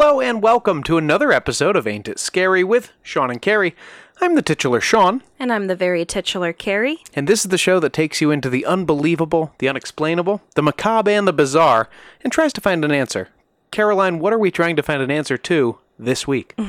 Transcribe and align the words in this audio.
Hello 0.00 0.20
and 0.20 0.40
welcome 0.40 0.84
to 0.84 0.96
another 0.96 1.32
episode 1.32 1.74
of 1.74 1.84
Ain't 1.84 2.06
It 2.06 2.20
Scary 2.20 2.62
with 2.62 2.92
Sean 3.02 3.32
and 3.32 3.42
Carrie. 3.42 3.74
I'm 4.20 4.36
the 4.36 4.42
titular 4.42 4.80
Sean, 4.80 5.24
And 5.40 5.52
I'm 5.52 5.66
the 5.66 5.74
very 5.74 6.04
titular 6.04 6.52
Carrie. 6.52 7.02
and 7.16 7.26
this 7.26 7.44
is 7.44 7.50
the 7.50 7.58
show 7.58 7.80
that 7.80 7.92
takes 7.92 8.20
you 8.20 8.30
into 8.30 8.48
the 8.48 8.64
unbelievable, 8.64 9.56
the 9.58 9.68
unexplainable, 9.68 10.40
the 10.54 10.62
macabre, 10.62 11.10
and 11.10 11.26
the 11.26 11.32
bizarre, 11.32 11.88
and 12.22 12.32
tries 12.32 12.52
to 12.52 12.60
find 12.60 12.84
an 12.84 12.92
answer. 12.92 13.30
Caroline, 13.72 14.20
what 14.20 14.32
are 14.32 14.38
we 14.38 14.52
trying 14.52 14.76
to 14.76 14.84
find 14.84 15.02
an 15.02 15.10
answer 15.10 15.36
to 15.36 15.78
this 15.98 16.28
week? 16.28 16.54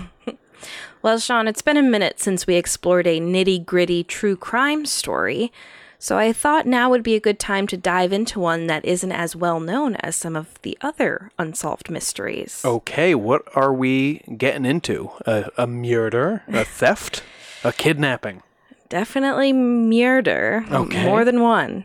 Well, 1.02 1.18
Sean, 1.20 1.48
it's 1.48 1.62
been 1.62 1.78
a 1.78 1.82
minute 1.82 2.20
since 2.20 2.46
we 2.46 2.56
explored 2.56 3.08
a 3.08 3.22
nitty 3.22 3.66
gritty 3.66 4.04
true 4.04 4.36
crime 4.36 4.86
story, 4.86 5.54
so 5.99 6.17
I 6.17 6.31
thought 6.34 6.66
now 6.66 6.89
would 6.89 7.03
be 7.03 7.16
a 7.16 7.20
good 7.20 7.39
time 7.39 7.67
to 7.67 7.77
dive 7.77 8.12
into 8.13 8.39
one 8.39 8.67
that 8.67 8.85
isn't 8.85 9.12
as 9.12 9.35
well 9.35 9.59
known 9.59 9.95
as 9.98 10.16
some 10.16 10.35
of 10.35 10.59
the 10.62 10.77
other 10.81 11.30
unsolved 11.38 11.89
mysteries. 11.89 12.62
Okay, 12.66 13.13
what 13.13 13.44
are 13.55 13.73
we 13.73 14.20
getting 14.38 14.66
into? 14.66 15.12
A, 15.25 15.49
a 15.58 15.67
murder? 15.67 16.44
A 16.48 16.63
theft? 16.80 17.22
A 17.63 17.72
kidnapping? 17.73 18.41
Definitely 18.88 19.53
murder. 19.53 20.66
Okay. 20.72 21.03
More 21.05 21.23
than 21.25 21.41
one. 21.41 21.84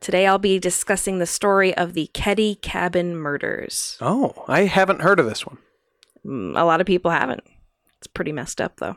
Today 0.00 0.26
I'll 0.26 0.38
be 0.38 0.58
discussing 0.60 1.18
the 1.18 1.26
story 1.26 1.74
of 1.76 1.94
the 1.94 2.08
Keddie 2.14 2.56
Cabin 2.62 3.16
murders. 3.16 3.96
Oh, 4.00 4.44
I 4.46 4.66
haven't 4.66 5.00
heard 5.00 5.18
of 5.18 5.26
this 5.26 5.44
one. 5.44 5.58
Mm, 6.24 6.56
A 6.60 6.64
lot 6.64 6.80
of 6.80 6.86
people 6.86 7.10
haven't. 7.10 7.42
It's 7.96 8.06
pretty 8.06 8.30
messed 8.30 8.60
up, 8.60 8.76
though. 8.76 8.96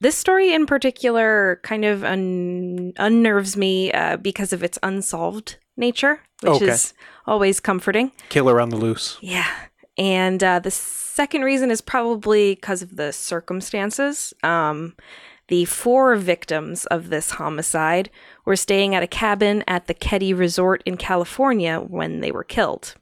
This 0.00 0.16
story 0.16 0.52
in 0.54 0.66
particular 0.66 1.60
kind 1.64 1.84
of 1.84 2.04
un- 2.04 2.92
unnerves 2.98 3.56
me 3.56 3.92
uh, 3.92 4.16
because 4.16 4.52
of 4.52 4.62
its 4.62 4.78
unsolved 4.82 5.56
nature, 5.76 6.20
which 6.42 6.52
Okay. 6.62 6.68
is 6.68 6.94
always 7.26 7.58
comforting. 7.60 8.12
Killer 8.28 8.60
on 8.60 8.68
the 8.70 8.76
loose. 8.76 9.18
Yeah. 9.20 9.48
And 9.96 10.42
uh, 10.44 10.60
the 10.60 10.70
second 10.70 11.42
reason 11.42 11.70
is 11.72 11.80
probably 11.80 12.54
because 12.54 12.82
of 12.82 12.94
the 12.96 13.12
circumstances. 13.12 14.32
Um, 14.44 14.94
the 15.48 15.64
four 15.64 16.14
victims 16.14 16.86
of 16.86 17.08
this 17.10 17.30
homicide 17.32 18.10
were 18.44 18.54
staying 18.54 18.94
at 18.94 19.02
a 19.02 19.06
cabin 19.08 19.64
at 19.66 19.86
the 19.88 19.94
Keddie 19.94 20.34
Resort 20.34 20.82
in 20.86 20.96
California 20.96 21.80
when 21.80 22.20
they 22.20 22.30
were 22.30 22.44
killed. 22.44 22.94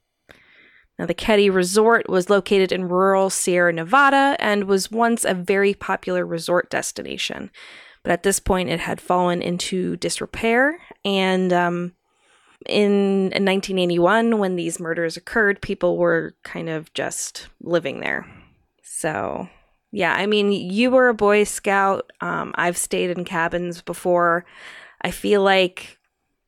Now, 0.97 1.05
the 1.05 1.13
Keddie 1.13 1.49
Resort 1.49 2.09
was 2.09 2.29
located 2.29 2.71
in 2.71 2.89
rural 2.89 3.29
Sierra 3.29 3.71
Nevada 3.71 4.35
and 4.39 4.63
was 4.63 4.91
once 4.91 5.25
a 5.25 5.33
very 5.33 5.73
popular 5.73 6.25
resort 6.25 6.69
destination. 6.69 7.51
But 8.03 8.13
at 8.13 8.23
this 8.23 8.39
point, 8.39 8.69
it 8.69 8.79
had 8.79 8.99
fallen 9.01 9.41
into 9.41 9.95
disrepair. 9.97 10.79
And 11.05 11.53
um, 11.53 11.93
in 12.65 13.25
1981, 13.25 14.39
when 14.39 14.55
these 14.55 14.79
murders 14.79 15.17
occurred, 15.17 15.61
people 15.61 15.97
were 15.97 16.35
kind 16.43 16.69
of 16.69 16.91
just 16.93 17.47
living 17.61 17.99
there. 17.99 18.25
So, 18.81 19.49
yeah, 19.91 20.13
I 20.13 20.25
mean, 20.25 20.51
you 20.51 20.89
were 20.89 21.09
a 21.09 21.13
Boy 21.13 21.43
Scout. 21.43 22.11
Um, 22.21 22.53
I've 22.55 22.77
stayed 22.77 23.11
in 23.11 23.23
cabins 23.25 23.81
before. 23.81 24.45
I 25.01 25.11
feel 25.11 25.43
like 25.43 25.99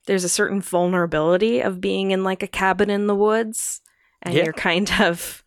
there's 0.08 0.24
a 0.24 0.30
certain 0.30 0.62
vulnerability 0.62 1.60
of 1.60 1.80
being 1.80 2.12
in 2.12 2.24
like 2.24 2.42
a 2.42 2.48
cabin 2.48 2.90
in 2.90 3.06
the 3.06 3.16
woods, 3.16 3.82
and 4.24 4.34
Yeah. 4.34 4.44
you're 4.46 4.54
kind 4.54 4.92
of, 5.02 5.44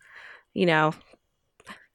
you 0.53 0.65
know, 0.65 0.93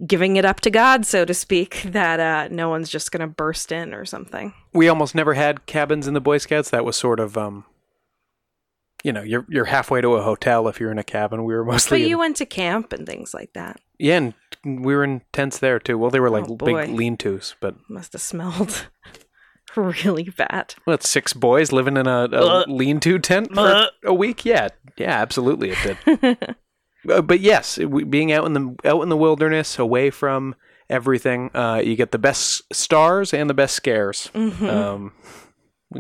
giving 0.07 0.37
it 0.37 0.45
up 0.45 0.61
to 0.61 0.71
God, 0.71 1.05
so 1.07 1.25
to 1.25 1.35
speak, 1.35 1.83
that 1.87 2.21
uh, 2.21 2.49
no 2.55 2.69
one's 2.69 2.89
just 2.89 3.11
going 3.13 3.21
to 3.21 3.27
burst 3.27 3.73
in 3.73 3.93
or 3.95 4.05
something. 4.05 4.53
we 4.73 4.89
almost 4.89 5.15
never 5.15 5.35
had 5.35 5.67
cabins 5.67 6.07
in 6.07 6.15
the 6.15 6.21
Boy 6.21 6.39
Scouts. 6.39 6.71
That 6.71 6.85
was 6.85 6.97
sort 6.97 7.21
of 7.21 7.37
um 7.37 7.65
you 9.05 9.13
know, 9.13 9.23
you're 9.23 9.47
you're 9.49 9.67
halfway 9.67 10.01
to 10.01 10.15
a 10.15 10.23
hotel 10.23 10.67
if 10.67 10.81
you're 10.81 10.91
in 10.91 10.99
a 10.99 11.05
cabin. 11.05 11.45
We 11.45 11.55
were 11.55 11.63
But 11.65 11.73
mostly 11.73 12.03
in- 12.03 12.09
you 12.09 12.19
went 12.19 12.37
to 12.39 12.47
camp 12.47 12.93
and 12.93 13.07
things 13.07 13.33
like 13.33 13.53
that. 13.53 13.81
Yeah, 13.97 14.17
and 14.17 14.35
we 14.65 14.95
were 14.95 15.05
in 15.05 15.23
tents 15.33 15.59
there 15.59 15.79
too. 15.79 15.97
Well, 15.97 16.11
they 16.11 16.19
were 16.21 16.31
like 16.31 16.49
Oh, 16.49 16.57
big 16.57 16.89
lean-tos, 16.91 17.55
but 17.61 17.77
Must 17.89 18.13
have 18.13 18.23
smelled 18.23 18.89
really 19.77 20.25
bad. 20.37 20.75
well, 20.85 20.95
it's 20.95 21.09
six 21.09 21.33
boys 21.33 21.71
living 21.71 21.97
in 21.97 22.07
a, 22.09 22.25
a 22.25 22.29
Ugh. 22.45 22.69
lean-to 22.69 23.19
tent 23.21 23.55
for 23.55 23.61
Ugh. 23.61 23.89
a 24.05 24.15
week. 24.15 24.45
Yeah, 24.45 24.69
yeah, 24.97 25.11
absolutely, 25.21 25.71
it 25.77 25.79
did. 26.05 26.57
Uh, 27.11 27.23
but 27.23 27.41
yes, 27.41 27.79
being 28.09 28.33
out 28.33 28.45
in 28.47 28.53
the 28.53 28.75
out 28.85 29.03
in 29.03 29.09
the 29.09 29.17
wilderness, 29.17 29.79
away 29.79 30.11
from 30.11 30.55
everything, 30.91 31.51
uh, 31.55 31.81
you 31.85 31.97
get 31.97 32.13
the 32.13 32.19
best 32.19 32.63
stars 32.75 33.35
and 33.35 33.49
the 33.51 33.55
best 33.55 33.75
scares 33.75 34.31
Mhm. 34.35 34.69
um, 34.71 35.13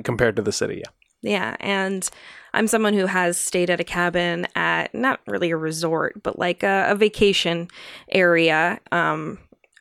compared 0.04 0.36
to 0.36 0.42
the 0.42 0.52
city. 0.52 0.76
Yeah. 0.84 0.90
Yeah, 1.20 1.56
and 1.58 2.08
I'm 2.54 2.68
someone 2.68 2.94
who 2.94 3.06
has 3.06 3.36
stayed 3.38 3.70
at 3.70 3.80
a 3.80 3.84
cabin 3.84 4.46
at 4.54 4.94
not 4.94 5.20
really 5.26 5.50
a 5.50 5.56
resort, 5.56 6.22
but 6.22 6.38
like 6.38 6.62
a, 6.62 6.86
a 6.90 6.94
vacation 6.94 7.68
area, 8.08 8.78
um, 8.92 9.38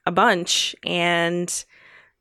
a 0.07 0.11
bunch, 0.11 0.75
and 0.83 1.63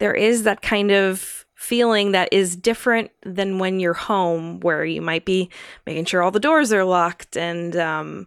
there 0.01 0.13
is 0.13 0.43
that 0.43 0.61
kind 0.61 0.91
of 0.93 1.47
feeling 1.55 2.13
that 2.13 2.29
is 2.31 2.55
different 2.57 3.11
than 3.25 3.59
when 3.59 3.81
you're 3.81 3.95
home, 3.95 4.61
where 4.61 4.85
you 4.85 5.01
might 5.01 5.25
be 5.25 5.49
making 5.87 6.05
sure 6.05 6.23
all 6.23 6.31
the 6.31 6.39
doors 6.39 6.71
are 6.71 6.85
locked 6.85 7.37
and 7.39 7.75
um, 7.77 8.27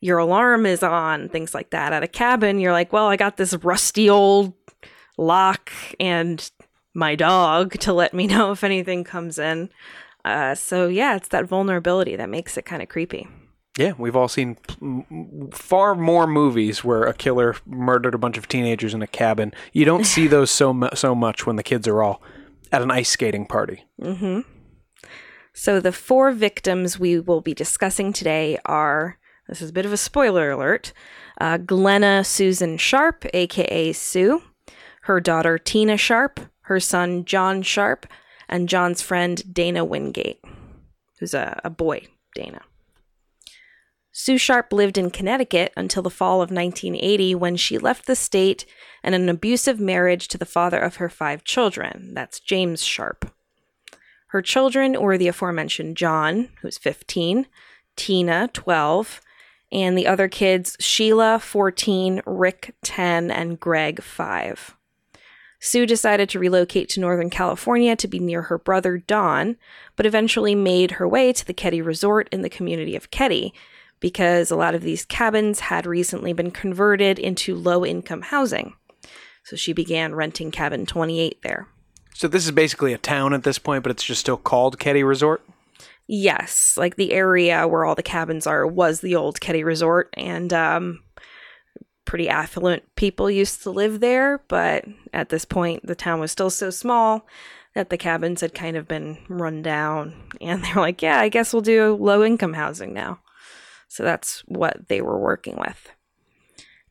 your 0.00 0.18
alarm 0.18 0.66
is 0.66 0.82
on, 0.82 1.28
things 1.28 1.54
like 1.54 1.70
that. 1.70 1.92
At 1.92 2.02
a 2.02 2.08
cabin, 2.08 2.58
you're 2.58 2.72
like, 2.72 2.92
well, 2.92 3.06
I 3.06 3.16
got 3.16 3.36
this 3.36 3.54
rusty 3.54 4.08
old 4.08 4.54
lock 5.18 5.70
and 5.98 6.50
my 6.94 7.14
dog 7.14 7.72
to 7.80 7.92
let 7.92 8.14
me 8.14 8.26
know 8.28 8.52
if 8.52 8.64
anything 8.64 9.04
comes 9.04 9.38
in. 9.38 9.70
Uh, 10.24 10.54
so 10.54 10.88
yeah, 10.88 11.16
it's 11.16 11.28
that 11.28 11.46
vulnerability 11.46 12.16
that 12.16 12.28
makes 12.28 12.56
it 12.56 12.64
kind 12.64 12.82
of 12.82 12.88
creepy. 12.88 13.28
Yeah, 13.78 13.92
we've 13.96 14.16
all 14.16 14.28
seen 14.28 14.56
far 15.52 15.94
more 15.94 16.26
movies 16.26 16.82
where 16.84 17.04
a 17.04 17.14
killer 17.14 17.56
murdered 17.64 18.14
a 18.14 18.18
bunch 18.18 18.36
of 18.36 18.48
teenagers 18.48 18.92
in 18.92 19.00
a 19.00 19.06
cabin. 19.06 19.54
You 19.72 19.84
don't 19.84 20.04
see 20.04 20.26
those 20.28 20.50
so 20.50 20.74
mu- 20.74 20.88
so 20.94 21.14
much 21.14 21.46
when 21.46 21.56
the 21.56 21.62
kids 21.62 21.86
are 21.86 22.02
all 22.02 22.20
at 22.72 22.82
an 22.82 22.90
ice 22.90 23.08
skating 23.08 23.46
party. 23.46 23.84
hmm 24.02 24.40
So 25.52 25.80
the 25.80 25.92
four 25.92 26.32
victims 26.32 26.98
we 26.98 27.20
will 27.20 27.40
be 27.40 27.54
discussing 27.54 28.12
today 28.12 28.58
are 28.66 29.18
this 29.50 29.60
is 29.60 29.70
a 29.70 29.72
bit 29.72 29.84
of 29.84 29.92
a 29.92 29.96
spoiler 29.96 30.52
alert. 30.52 30.92
Uh, 31.40 31.56
Glenna 31.56 32.22
Susan 32.22 32.78
Sharp, 32.78 33.26
aka 33.34 33.92
Sue, 33.92 34.42
her 35.02 35.20
daughter 35.20 35.58
Tina 35.58 35.96
Sharp, 35.96 36.38
her 36.62 36.78
son 36.78 37.24
John 37.24 37.62
Sharp, 37.62 38.06
and 38.48 38.68
John's 38.68 39.02
friend 39.02 39.42
Dana 39.52 39.84
Wingate, 39.84 40.40
who's 41.18 41.34
a, 41.34 41.60
a 41.64 41.70
boy, 41.70 42.06
Dana. 42.34 42.62
Sue 44.12 44.38
Sharp 44.38 44.72
lived 44.72 44.96
in 44.96 45.10
Connecticut 45.10 45.72
until 45.76 46.02
the 46.02 46.10
fall 46.10 46.42
of 46.42 46.50
1980 46.50 47.34
when 47.34 47.56
she 47.56 47.76
left 47.76 48.06
the 48.06 48.14
state 48.14 48.66
and 49.02 49.16
an 49.16 49.28
abusive 49.28 49.80
marriage 49.80 50.28
to 50.28 50.38
the 50.38 50.46
father 50.46 50.78
of 50.78 50.96
her 50.96 51.08
five 51.08 51.42
children. 51.42 52.14
That's 52.14 52.38
James 52.38 52.84
Sharp. 52.84 53.32
Her 54.28 54.42
children 54.42 55.00
were 55.00 55.18
the 55.18 55.28
aforementioned 55.28 55.96
John, 55.96 56.50
who's 56.60 56.78
15, 56.78 57.46
Tina, 57.96 58.48
12, 58.52 59.20
and 59.72 59.96
the 59.96 60.06
other 60.06 60.28
kids 60.28 60.76
Sheila, 60.80 61.38
14, 61.38 62.22
Rick, 62.26 62.74
10, 62.82 63.30
and 63.30 63.58
Greg, 63.58 64.02
5. 64.02 64.76
Sue 65.62 65.84
decided 65.84 66.28
to 66.30 66.38
relocate 66.38 66.88
to 66.88 67.00
Northern 67.00 67.28
California 67.28 67.94
to 67.94 68.08
be 68.08 68.18
near 68.18 68.42
her 68.42 68.58
brother 68.58 68.96
Don, 68.98 69.56
but 69.94 70.06
eventually 70.06 70.54
made 70.54 70.92
her 70.92 71.06
way 71.06 71.32
to 71.34 71.46
the 71.46 71.52
Keddie 71.52 71.82
Resort 71.82 72.28
in 72.32 72.40
the 72.40 72.48
community 72.48 72.96
of 72.96 73.10
Keddie 73.10 73.52
because 74.00 74.50
a 74.50 74.56
lot 74.56 74.74
of 74.74 74.82
these 74.82 75.04
cabins 75.04 75.60
had 75.60 75.84
recently 75.84 76.32
been 76.32 76.50
converted 76.50 77.18
into 77.18 77.54
low 77.54 77.84
income 77.84 78.22
housing. 78.22 78.72
So 79.44 79.56
she 79.56 79.74
began 79.74 80.14
renting 80.14 80.50
cabin 80.50 80.86
28 80.86 81.42
there. 81.42 81.68
So 82.14 82.26
this 82.26 82.46
is 82.46 82.52
basically 82.52 82.94
a 82.94 82.98
town 82.98 83.34
at 83.34 83.44
this 83.44 83.58
point, 83.58 83.82
but 83.82 83.90
it's 83.90 84.04
just 84.04 84.20
still 84.20 84.36
called 84.38 84.78
Keddie 84.78 85.06
Resort. 85.06 85.42
Yes, 86.12 86.74
like 86.76 86.96
the 86.96 87.12
area 87.12 87.68
where 87.68 87.84
all 87.84 87.94
the 87.94 88.02
cabins 88.02 88.44
are 88.44 88.66
was 88.66 89.00
the 89.00 89.14
old 89.14 89.40
Keddie 89.40 89.62
Resort, 89.62 90.12
and 90.14 90.52
um, 90.52 91.04
pretty 92.04 92.28
affluent 92.28 92.82
people 92.96 93.30
used 93.30 93.62
to 93.62 93.70
live 93.70 94.00
there. 94.00 94.42
But 94.48 94.86
at 95.12 95.28
this 95.28 95.44
point, 95.44 95.86
the 95.86 95.94
town 95.94 96.18
was 96.18 96.32
still 96.32 96.50
so 96.50 96.70
small 96.70 97.28
that 97.76 97.90
the 97.90 97.96
cabins 97.96 98.40
had 98.40 98.54
kind 98.54 98.76
of 98.76 98.88
been 98.88 99.18
run 99.28 99.62
down, 99.62 100.14
and 100.40 100.64
they 100.64 100.72
were 100.74 100.80
like, 100.80 101.00
"Yeah, 101.00 101.20
I 101.20 101.28
guess 101.28 101.52
we'll 101.52 101.62
do 101.62 101.94
low 101.94 102.24
income 102.24 102.54
housing 102.54 102.92
now." 102.92 103.20
So 103.86 104.02
that's 104.02 104.40
what 104.48 104.88
they 104.88 105.00
were 105.00 105.20
working 105.20 105.58
with. 105.58 105.92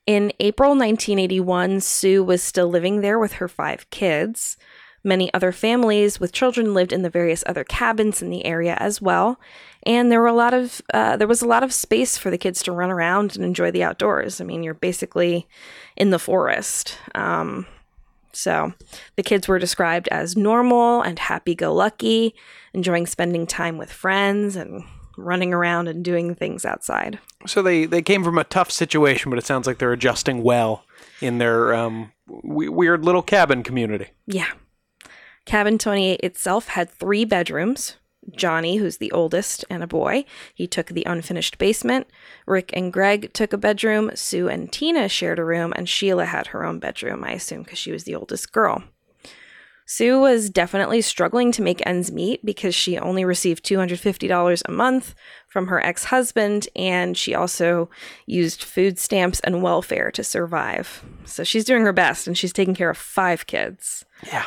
In 0.06 0.32
April 0.40 0.70
1981, 0.70 1.82
Sue 1.82 2.24
was 2.24 2.42
still 2.42 2.70
living 2.70 3.02
there 3.02 3.20
with 3.20 3.34
her 3.34 3.50
five 3.50 3.90
kids. 3.90 4.56
Many 5.04 5.34
other 5.34 5.52
families 5.52 6.20
with 6.20 6.34
children 6.34 6.74
lived 6.74 6.92
in 6.92 7.04
the 7.04 7.10
various 7.10 7.44
other 7.46 7.64
cabins 7.64 8.22
in 8.22 8.30
the 8.30 8.46
area 8.46 8.76
as 8.80 9.02
well, 9.02 9.40
and 9.84 10.12
there 10.12 10.20
were 10.20 10.28
a 10.28 10.34
lot 10.34 10.54
of 10.54 10.82
uh, 10.94 11.16
there 11.16 11.28
was 11.28 11.42
a 11.42 11.48
lot 11.48 11.64
of 11.64 11.74
space 11.74 12.18
for 12.18 12.30
the 12.30 12.38
kids 12.38 12.62
to 12.64 12.72
run 12.72 12.92
around 12.92 13.36
and 13.36 13.46
enjoy 13.46 13.72
the 13.72 13.84
outdoors. 13.84 14.42
I 14.42 14.44
mean, 14.44 14.62
you're 14.62 14.74
basically 14.74 15.48
in 15.96 16.10
the 16.10 16.20
forest. 16.20 16.98
Um, 17.16 17.66
so 18.34 18.74
the 19.16 19.24
kids 19.24 19.48
were 19.48 19.58
described 19.58 20.08
as 20.10 20.38
normal 20.38 21.02
and 21.02 21.18
happy-go-lucky, 21.18 22.36
enjoying 22.74 23.08
spending 23.08 23.48
time 23.48 23.78
with 23.78 23.92
friends 23.92 24.56
and 24.56 24.84
running 25.18 25.54
around 25.54 25.88
and 25.88 26.04
doing 26.04 26.36
things 26.36 26.66
outside. 26.66 27.20
So 27.48 27.62
they 27.62 27.86
they 27.86 28.02
came 28.02 28.24
from 28.24 28.38
a 28.38 28.44
tough 28.44 28.72
situation, 28.72 29.30
but 29.30 29.40
it 29.40 29.46
sounds 29.46 29.66
like 29.66 29.78
they're 29.78 29.94
adjusting 29.94 30.44
well 30.44 30.84
in 31.22 31.38
their 31.38 31.74
um, 31.74 32.12
w- 32.28 32.72
weird 32.72 33.06
little 33.06 33.22
cabin 33.22 33.64
community. 33.64 34.08
Yeah. 34.28 34.50
Cabin 35.46 35.78
28 35.78 36.20
itself 36.22 36.68
had 36.70 36.90
three 36.90 37.26
bedrooms. 37.26 37.96
Johnny, 38.36 38.78
who's 38.78 38.98
the 38.98 39.12
oldest 39.12 39.66
and 39.70 39.82
a 39.82 39.88
boy, 39.88 40.26
he 40.54 40.68
took 40.68 40.88
the 40.88 41.06
unfinished 41.06 41.58
basement. 41.58 42.08
Rick 42.46 42.72
and 42.74 42.94
Greg 42.94 43.34
took 43.34 43.54
a 43.54 43.58
bedroom. 43.58 44.12
Sue 44.14 44.48
and 44.48 44.72
Tina 44.72 45.10
shared 45.10 45.40
a 45.40 45.46
room, 45.46 45.74
and 45.76 45.90
Sheila 45.90 46.26
had 46.26 46.48
her 46.48 46.66
own 46.66 46.80
bedroom, 46.80 47.24
I 47.24 47.32
assume, 47.32 47.64
because 47.64 47.80
she 47.80 47.92
was 47.92 48.04
the 48.04 48.16
oldest 48.16 48.52
girl. 48.52 48.84
Sue 49.86 50.20
was 50.20 50.52
definitely 50.52 51.02
struggling 51.02 51.52
to 51.52 51.64
make 51.64 51.82
ends 51.84 52.12
meet 52.12 52.46
because 52.46 52.76
she 52.76 53.00
only 53.00 53.26
received 53.26 53.66
$250 53.66 54.62
a 54.64 54.72
month 54.72 55.16
from 55.48 55.66
her 55.66 55.84
ex 55.84 56.04
husband, 56.06 56.70
and 56.76 57.18
she 57.18 57.34
also 57.34 57.90
used 58.28 58.64
food 58.64 59.00
stamps 59.00 59.40
and 59.40 59.64
welfare 59.64 60.12
to 60.12 60.24
survive. 60.24 61.04
So 61.26 61.44
she's 61.44 61.66
doing 61.66 61.86
her 61.86 61.94
best, 61.94 62.28
and 62.28 62.38
she's 62.38 62.54
taking 62.54 62.76
care 62.76 62.92
of 62.92 63.00
five 63.00 63.48
kids. 63.48 64.06
Yeah. 64.28 64.46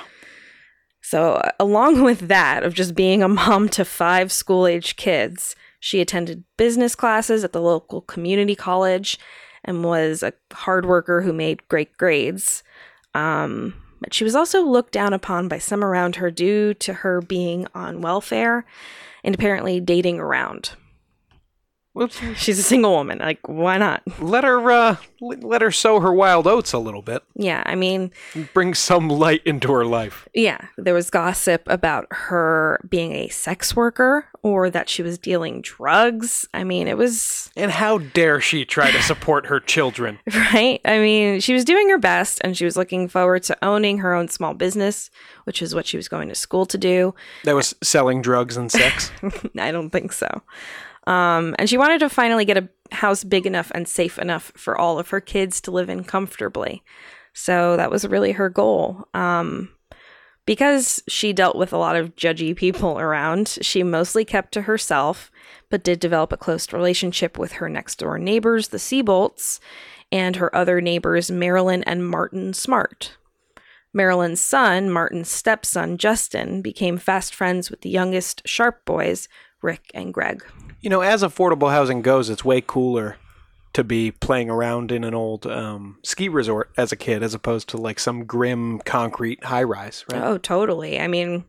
So, 1.12 1.42
along 1.60 2.04
with 2.04 2.28
that, 2.28 2.62
of 2.62 2.72
just 2.72 2.94
being 2.94 3.22
a 3.22 3.28
mom 3.28 3.68
to 3.68 3.84
five 3.84 4.32
school 4.32 4.66
age 4.66 4.96
kids, 4.96 5.54
she 5.78 6.00
attended 6.00 6.44
business 6.56 6.94
classes 6.94 7.44
at 7.44 7.52
the 7.52 7.60
local 7.60 8.00
community 8.00 8.54
college 8.54 9.18
and 9.62 9.84
was 9.84 10.22
a 10.22 10.32
hard 10.54 10.86
worker 10.86 11.20
who 11.20 11.34
made 11.34 11.68
great 11.68 11.98
grades. 11.98 12.62
Um, 13.12 13.74
but 14.00 14.14
she 14.14 14.24
was 14.24 14.34
also 14.34 14.62
looked 14.62 14.92
down 14.92 15.12
upon 15.12 15.48
by 15.48 15.58
some 15.58 15.84
around 15.84 16.16
her 16.16 16.30
due 16.30 16.72
to 16.72 16.94
her 16.94 17.20
being 17.20 17.66
on 17.74 18.00
welfare 18.00 18.64
and 19.22 19.34
apparently 19.34 19.80
dating 19.80 20.18
around. 20.18 20.70
Whoops. 21.94 22.18
She's 22.36 22.58
a 22.58 22.62
single 22.62 22.92
woman. 22.92 23.18
Like, 23.18 23.46
why 23.46 23.76
not? 23.76 24.02
Let 24.18 24.44
her 24.44 24.70
uh, 24.70 24.96
let 25.20 25.60
her 25.60 25.70
sow 25.70 26.00
her 26.00 26.12
wild 26.12 26.46
oats 26.46 26.72
a 26.72 26.78
little 26.78 27.02
bit. 27.02 27.22
Yeah, 27.34 27.62
I 27.66 27.74
mean, 27.74 28.12
Bring 28.54 28.72
some 28.72 29.08
light 29.10 29.42
into 29.44 29.70
her 29.72 29.84
life. 29.84 30.26
yeah, 30.32 30.68
there 30.78 30.94
was 30.94 31.10
gossip 31.10 31.62
about 31.66 32.06
her 32.10 32.80
being 32.88 33.12
a 33.12 33.28
sex 33.28 33.76
worker 33.76 34.26
or 34.42 34.70
that 34.70 34.88
she 34.88 35.02
was 35.02 35.18
dealing 35.18 35.60
drugs. 35.60 36.48
I 36.54 36.64
mean, 36.64 36.88
it 36.88 36.96
was 36.96 37.50
And 37.56 37.70
how 37.70 37.98
dare 37.98 38.40
she 38.40 38.64
try 38.64 38.90
to 38.90 39.02
support 39.02 39.46
her 39.46 39.60
children? 39.60 40.18
right? 40.34 40.80
I 40.86 40.98
mean, 40.98 41.40
she 41.40 41.52
was 41.52 41.64
doing 41.64 41.90
her 41.90 41.98
best 41.98 42.40
and 42.42 42.56
she 42.56 42.64
was 42.64 42.76
looking 42.76 43.06
forward 43.06 43.42
to 43.44 43.58
owning 43.62 43.98
her 43.98 44.14
own 44.14 44.28
small 44.28 44.54
business, 44.54 45.10
which 45.44 45.60
is 45.60 45.74
what 45.74 45.86
she 45.86 45.98
was 45.98 46.08
going 46.08 46.28
to 46.30 46.34
school 46.34 46.64
to 46.66 46.78
do. 46.78 47.14
That 47.44 47.54
was 47.54 47.74
selling 47.82 48.22
drugs 48.22 48.56
and 48.56 48.72
sex. 48.72 49.12
I 49.58 49.70
don't 49.70 49.90
think 49.90 50.12
so. 50.12 50.42
Um, 51.06 51.54
and 51.58 51.68
she 51.68 51.78
wanted 51.78 52.00
to 52.00 52.08
finally 52.08 52.44
get 52.44 52.58
a 52.58 52.68
house 52.94 53.24
big 53.24 53.46
enough 53.46 53.72
and 53.74 53.88
safe 53.88 54.18
enough 54.18 54.52
for 54.56 54.78
all 54.78 54.98
of 54.98 55.10
her 55.10 55.20
kids 55.20 55.60
to 55.62 55.70
live 55.70 55.88
in 55.88 56.04
comfortably. 56.04 56.82
So 57.32 57.76
that 57.76 57.90
was 57.90 58.06
really 58.06 58.32
her 58.32 58.48
goal. 58.48 59.08
Um, 59.14 59.70
because 60.44 61.02
she 61.08 61.32
dealt 61.32 61.56
with 61.56 61.72
a 61.72 61.78
lot 61.78 61.96
of 61.96 62.16
judgy 62.16 62.54
people 62.54 62.98
around, 62.98 63.58
she 63.62 63.82
mostly 63.82 64.24
kept 64.24 64.52
to 64.52 64.62
herself, 64.62 65.30
but 65.70 65.84
did 65.84 66.00
develop 66.00 66.32
a 66.32 66.36
close 66.36 66.72
relationship 66.72 67.38
with 67.38 67.52
her 67.52 67.68
next 67.68 67.96
door 67.96 68.18
neighbors, 68.18 68.68
the 68.68 68.78
Seabolts, 68.78 69.60
and 70.10 70.36
her 70.36 70.54
other 70.54 70.80
neighbors, 70.80 71.30
Marilyn 71.30 71.82
and 71.84 72.08
Martin 72.08 72.52
Smartt. 72.52 73.16
Marilyn's 73.94 74.40
son, 74.40 74.90
Martin's 74.90 75.30
stepson, 75.30 75.96
Justin, 75.96 76.60
became 76.60 76.96
fast 76.96 77.34
friends 77.34 77.70
with 77.70 77.82
the 77.82 77.90
youngest 77.90 78.42
Sharp 78.46 78.84
boys, 78.84 79.28
Rick 79.62 79.90
and 79.94 80.12
Greg. 80.12 80.42
You 80.82 80.90
know, 80.90 81.00
as 81.00 81.22
affordable 81.22 81.70
housing 81.70 82.02
goes, 82.02 82.28
it's 82.28 82.44
way 82.44 82.60
cooler 82.60 83.16
to 83.72 83.84
be 83.84 84.10
playing 84.10 84.50
around 84.50 84.92
in 84.92 85.04
an 85.04 85.14
old 85.14 85.46
um, 85.46 85.98
ski 86.02 86.28
resort 86.28 86.70
as 86.76 86.92
a 86.92 86.96
kid 86.96 87.22
as 87.22 87.34
opposed 87.34 87.68
to 87.70 87.76
like 87.76 87.98
some 87.98 88.24
grim 88.24 88.80
concrete 88.80 89.44
high 89.44 89.62
rise, 89.62 90.04
right? 90.12 90.22
Oh, 90.22 90.38
totally. 90.38 91.00
I 91.00 91.06
mean, 91.06 91.44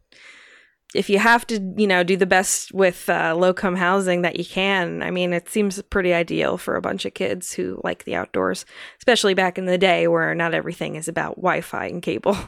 if 0.93 1.09
you 1.09 1.19
have 1.19 1.45
to, 1.47 1.73
you 1.75 1.87
know, 1.87 2.03
do 2.03 2.15
the 2.15 2.25
best 2.25 2.73
with 2.73 3.09
uh, 3.09 3.35
low 3.35 3.53
come 3.53 3.75
housing 3.75 4.21
that 4.21 4.37
you 4.37 4.45
can, 4.45 5.01
I 5.01 5.11
mean, 5.11 5.33
it 5.33 5.49
seems 5.49 5.81
pretty 5.81 6.13
ideal 6.13 6.57
for 6.57 6.75
a 6.75 6.81
bunch 6.81 7.05
of 7.05 7.13
kids 7.13 7.53
who 7.53 7.81
like 7.83 8.05
the 8.05 8.15
outdoors, 8.15 8.65
especially 8.99 9.33
back 9.33 9.57
in 9.57 9.65
the 9.65 9.77
day 9.77 10.07
where 10.07 10.33
not 10.35 10.53
everything 10.53 10.95
is 10.95 11.07
about 11.07 11.35
Wi 11.35 11.61
Fi 11.61 11.87
and 11.87 12.01
cable. 12.01 12.37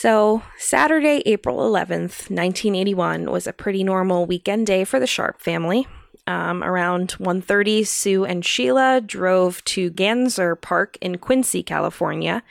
So, 0.00 0.42
Saturday, 0.56 1.22
April 1.26 1.58
11th, 1.58 2.30
1981 2.30 3.30
was 3.30 3.46
a 3.46 3.52
pretty 3.52 3.84
normal 3.84 4.24
weekend 4.24 4.66
day 4.66 4.84
for 4.84 4.98
the 4.98 5.06
Sharp 5.06 5.42
family. 5.42 5.86
Um, 6.26 6.64
around 6.64 7.16
1.30, 7.18 7.86
Sue 7.86 8.24
and 8.24 8.42
Sheila 8.42 9.02
drove 9.02 9.62
to 9.66 9.90
Gansner 9.90 10.58
Park 10.58 10.96
in 11.02 11.18
Quincy, 11.18 11.62
California, 11.62 12.42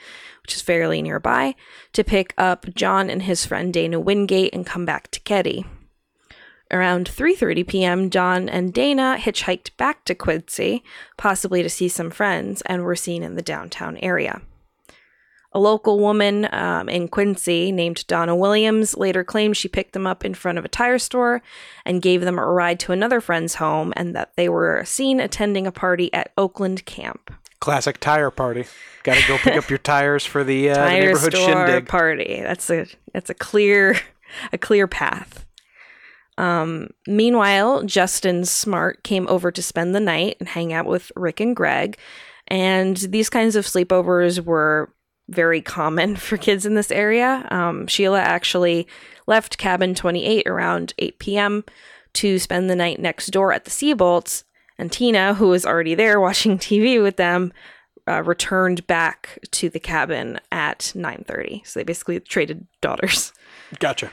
which 0.44 0.54
is 0.54 0.62
fairly 0.62 1.02
nearby, 1.02 1.56
to 1.94 2.04
pick 2.04 2.36
up 2.38 2.68
John 2.76 3.10
and 3.10 3.24
his 3.24 3.48
friend 3.48 3.74
Dana 3.74 4.00
Wingate 4.00 4.54
and 4.54 4.64
come 4.64 4.86
back 4.86 5.10
to 5.10 5.20
Keddie. 5.22 5.66
Around 6.70 7.10
3:30 7.10 7.68
p.m., 7.68 8.10
John 8.12 8.48
and 8.48 8.72
Dana 8.72 9.18
hitchhiked 9.20 9.76
back 9.76 10.06
to 10.06 10.14
Quincy, 10.14 10.84
possibly 11.18 11.64
to 11.64 11.70
see 11.70 11.90
some 11.90 12.12
friends, 12.12 12.62
and 12.68 12.84
were 12.84 12.96
seen 12.96 13.24
in 13.24 13.34
the 13.34 13.42
downtown 13.42 13.98
area. 13.98 14.44
A 15.52 15.60
local 15.60 16.00
woman 16.00 16.48
um, 16.52 16.88
in 16.90 17.08
Quincy 17.08 17.72
named 17.72 18.06
Donna 18.06 18.36
Williams 18.36 18.96
later 18.96 19.24
claimed 19.24 19.58
she 19.58 19.68
picked 19.68 19.94
them 19.94 20.06
up 20.06 20.24
in 20.24 20.36
front 20.36 20.60
of 20.60 20.66
a 20.66 20.70
tire 20.70 21.00
store 21.00 21.42
and 21.86 22.04
gave 22.04 22.22
them 22.22 22.38
a 22.38 22.46
ride 22.46 22.80
to 22.82 22.92
another 22.92 23.20
friend's 23.20 23.56
home, 23.56 23.92
and 23.96 24.16
that 24.16 24.36
they 24.36 24.48
were 24.48 24.84
seen 24.86 25.20
attending 25.20 25.66
a 25.66 25.72
party 25.72 26.14
at 26.14 26.32
Oakland 26.38 26.86
Camp. 26.86 27.34
Classic 27.60 28.00
tire 28.00 28.30
party. 28.30 28.66
Got 29.04 29.18
to 29.18 29.28
go 29.28 29.38
pick 29.40 29.58
up 29.58 29.70
your 29.70 29.80
tires 29.80 30.24
for 30.24 30.44
the, 30.44 30.70
uh, 30.70 30.76
the 30.76 30.90
neighborhood 30.92 31.34
store 31.34 31.68
shindig. 31.68 31.88
party. 31.88 32.42
That's 32.44 32.70
a 32.70 32.86
that's 33.14 33.30
a 33.32 33.34
clear 33.34 34.00
a 34.54 34.58
clear 34.58 34.88
path. 34.88 35.46
Um, 36.38 36.92
meanwhile, 37.08 37.84
Justin 37.84 38.46
Smartt 38.46 39.04
came 39.04 39.28
over 39.28 39.52
to 39.52 39.62
spend 39.62 39.94
the 39.94 40.00
night 40.00 40.38
and 40.40 40.48
hang 40.48 40.72
out 40.72 40.86
with 40.86 41.12
Rick 41.16 41.40
and 41.42 41.56
Greg, 41.56 41.98
and 42.48 42.96
these 42.96 43.30
kinds 43.30 43.56
of 43.56 43.66
sleepovers 43.66 44.46
were 44.46 44.94
very 45.30 45.62
common 45.62 46.16
for 46.18 46.38
kids 46.38 46.66
in 46.66 46.76
this 46.76 46.92
area. 46.92 47.48
Um, 47.52 47.88
Sheila 47.88 48.22
actually 48.22 48.88
left 49.28 49.58
cabin 49.58 49.96
28 49.96 50.48
around 50.48 50.94
8 50.98 51.20
p.m. 51.20 51.64
to 52.14 52.40
spend 52.40 52.70
the 52.70 52.76
night 52.76 53.00
next 53.00 53.28
door 53.28 53.54
at 53.54 53.66
the 53.66 53.72
Seabolts, 53.72 54.44
and 54.78 54.92
Tina, 54.92 55.34
who 55.36 55.50
was 55.50 55.66
already 55.66 55.96
there 55.96 56.20
watching 56.22 56.58
TV 56.58 57.02
with 57.02 57.18
them, 57.18 57.54
uh, 58.08 58.24
returned 58.24 58.88
back 58.88 59.38
to 59.52 59.70
the 59.70 59.80
cabin 59.80 60.40
at 60.52 60.92
9:30. 60.96 61.66
So 61.66 61.80
they 61.80 61.84
basically 61.84 62.20
traded 62.20 62.66
daughters. 62.82 63.32
Gotcha. 63.78 64.12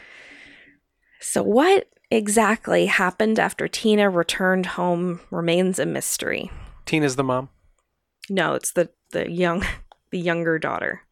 So 1.21 1.43
what 1.43 1.89
exactly 2.11 2.87
happened 2.87 3.39
after 3.39 3.69
Tina 3.69 4.11
returned 4.11 4.67
home 4.67 5.21
remains 5.31 5.79
a 5.79 5.87
mystery. 5.87 6.51
Tina's 6.85 7.17
the 7.17 7.25
mom. 7.25 7.49
No, 8.29 8.55
it's 8.55 8.73
the 8.73 8.91
the 9.11 9.31
young 9.31 9.65
the 10.11 10.19
younger 10.19 10.59
daughter. 10.59 11.03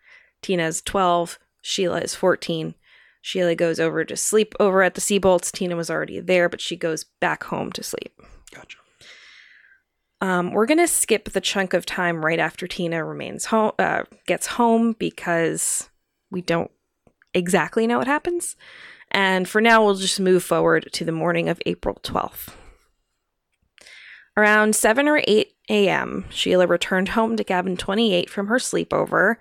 Tina's 0.45 0.83
12, 0.83 1.39
Sheila 1.63 2.01
is 2.01 2.15
14. 2.15 2.75
Sheila 3.23 3.55
goes 3.55 3.81
over 3.81 4.05
to 4.05 4.15
sleep 4.15 4.55
over 4.61 4.83
at 4.83 4.95
the 4.95 5.01
Seabolts. 5.01 5.51
Tina 5.51 5.75
was 5.75 5.89
already 5.89 6.21
there, 6.21 6.51
but 6.51 6.61
she 6.61 6.77
goes 6.77 7.05
back 7.19 7.45
home 7.45 7.73
to 7.73 7.83
sleep. 7.83 8.13
Gotcha. 8.55 8.77
Um, 10.21 10.53
we're 10.53 10.67
gonna 10.67 10.87
skip 10.87 11.31
the 11.31 11.41
chunk 11.41 11.73
of 11.73 11.87
time 11.87 12.23
right 12.23 12.39
after 12.39 12.67
Tina 12.67 13.03
remains 13.03 13.47
home, 13.47 13.73
uh, 13.79 14.03
gets 14.27 14.47
home 14.47 14.93
because 14.99 15.89
we 16.31 16.43
don't 16.43 16.71
exactly 17.33 17.87
know 17.87 17.97
what 17.97 18.07
happens. 18.07 18.55
And 19.11 19.49
for 19.49 19.63
now, 19.63 19.83
we'll 19.83 19.95
just 19.95 20.21
move 20.21 20.45
forward 20.45 20.91
to 20.93 21.07
the 21.07 21.13
morning 21.13 21.49
of 21.49 21.63
April 21.65 21.97
12th. 22.03 22.51
Around 24.37 24.77
7 24.77 25.09
or 25.09 25.23
8 25.27 25.53
a.m., 25.71 26.27
Sheila 26.29 26.67
returned 26.67 27.11
home 27.11 27.37
to 27.37 27.45
cabin 27.45 27.79
28 27.79 28.29
from 28.29 28.49
her 28.49 28.59
sleepover 28.59 29.37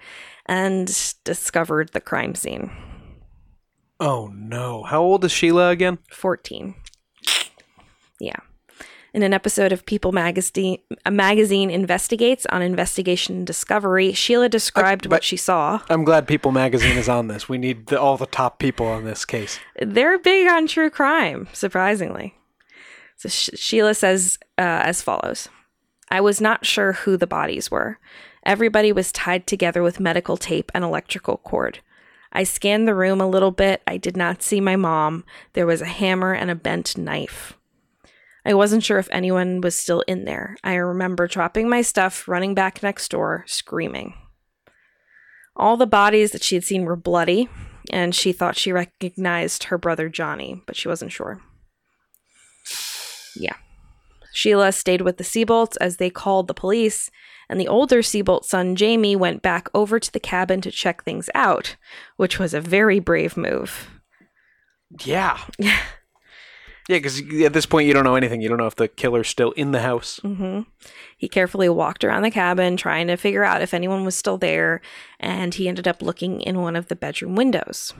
and 0.46 0.88
discovered 1.24 1.90
the 1.94 2.02
crime 2.02 2.36
scene. 2.36 2.72
Oh 4.00 4.30
no. 4.34 4.84
How 4.84 5.02
old 5.02 5.24
is 5.24 5.32
Sheila 5.32 5.70
again? 5.70 6.00
14. 6.12 6.76
Yeah. 8.20 8.36
In 9.14 9.22
an 9.22 9.34
episode 9.34 9.72
of 9.72 9.86
People 9.86 10.12
magazine, 10.12 10.80
a 11.06 11.12
magazine 11.12 11.70
investigates 11.70 12.48
on 12.48 12.64
investigation 12.64 13.46
discovery, 13.46 14.12
Sheila 14.14 14.50
described 14.50 15.04
but- 15.04 15.18
what 15.18 15.24
she 15.24 15.38
saw. 15.38 15.82
I'm 15.90 16.04
glad 16.04 16.28
People 16.28 16.52
Magazine 16.52 16.98
is 16.98 17.08
on 17.08 17.28
this. 17.28 17.48
We 17.48 17.60
need 17.60 17.88
the, 17.88 18.02
all 18.02 18.18
the 18.18 18.26
top 18.26 18.58
people 18.58 18.88
on 18.88 19.04
this 19.06 19.24
case. 19.24 19.60
They're 19.80 20.18
big 20.18 20.48
on 20.48 20.66
true 20.68 20.90
crime, 20.90 21.48
surprisingly. 21.54 22.34
So 23.18 23.30
Sh- 23.30 23.52
Sheila 23.54 23.94
says 23.94 24.40
uh, 24.58 24.62
as 24.84 25.02
follows 25.04 25.48
I 26.10 26.20
was 26.20 26.42
not 26.42 26.66
sure 26.66 26.94
who 26.94 27.16
the 27.16 27.28
bodies 27.28 27.70
were. 27.72 28.00
Everybody 28.46 28.92
was 28.92 29.12
tied 29.12 29.48
together 29.48 29.82
with 29.82 30.00
medical 30.00 30.38
tape 30.38 30.72
and 30.74 30.84
electrical 30.84 31.38
cord. 31.38 31.80
I 32.32 32.44
scanned 32.44 32.88
the 32.88 32.96
room 32.96 33.22
a 33.22 33.28
little 33.28 33.52
bit. 33.52 33.82
I 33.88 33.98
did 33.98 34.18
not 34.18 34.44
see 34.44 34.60
my 34.60 34.76
mom. 34.76 35.24
There 35.54 35.68
was 35.68 35.82
a 35.82 35.86
hammer 35.86 36.34
and 36.34 36.50
a 36.50 36.56
bent 36.56 36.98
knife. 36.98 37.54
I 38.46 38.54
wasn't 38.54 38.84
sure 38.84 38.98
if 38.98 39.08
anyone 39.12 39.62
was 39.62 39.78
still 39.78 40.02
in 40.02 40.26
there. 40.26 40.58
I 40.64 40.76
remember 40.76 41.28
dropping 41.28 41.70
my 41.70 41.82
stuff, 41.82 42.28
running 42.28 42.54
back 42.54 42.84
next 42.84 43.10
door, 43.10 43.46
screaming. 43.48 44.16
All 45.56 45.78
the 45.78 45.88
bodies 45.88 46.32
that 46.32 46.44
she 46.44 46.56
had 46.56 46.64
seen 46.64 46.84
were 46.84 46.96
bloody, 46.96 47.48
and 47.92 48.14
she 48.14 48.34
thought 48.34 48.58
she 48.58 48.74
recognized 48.74 49.66
her 49.66 49.78
brother 49.78 50.10
Johnny, 50.10 50.62
but 50.66 50.76
she 50.76 50.88
wasn't 50.88 51.12
sure. 51.12 51.42
Yeah. 53.36 53.56
Sheila 54.34 54.72
stayed 54.72 55.02
with 55.02 55.18
the 55.18 55.24
Seabolts 55.24 55.78
as 55.80 55.98
they 55.98 56.10
called 56.10 56.48
the 56.48 56.54
police, 56.54 57.12
and 57.54 57.62
the 57.62 57.68
older 57.68 58.00
Seabolt 58.02 58.46
son 58.46 58.76
Jamie 58.76 59.16
went 59.16 59.44
back 59.44 59.70
over 59.76 60.00
to 60.00 60.12
the 60.12 60.20
cabin 60.20 60.60
to 60.62 60.72
check 60.72 61.04
things 61.04 61.30
out, 61.36 61.76
which 62.18 62.40
was 62.40 62.56
a 62.56 62.60
very 62.60 63.00
brave 63.00 63.38
move. 63.38 63.92
Yeah. 65.06 65.40
yeah, 65.60 65.78
because 66.88 67.22
at 67.44 67.54
this 67.54 67.68
point 67.68 67.88
you 67.88 67.94
don't 67.94 68.06
know 68.06 68.16
anything. 68.16 68.42
You 68.42 68.50
don't 68.50 68.58
know 68.58 68.66
if 68.66 68.76
the 68.76 68.88
killer's 68.88 69.28
still 69.28 69.52
in 69.52 69.72
the 69.72 69.82
house. 69.82 70.20
hmm 70.24 70.62
He 71.16 71.30
carefully 71.30 71.70
walked 71.70 72.04
around 72.04 72.24
the 72.24 72.32
cabin, 72.32 72.76
trying 72.76 73.06
to 73.06 73.18
figure 73.18 73.44
out 73.44 73.62
if 73.62 73.76
anyone 73.76 74.04
was 74.04 74.16
still 74.16 74.40
there, 74.40 74.82
and 75.20 75.54
he 75.54 75.68
ended 75.70 75.88
up 75.88 76.02
looking 76.02 76.42
in 76.42 76.60
one 76.60 76.76
of 76.76 76.88
the 76.88 76.96
bedroom 76.96 77.36
windows. 77.36 77.94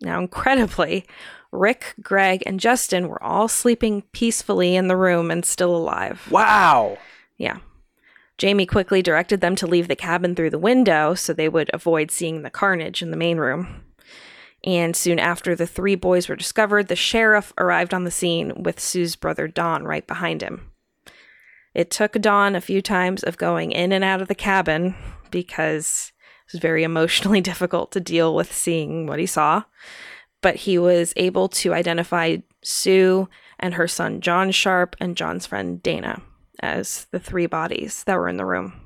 Now, 0.00 0.18
incredibly, 0.18 1.06
Rick, 1.52 1.94
Greg, 2.02 2.42
and 2.44 2.58
Justin 2.58 3.06
were 3.06 3.22
all 3.22 3.46
sleeping 3.46 4.02
peacefully 4.10 4.74
in 4.74 4.88
the 4.88 4.96
room 4.96 5.30
and 5.30 5.44
still 5.44 5.74
alive. 5.76 6.26
Wow. 6.28 6.98
Yeah. 7.38 7.58
Jamie 8.38 8.66
quickly 8.66 9.00
directed 9.00 9.40
them 9.40 9.56
to 9.56 9.66
leave 9.66 9.88
the 9.88 9.96
cabin 9.96 10.34
through 10.34 10.50
the 10.50 10.58
window 10.58 11.14
so 11.14 11.32
they 11.32 11.48
would 11.48 11.70
avoid 11.72 12.10
seeing 12.10 12.42
the 12.42 12.50
carnage 12.50 13.02
in 13.02 13.10
the 13.10 13.16
main 13.16 13.38
room. 13.38 13.82
And 14.64 14.96
soon 14.96 15.18
after 15.18 15.54
the 15.54 15.66
three 15.66 15.94
boys 15.94 16.28
were 16.28 16.36
discovered, 16.36 16.88
the 16.88 16.96
sheriff 16.96 17.52
arrived 17.56 17.94
on 17.94 18.04
the 18.04 18.10
scene 18.10 18.52
with 18.62 18.80
Sue's 18.80 19.16
brother 19.16 19.48
Don 19.48 19.84
right 19.84 20.06
behind 20.06 20.42
him. 20.42 20.70
It 21.72 21.90
took 21.90 22.12
Don 22.12 22.54
a 22.54 22.60
few 22.60 22.82
times 22.82 23.22
of 23.22 23.36
going 23.36 23.72
in 23.72 23.92
and 23.92 24.02
out 24.02 24.20
of 24.20 24.28
the 24.28 24.34
cabin 24.34 24.94
because 25.30 26.12
it 26.46 26.54
was 26.54 26.60
very 26.60 26.82
emotionally 26.84 27.40
difficult 27.40 27.92
to 27.92 28.00
deal 28.00 28.34
with 28.34 28.52
seeing 28.52 29.06
what 29.06 29.18
he 29.18 29.26
saw. 29.26 29.64
But 30.42 30.56
he 30.56 30.78
was 30.78 31.14
able 31.16 31.48
to 31.48 31.72
identify 31.72 32.38
Sue 32.62 33.28
and 33.58 33.74
her 33.74 33.88
son 33.88 34.20
John 34.20 34.50
Sharp 34.50 34.96
and 35.00 35.16
John's 35.16 35.46
friend 35.46 35.82
Dana 35.82 36.20
as 36.60 37.06
the 37.10 37.20
three 37.20 37.46
bodies 37.46 38.04
that 38.04 38.16
were 38.16 38.28
in 38.28 38.36
the 38.36 38.44
room. 38.44 38.80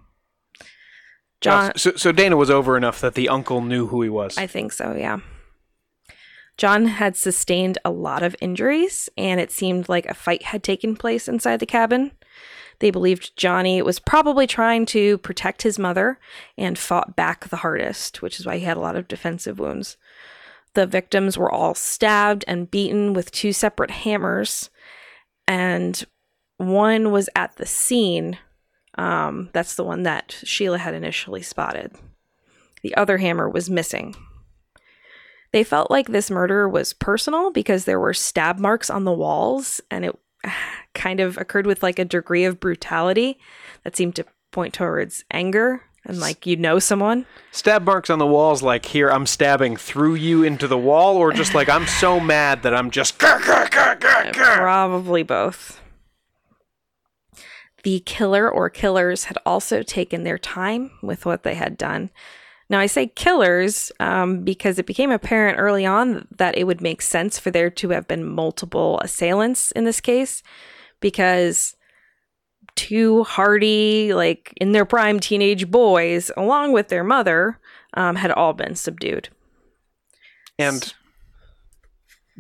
John, 1.41 1.73
so, 1.77 1.93
so 1.97 2.13
Dana 2.13 2.37
was 2.37 2.51
over 2.51 2.77
enough 2.77 3.01
that 3.01 3.15
the 3.15 3.29
uncle 3.29 3.63
knew 3.63 3.87
who 3.87 4.03
he 4.03 4.11
was. 4.11 4.37
I 4.37 4.47
think 4.47 4.73
so, 4.73 4.95
yeah. 4.95 5.21
John 6.59 6.85
had 6.85 7.17
sustained 7.17 7.79
a 7.87 7.91
lot 7.91 8.23
of 8.23 8.37
injuries, 8.43 9.09
and 9.17 9.41
it 9.41 9.51
seemed 9.51 9.89
like 9.89 10.05
a 10.05 10.15
fight 10.15 10.43
had 10.43 10.63
taken 10.63 10.95
place 10.95 11.27
inside 11.27 11.59
the 11.59 11.65
cabin. 11.65 12.13
They 12.81 12.91
believed 12.91 13.37
Johnny 13.37 13.81
was 13.81 13.99
probably 13.99 14.47
trying 14.47 14.85
to 14.87 15.17
protect 15.19 15.63
his 15.63 15.79
mother 15.79 16.19
and 16.59 16.79
fought 16.79 17.17
back 17.17 17.49
the 17.49 17.57
hardest, 17.57 18.21
which 18.21 18.39
is 18.39 18.45
why 18.45 18.59
he 18.59 18.65
had 18.65 18.77
a 18.77 18.81
lot 18.81 18.97
of 18.97 19.09
defensive 19.09 19.59
wounds. 19.59 19.97
The 20.75 20.87
victims 20.87 21.39
were 21.39 21.51
all 21.51 21.75
stabbed 21.75 22.45
and 22.47 22.71
beaten 22.71 23.15
with 23.15 23.33
two 23.33 23.55
separate 23.55 23.91
hammers, 23.91 24.69
and 25.49 26.05
one 26.61 27.11
was 27.11 27.29
at 27.35 27.57
the 27.57 27.67
scene. 27.67 28.39
Um, 28.97 29.51
that's 29.53 29.75
the 29.75 29.85
one 29.85 30.03
that 30.03 30.37
Sheila 30.45 30.79
had 30.79 30.95
initially 30.95 31.43
spotted. 31.43 31.95
The 32.83 32.95
other 32.97 33.19
hammer 33.19 33.49
was 33.49 33.71
missing. 33.71 34.15
They 35.53 35.65
felt 35.65 35.91
like 35.91 36.09
this 36.09 36.31
murder 36.31 36.69
was 36.69 36.93
personal 36.93 37.51
because 37.51 37.85
there 37.85 37.99
were 37.99 38.15
stab 38.15 38.59
marks 38.59 38.91
on 38.91 39.05
the 39.05 39.13
walls 39.13 39.81
and 39.91 40.05
it 40.05 40.19
kind 40.95 41.21
of 41.21 41.39
occurred 41.39 41.67
with 41.67 41.83
like 41.83 41.99
a 41.99 42.05
degree 42.05 42.45
of 42.45 42.61
brutality 42.61 43.39
that 43.85 43.97
seemed 43.97 44.17
to 44.17 44.27
point 44.53 44.75
towards 44.75 45.25
anger 45.31 45.83
and 46.05 46.19
like 46.21 46.47
you 46.47 46.57
know 46.57 46.79
someone. 46.79 47.27
Stab 47.53 47.85
marks 47.85 48.11
on 48.11 48.19
the 48.19 48.27
walls, 48.27 48.63
like 48.63 48.87
here 48.87 49.11
I'm 49.11 49.27
stabbing 49.27 49.77
through 49.77 50.15
you 50.17 50.43
into 50.43 50.67
the 50.67 50.79
wall, 50.79 51.17
or 51.17 51.33
just 51.33 51.55
like 51.55 51.69
I'm 51.69 51.87
so 51.87 52.19
mad 52.19 52.63
that 52.63 52.75
I'm 52.75 52.91
just. 52.91 53.19
Probably 54.33 55.23
both. 55.23 55.81
The 57.83 58.01
killer 58.01 58.51
or 58.51 58.69
killers 58.71 59.25
had 59.25 59.39
also 59.47 59.83
taken 59.83 60.25
their 60.25 60.39
time 60.39 60.91
with 61.03 61.25
what 61.25 61.43
they 61.43 61.55
had 61.55 61.79
done. 61.79 62.11
Now, 62.69 62.79
I 62.79 62.87
say 62.87 63.09
killers 63.09 63.91
um, 63.99 64.45
because 64.45 64.79
it 64.79 64.87
became 64.87 65.11
apparent 65.11 65.59
early 65.59 65.85
on 65.85 66.29
that 66.37 66.57
it 66.57 66.65
would 66.65 66.81
make 66.81 67.03
sense 67.03 67.39
for 67.39 67.51
there 67.51 67.71
to 67.71 67.89
have 67.91 68.07
been 68.07 68.25
multiple 68.25 69.01
assailants 69.01 69.73
in 69.73 69.85
this 69.85 70.01
case 70.01 70.43
because 71.01 71.75
two 72.77 73.25
hardy, 73.25 74.15
like 74.15 74.55
in 74.61 74.73
their 74.73 74.85
prime 74.85 75.19
teenage 75.19 75.69
boys, 75.71 76.31
along 76.37 76.73
with 76.73 76.89
their 76.89 77.03
mother, 77.03 77.59
um, 77.95 78.15
had 78.17 78.31
all 78.31 78.53
been 78.53 78.77
subdued. 78.77 79.31
And 80.59 80.95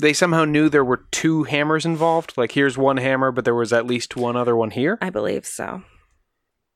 they 0.00 0.12
somehow 0.12 0.44
knew 0.44 0.68
there 0.68 0.84
were 0.84 1.04
two 1.10 1.44
hammers 1.44 1.86
involved. 1.86 2.34
Like 2.36 2.52
here's 2.52 2.76
one 2.76 2.96
hammer, 2.96 3.30
but 3.30 3.44
there 3.44 3.54
was 3.54 3.72
at 3.72 3.86
least 3.86 4.16
one 4.16 4.36
other 4.36 4.56
one 4.56 4.70
here. 4.70 4.98
I 5.00 5.10
believe 5.10 5.46
so. 5.46 5.82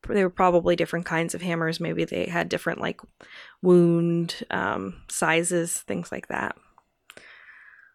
They 0.07 0.23
were 0.23 0.29
probably 0.29 0.75
different 0.75 1.05
kinds 1.05 1.33
of 1.33 1.41
hammers. 1.41 1.79
Maybe 1.79 2.05
they 2.05 2.25
had 2.25 2.47
different 2.47 2.79
like 2.79 3.01
wound 3.61 4.43
um, 4.51 5.01
sizes, 5.09 5.81
things 5.81 6.11
like 6.11 6.27
that. 6.27 6.55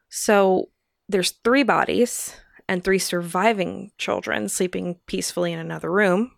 So 0.09 0.71
there's 1.09 1.31
three 1.45 1.63
bodies 1.63 2.37
and 2.69 2.83
three 2.83 2.99
surviving 2.99 3.93
children 3.97 4.49
sleeping 4.49 4.97
peacefully 5.07 5.53
in 5.53 5.59
another 5.59 5.91
room. 5.91 6.33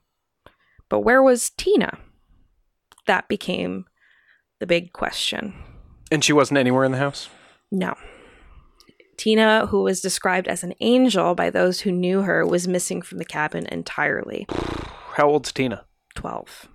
But 0.89 1.01
where 1.01 1.23
was 1.23 1.51
Tina? 1.51 1.99
That 3.07 3.29
became 3.29 3.87
the 4.61 4.67
big 4.67 4.93
question. 4.93 5.55
And 6.11 6.23
she 6.23 6.35
wasn't 6.35 6.59
anywhere 6.59 6.85
in 6.85 6.93
the 6.93 6.99
house? 6.99 7.31
No. 7.71 7.97
Tina, 9.23 9.67
who 9.67 9.83
was 9.83 10.01
described 10.01 10.49
as 10.49 10.65
an 10.65 10.75
angel 10.81 11.37
by 11.37 11.49
those 11.49 11.79
who 11.79 11.93
knew 11.93 12.23
her, 12.23 12.45
was 12.45 12.67
missing 12.67 13.01
from 13.01 13.19
the 13.19 13.25
cabin 13.25 13.67
entirely. 13.71 14.49
How 15.15 15.29
old's 15.29 15.53
Tina? 15.53 15.85
12. 16.17 16.69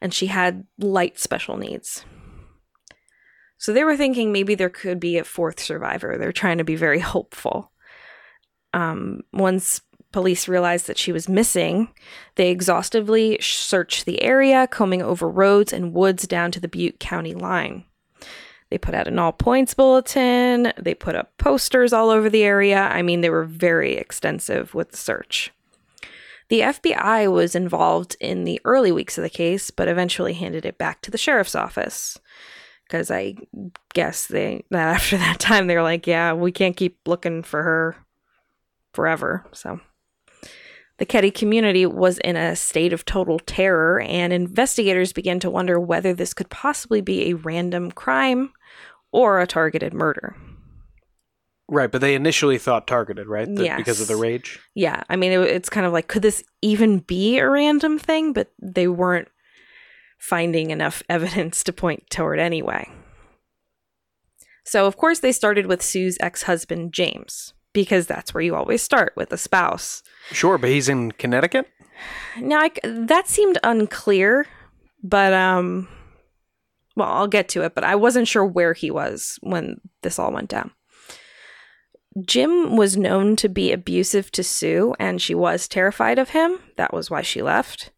And 0.00 0.14
she 0.14 0.28
had 0.28 0.68
light 0.78 1.18
special 1.18 1.56
needs. 1.56 2.04
So 3.58 3.72
they 3.72 3.82
were 3.82 3.96
thinking 3.96 4.30
maybe 4.30 4.54
there 4.54 4.70
could 4.70 5.00
be 5.00 5.18
a 5.18 5.24
fourth 5.24 5.58
survivor. 5.58 6.16
They're 6.16 6.30
trying 6.30 6.58
to 6.58 6.64
be 6.64 6.76
very 6.76 7.00
hopeful. 7.14 7.72
Um, 8.72 9.22
once 9.32 9.80
police 10.12 10.46
realized 10.46 10.86
that 10.86 10.96
she 10.96 11.10
was 11.10 11.28
missing, 11.28 11.88
they 12.36 12.50
exhaustively 12.50 13.36
searched 13.40 14.06
the 14.06 14.22
area, 14.22 14.68
combing 14.68 15.02
over 15.02 15.28
roads 15.28 15.72
and 15.72 15.92
woods 15.92 16.28
down 16.28 16.52
to 16.52 16.60
the 16.60 16.68
Butte 16.68 17.00
County 17.00 17.34
line. 17.34 17.84
They 18.70 18.78
put 18.78 18.94
out 18.94 19.08
an 19.08 19.18
all 19.18 19.32
points 19.32 19.74
bulletin, 19.74 20.72
they 20.78 20.94
put 20.94 21.16
up 21.16 21.36
posters 21.38 21.92
all 21.92 22.10
over 22.10 22.30
the 22.30 22.44
area. 22.44 22.80
I 22.80 23.02
mean, 23.02 23.20
they 23.20 23.30
were 23.30 23.44
very 23.44 23.96
extensive 23.96 24.74
with 24.74 24.92
the 24.92 24.96
search. 24.96 25.52
The 26.50 26.60
FBI 26.60 27.32
was 27.32 27.54
involved 27.54 28.16
in 28.20 28.44
the 28.44 28.60
early 28.64 28.90
weeks 28.90 29.16
of 29.16 29.22
the 29.22 29.30
case, 29.30 29.70
but 29.70 29.88
eventually 29.88 30.34
handed 30.34 30.64
it 30.64 30.78
back 30.78 31.00
to 31.02 31.10
the 31.10 31.18
sheriff's 31.18 31.54
office. 31.54 32.18
Because 32.84 33.10
I 33.10 33.36
guess 33.94 34.26
they 34.26 34.64
that 34.70 34.88
after 34.96 35.16
that 35.16 35.38
time 35.38 35.66
they 35.66 35.76
were 35.76 35.82
like, 35.82 36.06
yeah, 36.06 36.32
we 36.32 36.52
can't 36.52 36.76
keep 36.76 36.98
looking 37.06 37.42
for 37.42 37.62
her 37.62 37.96
forever. 38.92 39.46
So 39.52 39.80
the 40.98 41.06
Keddie 41.06 41.30
community 41.30 41.86
was 41.86 42.18
in 42.18 42.36
a 42.36 42.54
state 42.54 42.92
of 42.92 43.04
total 43.04 43.38
terror, 43.38 44.00
and 44.00 44.32
investigators 44.32 45.12
began 45.12 45.40
to 45.40 45.50
wonder 45.50 45.80
whether 45.80 46.12
this 46.12 46.34
could 46.34 46.50
possibly 46.50 47.00
be 47.00 47.30
a 47.30 47.36
random 47.36 47.90
crime 47.90 48.52
or 49.12 49.40
a 49.40 49.46
targeted 49.46 49.94
murder. 49.94 50.36
Right, 51.68 51.90
but 51.90 52.00
they 52.00 52.16
initially 52.16 52.58
thought 52.58 52.88
targeted, 52.88 53.28
right? 53.28 53.46
The, 53.46 53.64
Yes. 53.64 53.76
Because 53.76 54.00
of 54.00 54.08
the 54.08 54.16
rage. 54.16 54.58
Yeah, 54.74 55.04
I 55.08 55.14
mean, 55.14 55.30
it, 55.30 55.40
it's 55.42 55.70
kind 55.70 55.86
of 55.86 55.92
like, 55.92 56.08
could 56.08 56.22
this 56.22 56.42
even 56.62 56.98
be 56.98 57.38
a 57.38 57.48
random 57.48 57.96
thing? 57.96 58.32
But 58.32 58.50
they 58.60 58.88
weren't 58.88 59.28
finding 60.18 60.70
enough 60.70 61.02
evidence 61.08 61.62
to 61.64 61.72
point 61.72 62.10
toward 62.10 62.40
anyway. 62.40 62.88
So, 64.64 64.86
of 64.86 64.96
course, 64.96 65.20
they 65.20 65.32
started 65.32 65.66
with 65.66 65.80
Sue's 65.82 66.18
ex 66.20 66.42
husband, 66.42 66.92
James, 66.92 67.54
because 67.72 68.08
that's 68.08 68.34
where 68.34 68.42
you 68.42 68.56
always 68.56 68.82
start 68.82 69.12
with 69.16 69.32
a 69.32 69.38
spouse. 69.38 70.02
Sure, 70.32 70.58
but 70.58 70.70
he's 70.70 70.88
in 70.88 71.12
Connecticut. 71.12 71.68
Now, 72.40 72.60
I 72.60 72.70
that 72.82 73.28
seemed 73.28 73.58
unclear, 73.62 74.46
but, 75.04 75.32
um, 75.32 75.88
well, 76.96 77.08
I'll 77.08 77.26
get 77.28 77.48
to 77.50 77.62
it, 77.62 77.74
but 77.74 77.84
I 77.84 77.94
wasn't 77.94 78.28
sure 78.28 78.44
where 78.44 78.72
he 78.74 78.90
was 78.90 79.38
when 79.42 79.80
this 80.02 80.18
all 80.18 80.32
went 80.32 80.48
down. 80.50 80.72
Jim 82.26 82.76
was 82.76 82.96
known 82.96 83.36
to 83.36 83.48
be 83.48 83.72
abusive 83.72 84.32
to 84.32 84.42
Sue, 84.42 84.94
and 84.98 85.22
she 85.22 85.34
was 85.34 85.68
terrified 85.68 86.18
of 86.18 86.30
him. 86.30 86.58
That 86.76 86.92
was 86.92 87.08
why 87.10 87.22
she 87.22 87.40
left. 87.40 87.90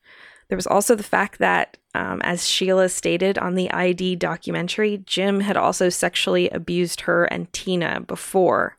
There 0.48 0.56
was 0.56 0.66
also 0.66 0.94
the 0.94 1.02
fact 1.02 1.38
that, 1.38 1.78
um, 1.94 2.20
as 2.22 2.46
Sheila 2.46 2.90
stated 2.90 3.38
on 3.38 3.54
the 3.54 3.70
ID 3.70 4.16
documentary, 4.16 4.98
Jim 5.06 5.40
had 5.40 5.56
also 5.56 5.88
sexually 5.88 6.50
abused 6.50 7.02
her 7.02 7.24
and 7.24 7.50
Tina 7.54 8.00
before. 8.06 8.76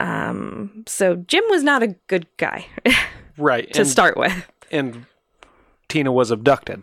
Um, 0.00 0.84
so 0.86 1.16
Jim 1.16 1.44
was 1.50 1.62
not 1.62 1.82
a 1.82 1.94
good 2.08 2.26
guy 2.38 2.66
Right. 3.36 3.70
to 3.74 3.80
and, 3.80 3.88
start 3.88 4.16
with. 4.16 4.32
and 4.70 5.04
Tina 5.88 6.10
was 6.10 6.30
abducted. 6.30 6.82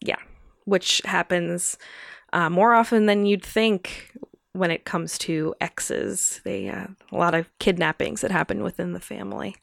Yeah, 0.00 0.16
which 0.64 1.02
happens 1.04 1.78
uh, 2.32 2.50
more 2.50 2.74
often 2.74 3.06
than 3.06 3.26
you'd 3.26 3.44
think 3.44 4.12
when 4.52 4.70
it 4.70 4.84
comes 4.84 5.18
to 5.18 5.54
exes. 5.60 6.40
They 6.44 6.68
uh, 6.68 6.88
a 7.12 7.16
lot 7.16 7.34
of 7.34 7.48
kidnappings 7.58 8.20
that 8.20 8.30
happen 8.30 8.62
within 8.62 8.92
the 8.92 9.00
family. 9.00 9.56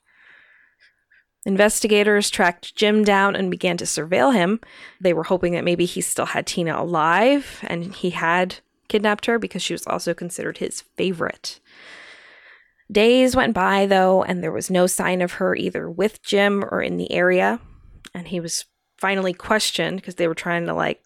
Investigators 1.46 2.30
tracked 2.30 2.76
Jim 2.76 3.06
down 3.06 3.36
and 3.36 3.50
began 3.50 3.78
to 3.78 3.86
surveil 3.86 4.34
him. 4.34 4.60
They 5.00 5.14
were 5.14 5.24
hoping 5.24 5.54
that 5.54 5.64
maybe 5.64 5.86
he 5.86 6.02
still 6.02 6.26
had 6.26 6.46
Tina 6.46 6.82
alive 6.82 7.64
and 7.64 7.96
he 7.96 8.10
had 8.10 8.58
kidnapped 8.90 9.28
her 9.28 9.40
because 9.40 9.62
she 9.62 9.74
was 9.74 9.88
also 9.88 10.14
considered 10.14 10.58
his 10.58 10.82
favorite. 10.82 11.62
Days 12.92 13.36
went 13.36 13.54
by, 13.54 13.86
though, 13.86 14.24
and 14.24 14.42
there 14.42 14.52
was 14.52 14.70
no 14.70 14.88
sign 14.88 15.22
of 15.22 15.34
her 15.34 15.56
either 15.56 15.90
with 15.90 16.22
Jim 16.22 16.64
or 16.70 16.82
in 16.82 16.98
the 16.98 17.12
area. 17.12 17.60
And 18.14 18.28
he 18.28 18.40
was 18.40 18.66
finally 18.98 19.34
questioned 19.34 19.98
because 19.98 20.16
they 20.16 20.28
were 20.28 20.36
trying 20.36 20.66
to 20.66 20.74
like 20.74 21.04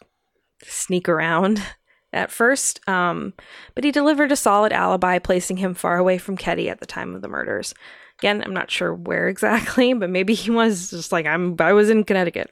sneak 0.63 1.09
around 1.09 1.61
at 2.13 2.31
first. 2.31 2.87
Um, 2.87 3.33
but 3.75 3.83
he 3.83 3.91
delivered 3.91 4.31
a 4.31 4.35
solid 4.35 4.73
alibi, 4.73 5.19
placing 5.19 5.57
him 5.57 5.73
far 5.73 5.97
away 5.97 6.17
from 6.17 6.37
Keddie 6.37 6.69
at 6.69 6.79
the 6.79 6.85
time 6.85 7.15
of 7.15 7.21
the 7.21 7.27
murders. 7.27 7.73
Again, 8.19 8.43
I'm 8.43 8.53
not 8.53 8.71
sure 8.71 8.93
where 8.93 9.27
exactly, 9.29 9.93
but 9.93 10.09
maybe 10.09 10.33
he 10.33 10.51
was 10.51 10.89
just 10.91 11.11
like 11.11 11.25
I'm. 11.25 11.55
I 11.59 11.73
was 11.73 11.89
in 11.89 12.03
Connecticut. 12.03 12.51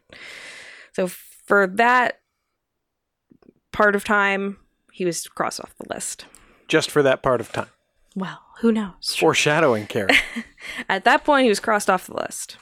So 0.94 1.08
for 1.08 1.68
that 1.68 2.20
part 3.72 3.96
of 3.96 4.04
time, 4.04 4.58
he 4.92 5.06
was 5.06 5.28
crossed 5.28 5.62
off 5.62 5.76
the 5.78 5.94
list. 5.94 6.26
Just 6.68 6.92
for 6.92 7.02
that 7.04 7.24
part 7.24 7.42
of 7.42 7.52
time. 7.52 7.70
Well, 8.16 8.42
who 8.60 8.72
knows? 8.72 9.16
Foreshadowing, 9.18 9.88
Karen. 9.88 10.16
At 10.90 11.06
that 11.06 11.24
point, 11.24 11.44
he 11.44 11.50
was 11.50 11.60
crossed 11.60 11.90
off 11.90 12.08
the 12.08 12.16
list. 12.16 12.58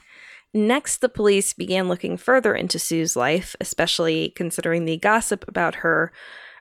Next, 0.57 1.01
the 1.01 1.09
police 1.09 1.53
began 1.53 1.87
looking 1.87 2.17
further 2.17 2.55
into 2.55 2.79
Sue's 2.79 3.15
life, 3.15 3.55
especially 3.61 4.29
considering 4.35 4.85
the 4.85 4.97
gossip 4.97 5.45
about 5.47 5.75
her 5.75 6.11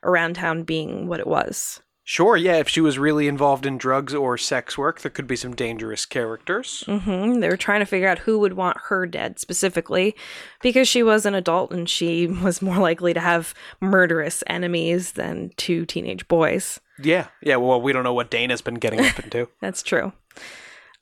around 0.05 0.35
town 0.35 0.62
being 0.65 1.07
what 1.07 1.19
it 1.21 1.26
was. 1.26 1.81
sure, 2.05 2.37
yeah, 2.37 2.57
if 2.59 2.69
she 2.69 2.81
was 2.81 2.99
really 2.99 3.26
involved 3.26 3.67
in 3.67 3.79
drugs 3.79 4.15
or 4.15 4.37
sex 4.38 4.76
work, 4.79 5.00
there 5.00 5.11
could 5.11 5.26
be 5.26 5.35
some 5.35 5.57
dangerous 5.57 6.05
characters. 6.07 6.85
hmm 6.87 7.41
They 7.41 7.49
were 7.49 7.57
trying 7.57 7.81
to 7.81 7.87
figure 7.87 8.09
out 8.09 8.21
who 8.21 8.38
would 8.38 8.53
want 8.53 8.76
her 8.88 9.07
dead 9.07 9.41
specifically 9.41 10.15
because 10.62 10.87
she 10.87 11.03
was 11.03 11.25
an 11.26 11.35
adult 11.35 11.73
and 11.73 11.88
she 11.88 12.26
was 12.47 12.61
more 12.62 12.79
likely 12.79 13.15
to 13.15 13.21
have 13.21 13.55
murderous 13.81 14.45
enemies 14.47 15.12
than 15.12 15.50
two 15.57 15.87
teenage 15.87 16.29
boys. 16.29 16.79
Yeah, 17.03 17.26
yeah, 17.43 17.57
well, 17.57 17.81
we 17.81 17.93
don't 17.93 18.05
know 18.05 18.15
what 18.15 18.31
Dana's 18.31 18.62
been 18.62 18.75
getting 18.75 19.00
up 19.00 19.19
into. 19.19 19.49
That's 19.61 19.83
true. 19.83 20.12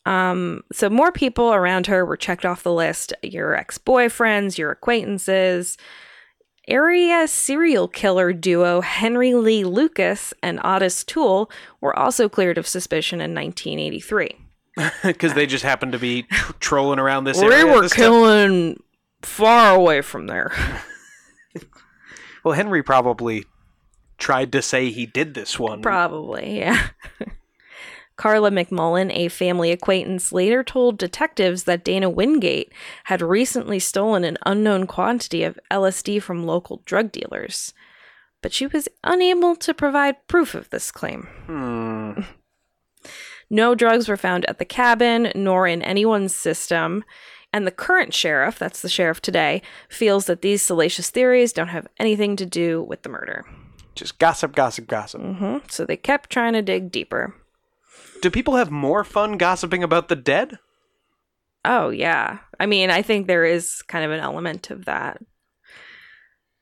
Um, 0.06 0.62
so 0.72 0.90
more 0.90 1.12
people 1.12 1.52
around 1.54 1.86
her 1.86 2.04
were 2.04 2.16
checked 2.16 2.44
off 2.44 2.62
the 2.62 2.72
list. 2.72 3.12
Your 3.22 3.54
ex-boyfriends, 3.54 4.58
your 4.58 4.70
acquaintances. 4.70 5.78
Area 6.66 7.28
serial 7.28 7.88
killer 7.88 8.32
duo 8.32 8.80
Henry 8.80 9.34
Lee 9.34 9.64
Lucas 9.64 10.32
and 10.42 10.60
Otis 10.64 11.04
Toole 11.04 11.50
were 11.80 11.98
also 11.98 12.28
cleared 12.28 12.56
of 12.58 12.66
suspicion 12.66 13.20
in 13.20 13.34
1983. 13.34 14.30
Because 15.02 15.34
they 15.34 15.46
just 15.46 15.62
happened 15.64 15.92
to 15.92 15.98
be 15.98 16.22
tr- 16.22 16.52
trolling 16.60 16.98
around 16.98 17.24
this 17.24 17.38
We 17.38 17.44
area. 17.52 17.66
at 17.66 17.74
were 17.74 17.82
time. 17.82 17.90
killing 17.90 18.82
far 19.22 19.74
away 19.74 20.00
from 20.00 20.26
there. 20.26 20.52
Well, 22.44 22.52
Henry 22.54 22.82
probably 22.82 23.46
tried 24.18 24.52
to 24.52 24.60
say 24.60 24.90
he 24.90 25.06
did 25.06 25.32
this 25.32 25.58
one. 25.58 25.80
Probably, 25.80 26.58
yeah. 26.58 26.88
Carla 28.16 28.50
McMullen, 28.50 29.10
a 29.12 29.28
family 29.28 29.72
acquaintance, 29.72 30.32
later 30.32 30.62
told 30.62 30.98
detectives 30.98 31.64
that 31.64 31.84
Dana 31.84 32.08
Wingate 32.08 32.72
had 33.04 33.20
recently 33.20 33.78
stolen 33.78 34.24
an 34.24 34.38
unknown 34.46 34.86
quantity 34.86 35.42
of 35.42 35.58
LSD 35.70 36.22
from 36.22 36.44
local 36.46 36.82
drug 36.84 37.10
dealers, 37.10 37.74
but 38.40 38.52
she 38.52 38.66
was 38.66 38.88
unable 39.02 39.56
to 39.56 39.74
provide 39.74 40.26
proof 40.28 40.54
of 40.54 40.70
this 40.70 40.90
claim. 40.90 41.28
Hmm. 41.46 42.12
No 43.50 43.74
drugs 43.74 44.08
were 44.08 44.16
found 44.16 44.46
at 44.46 44.58
the 44.58 44.64
cabin 44.64 45.30
nor 45.34 45.66
in 45.68 45.82
anyone's 45.82 46.34
system, 46.34 47.04
and 47.52 47.66
the 47.66 47.70
current 47.70 48.14
sheriff, 48.14 48.58
that's 48.58 48.80
the 48.80 48.88
sheriff 48.88 49.20
today, 49.20 49.60
feels 49.88 50.24
that 50.26 50.40
these 50.42 50.62
salacious 50.62 51.10
theories 51.10 51.52
don't 51.52 51.68
have 51.68 51.86
anything 51.98 52.36
to 52.36 52.46
do 52.46 52.82
with 52.82 53.02
the 53.02 53.10
murder. 53.10 53.44
Just 53.94 54.18
gossip, 54.18 54.56
gossip, 54.56 54.88
gossip. 54.88 55.20
hmm 55.20 55.58
So 55.68 55.84
they 55.84 55.96
kept 55.96 56.30
trying 56.30 56.54
to 56.54 56.62
dig 56.62 56.90
deeper. 56.90 57.34
Do 58.24 58.30
people 58.30 58.56
have 58.56 58.70
more 58.70 59.04
fun 59.04 59.36
gossiping 59.36 59.82
about 59.82 60.08
the 60.08 60.16
dead? 60.16 60.58
Oh, 61.62 61.90
yeah. 61.90 62.38
I 62.58 62.64
mean, 62.64 62.88
I 62.88 63.02
think 63.02 63.26
there 63.26 63.44
is 63.44 63.82
kind 63.82 64.02
of 64.02 64.12
an 64.12 64.20
element 64.20 64.70
of 64.70 64.86
that. 64.86 65.20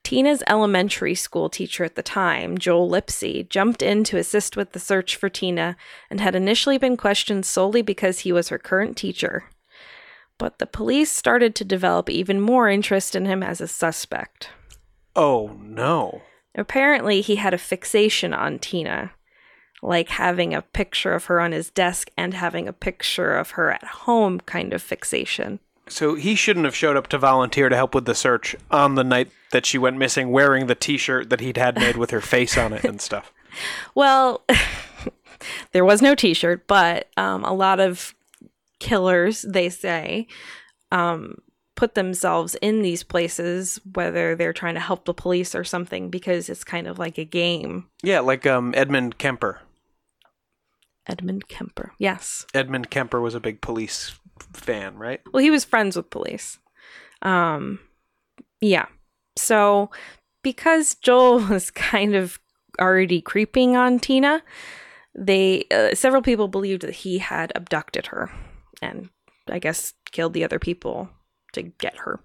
Tina's 0.03 0.42
elementary 0.48 1.14
school 1.14 1.48
teacher 1.48 1.85
at 1.85 1.94
the 1.94 2.03
time, 2.03 2.59
Joel 2.59 2.90
Lipsy, 2.90 3.48
jumped 3.48 3.81
in 3.81 4.03
to 4.03 4.18
assist 4.18 4.57
with 4.57 4.72
the 4.72 4.81
search 4.81 5.14
for 5.14 5.29
Tina 5.29 5.77
and 6.11 6.20
had 6.20 6.35
initially 6.35 6.79
been 6.79 6.96
questioned 6.96 7.46
solely 7.46 7.81
because 7.81 8.18
he 8.18 8.33
was 8.33 8.48
her 8.48 8.59
current 8.59 8.96
teacher. 8.96 9.44
But 10.38 10.59
the 10.59 10.66
police 10.66 11.12
started 11.12 11.55
to 11.55 11.64
develop 11.64 12.11
even 12.11 12.40
more 12.40 12.68
interest 12.68 13.14
in 13.14 13.25
him 13.25 13.40
as 13.40 13.61
a 13.61 13.68
suspect. 13.68 14.48
Oh, 15.14 15.57
no. 15.62 16.22
Apparently, 16.57 17.20
he 17.20 17.37
had 17.37 17.55
a 17.55 17.57
fixation 17.57 18.35
on 18.35 18.59
Tina, 18.59 19.12
like 19.83 20.09
having 20.11 20.55
a 20.55 20.62
picture 20.62 21.12
of 21.12 21.27
her 21.27 21.40
on 21.40 21.53
his 21.53 21.71
desk 21.71 22.11
and 22.16 22.35
having 22.35 22.68
a 22.68 22.73
picture 22.73 23.37
of 23.37 23.51
her 23.53 23.71
at 23.71 23.85
home 23.85 24.40
kind 24.40 24.73
of 24.73 24.81
fixation. 24.81 25.59
So 25.88 26.14
he 26.14 26.37
shouldn't 26.37 26.64
have 26.64 26.77
showed 26.77 26.97
up 26.97 27.09
to 27.09 27.18
volunteer 27.18 27.68
to 27.68 27.77
help 27.77 27.95
with 27.95 28.05
the 28.05 28.14
search 28.14 28.55
on 28.71 28.95
the 28.95 29.05
night 29.05 29.31
that 29.51 29.66
she 29.66 29.79
went 29.79 29.99
missing 29.99 30.31
wearing 30.31 30.66
the 30.66 30.77
t 30.77 30.97
shirt 30.97 31.29
that 31.31 31.40
he'd 31.40 31.57
had 31.57 31.77
made 31.77 31.97
with 31.97 32.11
her 32.11 32.21
face 32.21 32.57
on 32.57 32.73
it 32.73 32.85
and 32.85 33.01
stuff. 33.01 33.33
Well, 33.95 34.42
there 35.73 35.85
was 35.85 36.01
no 36.01 36.14
t 36.14 36.33
shirt, 36.33 36.66
but 36.66 37.09
um, 37.18 37.45
a 37.45 37.53
lot 37.53 37.81
of 37.81 38.14
killers, 38.81 39.42
they 39.42 39.68
say, 39.68 40.27
um, 40.90 41.37
put 41.75 41.95
themselves 41.95 42.55
in 42.62 42.81
these 42.81 43.03
places, 43.03 43.79
whether 43.92 44.35
they're 44.35 44.55
trying 44.55 44.73
to 44.73 44.81
help 44.81 45.05
the 45.05 45.12
police 45.12 45.55
or 45.55 45.64
something, 45.64 46.09
because 46.09 46.49
it's 46.49 46.64
kind 46.64 46.87
of 46.87 46.99
like 46.99 47.18
a 47.18 47.25
game. 47.25 47.88
Yeah, 48.03 48.21
like 48.21 48.47
um, 48.47 48.73
Edmund 48.75 49.18
Kemper. 49.18 49.61
Edmund 51.09 51.49
Kemper. 51.49 51.93
Yes. 51.99 52.47
Edmund 52.55 52.91
Kemper 52.91 53.21
was 53.21 53.35
a 53.35 53.41
big 53.41 53.61
police 53.61 54.19
fan, 54.53 54.97
right? 54.97 55.21
Well, 55.33 55.43
he 55.43 55.51
was 55.51 55.65
friends 55.65 55.97
with 55.97 56.11
police. 56.11 56.59
Um, 57.23 57.81
yeah. 58.61 58.87
So 59.37 59.91
because 60.43 60.95
Joel 60.97 61.41
was 61.49 61.71
kind 61.71 62.15
of 62.15 62.38
already 62.81 63.21
creeping 63.21 63.77
on 63.77 63.99
Tina, 63.99 64.43
they 65.15 65.65
uh, 65.71 65.95
several 65.95 66.23
people 66.23 66.49
believed 66.49 66.83
that 66.83 66.95
he 66.95 67.19
had 67.19 67.53
abducted 67.55 68.07
her 68.07 68.31
and 68.81 69.11
I 69.49 69.59
guess 69.59 69.95
killed 70.11 70.33
the 70.33 70.45
other 70.45 70.59
people 70.59 71.11
to 71.53 71.62
get 71.62 71.97
her. 71.99 72.21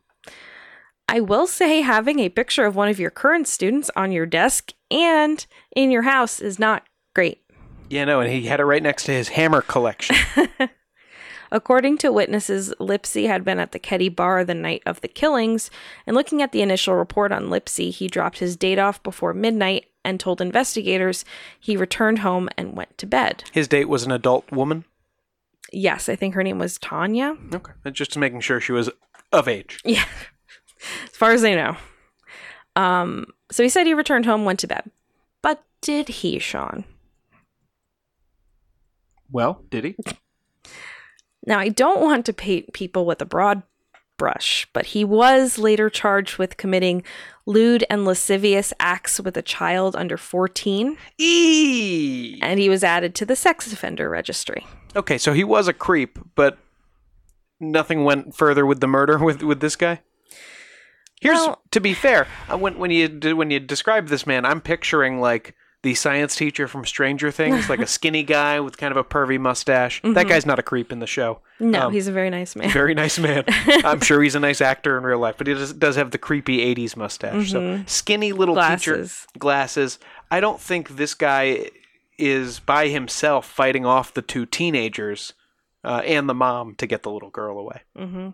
I 1.10 1.22
will 1.22 1.48
say 1.48 1.82
having 1.82 2.20
a 2.20 2.30
picture 2.30 2.66
of 2.66 2.76
one 2.76 2.90
of 2.90 3.00
your 3.00 3.10
current 3.10 3.48
students 3.48 3.90
on 3.96 4.12
your 4.12 4.26
desk 4.26 4.74
and 4.92 5.46
in 5.76 5.90
your 5.90 6.02
house 6.04 6.40
is 6.40 6.60
not 6.60 6.84
great. 7.16 7.42
Yeah, 7.90 8.06
no, 8.06 8.20
and 8.20 8.32
he 8.32 8.44
had 8.48 8.60
it 8.60 8.66
right 8.66 8.84
next 8.84 9.06
to 9.06 9.12
his 9.12 9.30
hammer 9.30 9.62
collection. 9.62 10.16
According 11.52 12.00
to 12.00 12.12
witnesses, 12.12 12.74
Lipsy 12.80 13.28
had 13.28 13.46
been 13.46 13.60
at 13.60 13.72
the 13.72 13.80
Keddie 13.80 14.14
bar 14.14 14.44
the 14.44 14.54
night 14.54 14.84
of 14.86 15.00
the 15.02 15.08
killings, 15.08 15.72
and 16.06 16.16
looking 16.16 16.42
at 16.42 16.52
the 16.52 16.62
initial 16.62 16.96
report 16.96 17.32
on 17.32 17.50
Lipsy, 17.50 17.90
he 17.90 18.08
dropped 18.08 18.40
his 18.40 18.58
date 18.58 18.80
off 18.80 19.02
before 19.02 19.34
midnight 19.34 19.86
and 20.04 20.20
told 20.20 20.42
investigators 20.42 21.24
he 21.60 21.78
returned 21.78 22.20
home 22.20 22.50
and 22.58 22.76
went 22.76 22.98
to 22.98 23.06
bed. 23.06 23.46
His 23.54 23.68
date 23.68 23.88
was 23.88 24.04
an 24.04 24.12
adult 24.12 24.52
woman. 24.52 24.84
Yes, 25.72 26.10
I 26.10 26.16
think 26.16 26.34
her 26.34 26.44
name 26.44 26.60
was 26.60 26.78
Tanya. 26.78 27.38
Okay. 27.54 27.74
Just 27.92 28.18
making 28.18 28.42
sure 28.42 28.60
she 28.60 28.72
was 28.72 28.90
of 29.32 29.48
age. 29.48 29.80
Yeah, 29.84 30.06
as 31.04 31.16
far 31.16 31.32
as 31.32 31.44
I 31.44 31.56
know. 31.56 31.78
Um, 32.76 33.28
so 33.52 33.64
he 33.64 33.70
said 33.70 33.88
he 33.88 33.94
returned 33.94 34.26
home, 34.26 34.46
went 34.46 34.60
to 34.60 34.68
bed. 34.68 34.92
But 35.42 35.64
did 35.82 36.08
he, 36.10 36.40
Sean? 36.40 36.86
Well, 39.32 39.64
did 39.70 39.84
he? 39.84 39.96
Now, 41.46 41.60
I 41.60 41.70
don't 41.70 42.02
want 42.02 42.26
to 42.26 42.34
paint 42.34 42.74
people 42.74 43.06
with 43.06 43.22
a 43.22 43.26
broad 43.26 43.64
brush, 44.18 44.68
but 44.74 44.88
he 44.88 45.06
was 45.06 45.58
later 45.58 45.90
charged 45.90 46.38
with 46.38 46.58
committing 46.58 47.04
lewd 47.46 47.86
and 47.90 48.04
lascivious 48.04 48.74
acts 48.80 49.20
with 49.20 49.38
a 49.38 49.42
child 49.42 49.96
under 49.96 50.18
14, 50.18 50.98
Eee! 51.20 52.40
and 52.42 52.60
he 52.60 52.68
was 52.68 52.84
added 52.84 53.16
to 53.16 53.26
the 53.26 53.36
sex 53.36 53.72
offender 53.72 54.10
registry. 54.10 54.66
Okay, 54.96 55.18
so 55.18 55.34
he 55.34 55.44
was 55.44 55.68
a 55.68 55.74
creep, 55.74 56.18
but 56.36 56.58
nothing 57.60 58.04
went 58.04 58.36
further 58.36 58.66
with 58.66 58.80
the 58.82 58.88
murder 58.88 59.18
with 59.20 59.44
with 59.44 59.60
this 59.62 59.76
guy. 59.76 60.02
Here's 61.22 61.38
Well- 61.38 61.62
to 61.72 61.80
be 61.80 61.94
fair, 61.94 62.28
uh, 62.52 62.58
when 62.58 62.78
when 62.80 62.92
you 62.92 63.08
when 63.36 63.52
you 63.52 63.60
describe 63.60 64.08
this 64.08 64.26
man, 64.28 64.46
I'm 64.46 64.62
picturing 64.62 65.20
like 65.22 65.56
the 65.84 65.94
science 65.94 66.36
teacher 66.36 66.68
from 66.68 66.86
Stranger 66.86 67.30
Things, 67.32 67.70
like 67.70 67.80
a 67.80 67.88
skinny 67.98 68.24
guy 68.24 68.60
with 68.60 68.78
kind 68.78 68.92
of 68.92 68.98
a 68.98 69.04
pervy 69.04 69.40
mustache. 69.40 70.02
That 70.04 70.28
guy's 70.28 70.46
not 70.46 70.58
a 70.60 70.64
creep 70.64 70.92
in 70.92 71.00
the 71.00 71.08
show. 71.08 71.42
No, 71.60 71.88
Um, 71.88 71.94
he's 71.94 72.08
a 72.08 72.12
very 72.12 72.30
nice 72.30 72.56
man. 72.56 72.70
Very 72.72 72.94
nice 72.94 73.20
man. 73.20 73.44
I'm 73.86 74.02
sure 74.02 74.22
he's 74.22 74.36
a 74.36 74.40
nice 74.40 74.60
actor 74.60 74.98
in 74.98 75.04
real 75.04 75.20
life, 75.20 75.36
but 75.38 75.48
he 75.48 75.54
does, 75.54 75.74
does 75.74 75.96
have 75.96 76.12
the 76.12 76.18
creepy 76.18 76.60
80s 76.76 76.96
mustache. 76.96 77.52
So 77.52 77.82
skinny 77.86 78.32
little 78.32 78.56
teacher 78.56 78.96
Glasses. 78.98 79.28
glasses. 79.38 80.00
I 80.32 80.40
don't 80.40 80.60
think 80.60 80.98
this 80.98 81.14
guy 81.14 81.70
is 82.18 82.60
by 82.60 82.88
himself 82.88 83.46
fighting 83.46 83.86
off 83.86 84.14
the 84.14 84.24
two 84.24 84.46
teenagers 84.48 85.34
uh, 85.84 86.02
and 86.06 86.28
the 86.28 86.34
mom 86.34 86.74
to 86.76 86.88
get 86.88 87.04
the 87.04 87.12
little 87.12 87.30
girl 87.30 87.60
away. 87.60 87.82
hmm 87.96 88.30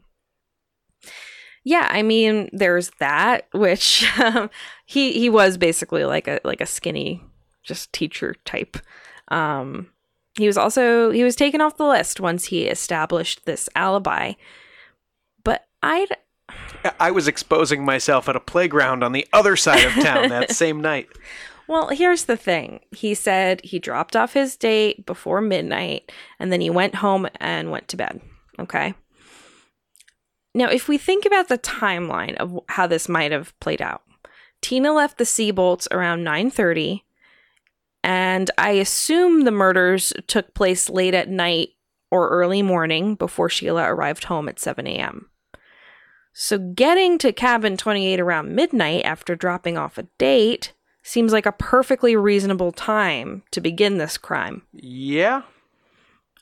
Yeah, 1.66 1.88
I 1.92 2.02
mean, 2.04 2.50
there's 2.54 2.90
that, 3.00 3.48
which 3.54 4.06
um, 4.20 4.50
he 4.86 5.12
he 5.14 5.30
was 5.30 5.58
basically 5.58 6.06
like 6.06 6.28
a 6.28 6.40
like 6.44 6.62
a 6.62 6.66
skinny, 6.66 7.22
just 7.64 7.94
teacher 7.94 8.36
type. 8.46 8.78
Um, 9.30 9.90
he 10.38 10.48
was 10.48 10.58
also 10.58 11.12
he 11.12 11.24
was 11.24 11.36
taken 11.36 11.62
off 11.62 11.78
the 11.78 11.88
list 11.88 12.20
once 12.20 12.46
he 12.46 12.66
established 12.66 13.46
this 13.46 13.70
alibi. 13.76 14.34
But 15.44 15.66
I 15.82 16.08
I 17.00 17.12
was 17.12 17.28
exposing 17.28 17.86
myself 17.86 18.28
at 18.28 18.36
a 18.36 18.42
playground 18.42 19.04
on 19.04 19.12
the 19.12 19.28
other 19.34 19.56
side 19.56 19.86
of 19.86 19.94
town 19.94 20.30
that 20.30 20.52
same 20.56 20.82
night. 20.82 21.10
Well, 21.68 21.90
here's 21.90 22.26
the 22.26 22.36
thing. 22.36 22.82
He 22.92 23.14
said 23.14 23.62
he 23.64 23.80
dropped 23.80 24.16
off 24.16 24.34
his 24.34 24.58
date 24.58 25.06
before 25.06 25.40
midnight 25.40 26.12
and 26.40 26.52
then 26.52 26.62
he 26.62 26.70
went 26.70 26.96
home 26.96 27.28
and 27.40 27.72
went 27.72 27.88
to 27.90 27.98
bed. 27.98 28.22
Okay. 28.60 28.94
Now, 30.56 30.70
if 30.70 30.88
we 30.88 30.98
think 30.98 31.26
about 31.26 31.48
the 31.48 31.58
timeline 31.58 32.36
of 32.36 32.60
how 32.70 32.86
this 32.86 33.10
might 33.10 33.32
have 33.32 33.58
played 33.60 33.82
out, 33.82 34.04
Tina 34.62 34.94
left 34.94 35.18
the 35.18 35.24
Seabolts 35.24 35.88
around 35.92 36.24
9:30, 36.24 37.02
and 38.04 38.52
I 38.58 38.72
assume 38.72 39.44
the 39.44 39.52
murders 39.52 40.14
took 40.28 40.54
place 40.54 40.90
late 40.90 41.14
at 41.14 41.30
night 41.30 41.70
or 42.12 42.30
early 42.30 42.62
morning 42.62 43.16
before 43.16 43.50
Sheila 43.50 43.86
arrived 43.86 44.26
home 44.26 44.50
at 44.50 44.60
7 44.60 44.86
a.m. 44.86 45.30
So 46.34 46.58
getting 46.58 47.18
to 47.20 47.32
cabin 47.32 47.78
28 47.78 48.20
around 48.20 48.56
midnight 48.56 49.06
after 49.06 49.36
dropping 49.36 49.78
off 49.78 49.98
a 49.98 50.04
date 50.18 50.74
seems 51.04 51.32
like 51.32 51.46
a 51.46 51.52
perfectly 51.52 52.16
reasonable 52.16 52.72
time 52.72 53.44
to 53.52 53.62
begin 53.62 53.98
this 53.98 54.18
crime. 54.18 54.64
Yeah. 54.74 55.44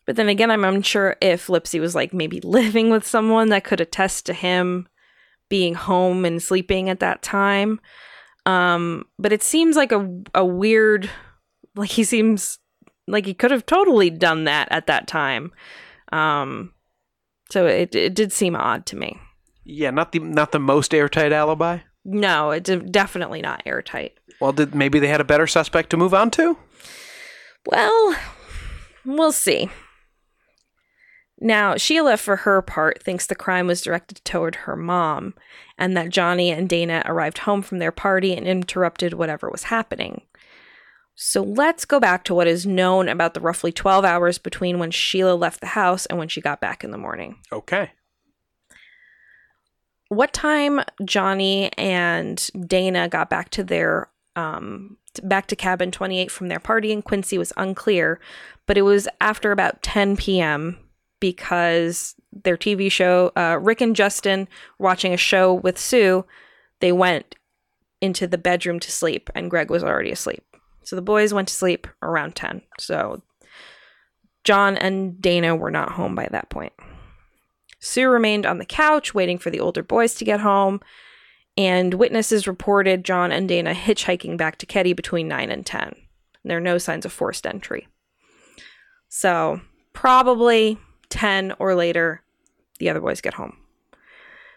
But 0.06 0.15
then 0.15 0.30
again, 0.30 0.50
I'm 0.50 0.63
unsure 0.63 1.15
if 1.21 1.47
Lipsy 1.47 1.80
was 1.80 1.93
like 1.93 2.13
maybe 2.13 2.39
living 2.43 2.89
with 2.89 3.06
someone 3.06 3.50
that 3.50 3.63
could 3.63 3.82
attest 3.82 4.26
to 4.26 4.34
him 4.34 4.88
being 5.50 5.76
home 5.76 6.26
and 6.26 6.41
sleeping 6.41 6.89
at 6.89 7.02
that 7.02 7.21
time. 7.21 7.80
Um, 8.45 9.06
but 9.19 9.32
it 9.32 9.43
seems 9.43 9.76
like 9.76 9.91
a 9.91 10.24
a 10.34 10.43
weird 10.43 11.10
like 11.75 11.91
he 11.91 12.03
seems 12.03 12.60
like 13.07 13.25
he 13.25 13.34
could 13.34 13.51
have 13.51 13.65
totally 13.65 14.10
done 14.10 14.45
that 14.45 14.67
at 14.71 14.88
that 14.88 15.07
time. 15.07 15.51
Um, 16.12 16.73
so 17.49 17.65
it 17.65 17.95
it 17.95 18.13
did 18.13 18.31
seem 18.31 18.55
odd 18.55 18.86
to 18.88 18.95
me. 18.95 19.19
Yeah, 19.63 19.91
not 19.91 20.12
the 20.12 20.19
not 20.19 20.51
the 20.51 20.60
most 20.60 20.93
airtight 20.93 21.31
alibi. 21.31 21.79
No, 22.03 22.51
it 22.51 22.63
did, 22.63 22.91
definitely 22.91 23.41
not 23.41 23.62
airtight. 23.65 24.17
Well, 24.39 24.53
did 24.53 24.73
maybe 24.73 24.99
they 24.99 25.07
had 25.07 25.21
a 25.21 25.25
better 25.25 25.45
suspect 25.45 25.91
to 25.91 25.97
move 25.97 26.13
on 26.13 26.31
to? 26.31 26.57
Well, 27.67 28.15
we'll 29.05 29.31
see. 29.31 29.69
Now, 31.39 31.75
Sheila, 31.75 32.17
for 32.17 32.38
her 32.38 32.62
part, 32.62 33.01
thinks 33.01 33.25
the 33.25 33.36
crime 33.36 33.67
was 33.67 33.81
directed 33.81 34.23
toward 34.23 34.55
her 34.55 34.75
mom 34.75 35.34
and 35.77 35.97
that 35.97 36.10
Johnny 36.10 36.51
and 36.51 36.69
Dana 36.69 37.01
arrived 37.05 37.39
home 37.39 37.63
from 37.63 37.79
their 37.79 37.91
party 37.91 38.36
and 38.36 38.47
interrupted 38.47 39.13
whatever 39.13 39.49
was 39.49 39.63
happening. 39.63 40.21
So 41.23 41.43
let's 41.43 41.86
go 41.86 41.99
back 41.99 42.23
to 42.23 42.34
what 42.34 42.47
is 42.47 42.65
known 42.65 43.07
about 43.07 43.36
the 43.36 43.41
roughly 43.41 43.71
12 43.71 44.03
hours 44.03 44.39
between 44.39 44.79
when 44.79 44.89
Sheila 44.89 45.36
left 45.36 45.62
the 45.62 45.67
house 45.67 46.07
and 46.07 46.17
when 46.17 46.27
she 46.27 46.41
got 46.41 46.60
back 46.60 46.84
in 46.84 46.89
the 46.89 46.97
morning. 46.97 47.38
Okay. 47.51 47.91
What 50.10 50.34
time 50.34 50.81
Johnny 51.05 51.71
and 51.77 52.49
Dana 52.65 53.07
got 53.07 53.29
back 53.29 53.51
to 53.51 53.63
their 53.63 54.10
um 54.36 54.97
back 55.21 55.45
to 55.47 55.55
cabin 55.55 55.91
28 55.91 56.31
from 56.31 56.47
their 56.47 56.60
party 56.60 56.91
in 56.91 57.03
Quincy 57.03 57.38
was 57.38 57.53
unclear, 57.55 58.19
but 58.65 58.75
it 58.75 58.81
was 58.81 59.07
after 59.19 59.51
about 59.51 59.84
10 59.84 60.17
p.m. 60.17 60.79
because 61.19 62.15
their 62.34 62.57
TV 62.57 62.91
show 62.91 63.31
uh, 63.38 63.60
Rick 63.62 63.81
and 63.81 63.95
Justin 63.95 64.47
watching 64.79 65.13
a 65.13 65.17
show 65.17 65.53
with 65.53 65.77
Sue, 65.77 66.25
they 66.79 66.91
went 66.91 67.36
into 68.01 68.25
the 68.25 68.39
bedroom 68.39 68.79
to 68.79 68.91
sleep 68.91 69.29
and 69.36 69.51
Greg 69.51 69.69
was 69.69 69.84
already 69.84 70.12
asleep. 70.12 70.43
So 70.84 70.96
the 70.96 71.02
boys 71.02 71.34
went 71.34 71.48
to 71.48 71.54
sleep 71.54 71.88
around 72.02 72.36
10. 72.36 72.62
So 72.80 73.22
John 74.44 74.78
and 74.78 75.22
Dana 75.22 75.56
were 75.56 75.72
not 75.72 75.94
home 75.94 76.15
by 76.15 76.28
that 76.32 76.50
point. 76.50 76.74
Sue 77.80 78.08
remained 78.10 78.46
on 78.46 78.58
the 78.58 78.65
couch 78.65 79.13
waiting 79.13 79.38
for 79.38 79.50
the 79.50 79.60
older 79.60 79.84
boys 79.84 80.13
to 80.15 80.26
get 80.26 80.39
home, 80.39 80.82
and 81.58 81.96
witnesses 81.96 82.48
reported 82.48 83.04
John 83.04 83.32
and 83.32 83.48
Dana 83.48 83.74
hitchhiking 83.74 84.38
back 84.38 84.58
to 84.58 84.65
Keddie 84.65 84.94
between 84.94 85.28
9 85.28 85.50
and 85.50 85.65
10. 85.65 85.82
And 85.82 85.96
there 86.44 86.58
are 86.58 86.62
no 86.62 86.78
signs 86.78 87.06
of 87.06 87.12
forced 87.12 87.46
entry. 87.46 87.88
So, 89.10 89.62
probably 89.94 90.78
10 91.10 91.54
or 91.60 91.76
later, 91.76 92.22
the 92.80 92.89
other 92.89 93.02
boys 93.02 93.20
get 93.20 93.34
home. 93.34 93.58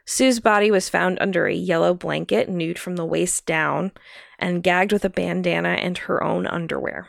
Sue's 0.06 0.38
body 0.38 0.70
was 0.70 0.90
found 0.90 1.18
under 1.20 1.46
a 1.46 1.54
yellow 1.54 1.94
blanket, 1.94 2.48
nude 2.48 2.78
from 2.78 2.96
the 2.96 3.06
waist 3.06 3.46
down, 3.46 3.90
and 4.44 4.62
gagged 4.62 4.92
with 4.92 5.06
a 5.06 5.10
bandana 5.10 5.70
and 5.70 5.96
her 5.96 6.22
own 6.22 6.46
underwear. 6.46 7.08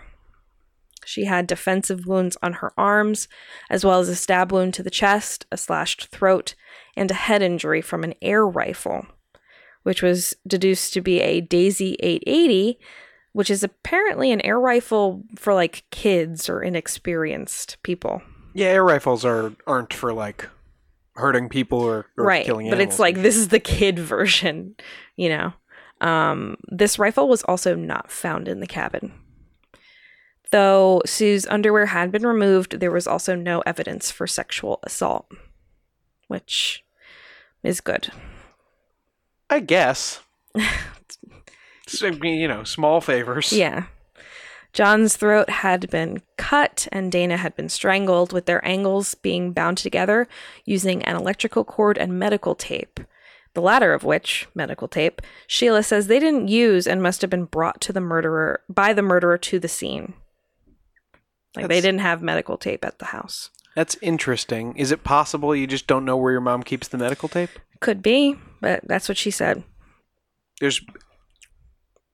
She 1.03 1.25
had 1.25 1.45
defensive 1.45 2.07
wounds 2.07 2.37
on 2.41 2.53
her 2.53 2.71
arms, 2.77 3.27
as 3.69 3.83
well 3.83 3.99
as 3.99 4.07
a 4.07 4.15
stab 4.15 4.53
wound 4.53 4.73
to 4.75 4.83
the 4.83 4.89
chest, 4.89 5.45
a 5.51 5.57
slashed 5.57 6.07
throat, 6.07 6.55
and 6.95 7.11
a 7.11 7.13
head 7.13 7.41
injury 7.41 7.81
from 7.81 8.05
an 8.05 8.15
air 8.21 8.47
rifle, 8.47 9.05
which 9.83 10.01
was 10.01 10.33
deduced 10.47 10.93
to 10.93 11.01
be 11.01 11.19
a 11.19 11.41
Daisy 11.41 11.97
880, 11.99 12.79
which 13.33 13.51
is 13.51 13.63
apparently 13.63 14.31
an 14.31 14.43
air 14.45 14.59
rifle 14.59 15.23
for 15.35 15.53
like 15.53 15.83
kids 15.91 16.49
or 16.49 16.63
inexperienced 16.63 17.77
people. 17.83 18.21
Yeah, 18.53 18.67
air 18.67 18.85
rifles 18.85 19.25
are 19.25 19.51
aren't 19.67 19.93
for 19.93 20.13
like 20.13 20.47
hurting 21.15 21.49
people 21.49 21.79
or, 21.79 22.05
or 22.17 22.25
right. 22.25 22.45
killing 22.45 22.69
But 22.69 22.79
it's 22.79 22.99
like 22.99 23.21
this 23.21 23.35
is 23.35 23.49
the 23.49 23.59
kid 23.59 23.99
version, 23.99 24.75
you 25.17 25.27
know. 25.27 25.53
Um, 26.05 26.57
this 26.67 26.99
rifle 26.99 27.27
was 27.27 27.41
also 27.43 27.73
not 27.73 28.11
found 28.11 28.47
in 28.47 28.59
the 28.59 28.67
cabin. 28.67 29.11
Though 30.51 31.01
Sue's 31.03 31.47
underwear 31.47 31.87
had 31.87 32.11
been 32.11 32.27
removed, 32.27 32.79
there 32.79 32.91
was 32.91 33.07
also 33.07 33.35
no 33.35 33.61
evidence 33.61 34.11
for 34.11 34.27
sexual 34.27 34.79
assault, 34.83 35.25
which 36.27 36.83
is 37.63 37.81
good. 37.81 38.11
I 39.49 39.61
guess. 39.61 40.21
so, 41.87 42.05
you 42.07 42.47
know, 42.47 42.63
small 42.63 43.01
favors. 43.01 43.51
Yeah. 43.51 43.85
John's 44.73 45.17
throat 45.17 45.49
had 45.49 45.89
been 45.89 46.21
cut 46.37 46.87
and 46.91 47.11
Dana 47.11 47.37
had 47.37 47.55
been 47.55 47.69
strangled, 47.69 48.31
with 48.31 48.45
their 48.45 48.63
angles 48.63 49.15
being 49.15 49.53
bound 49.53 49.79
together 49.79 50.27
using 50.65 51.01
an 51.03 51.15
electrical 51.15 51.63
cord 51.63 51.97
and 51.97 52.19
medical 52.19 52.53
tape. 52.53 52.99
The 53.55 53.61
latter 53.61 53.93
of 53.93 54.03
which, 54.03 54.47
medical 54.53 54.89
tape, 54.89 55.21
Sheila 55.47 55.81
says 55.81 56.07
they 56.07 56.19
didn't 56.19 56.49
use 56.49 56.85
and 56.85 57.01
must 57.01 57.21
have 57.21 57.29
been 57.29 57.45
brought 57.45 57.79
to 57.81 57.93
the 57.93 58.01
murderer 58.01 58.61
by 58.69 58.91
the 58.91 59.01
murderer 59.01 59.37
to 59.39 59.59
the 59.59 59.69
scene. 59.69 60.13
Like 61.55 61.69
they 61.69 61.79
didn't 61.79 62.01
have 62.01 62.21
medical 62.21 62.57
tape 62.57 62.83
at 62.83 62.99
the 62.99 63.05
house. 63.05 63.49
That's 63.73 63.97
interesting. 64.01 64.75
Is 64.75 64.91
it 64.91 65.05
possible 65.05 65.55
you 65.55 65.67
just 65.67 65.87
don't 65.87 66.03
know 66.03 66.17
where 66.17 66.33
your 66.33 66.41
mom 66.41 66.63
keeps 66.63 66.89
the 66.89 66.97
medical 66.97 67.29
tape? 67.29 67.49
Could 67.79 68.01
be, 68.01 68.35
but 68.59 68.81
that's 68.85 69.07
what 69.07 69.17
she 69.17 69.31
said. 69.31 69.63
There's 70.59 70.81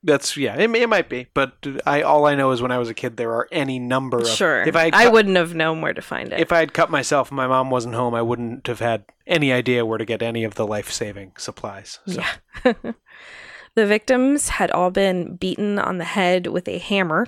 that's 0.03 0.35
yeah, 0.35 0.55
it, 0.55 0.73
it 0.75 0.89
might 0.89 1.09
be, 1.09 1.27
but 1.33 1.53
I 1.85 2.01
all 2.01 2.25
I 2.25 2.35
know 2.35 2.51
is 2.51 2.61
when 2.61 2.71
I 2.71 2.79
was 2.79 2.89
a 2.89 2.93
kid 2.93 3.17
there 3.17 3.31
are 3.33 3.47
any 3.51 3.77
number 3.77 4.19
of 4.19 4.27
Sure. 4.27 4.63
If 4.63 4.75
I 4.75 4.85
had 4.85 4.93
I 4.95 5.09
wouldn't 5.09 5.37
have 5.37 5.53
known 5.53 5.81
where 5.81 5.93
to 5.93 6.01
find 6.01 6.33
it. 6.33 6.39
if 6.39 6.51
I 6.51 6.59
had 6.59 6.73
cut 6.73 6.89
myself 6.89 7.29
and 7.29 7.37
my 7.37 7.47
mom 7.47 7.69
wasn't 7.69 7.95
home, 7.95 8.15
I 8.15 8.21
wouldn't 8.21 8.67
have 8.67 8.79
had 8.79 9.05
any 9.27 9.51
idea 9.51 9.85
where 9.85 9.97
to 9.97 10.05
get 10.05 10.21
any 10.21 10.43
of 10.43 10.55
the 10.55 10.65
life-saving 10.65 11.33
supplies. 11.37 11.99
So. 12.07 12.21
Yeah. 12.21 12.73
the 13.75 13.85
victims 13.85 14.49
had 14.49 14.71
all 14.71 14.89
been 14.89 15.35
beaten 15.35 15.77
on 15.77 15.99
the 15.99 16.05
head 16.05 16.47
with 16.47 16.67
a 16.67 16.79
hammer, 16.79 17.27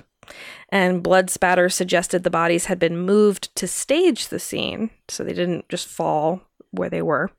and 0.68 1.02
blood 1.02 1.30
spatter 1.30 1.68
suggested 1.68 2.22
the 2.22 2.30
bodies 2.30 2.66
had 2.66 2.78
been 2.78 2.98
moved 2.98 3.54
to 3.56 3.68
stage 3.68 4.28
the 4.28 4.40
scene, 4.40 4.90
so 5.08 5.22
they 5.22 5.32
didn't 5.32 5.68
just 5.68 5.86
fall 5.86 6.42
where 6.72 6.90
they 6.90 7.02
were, 7.02 7.30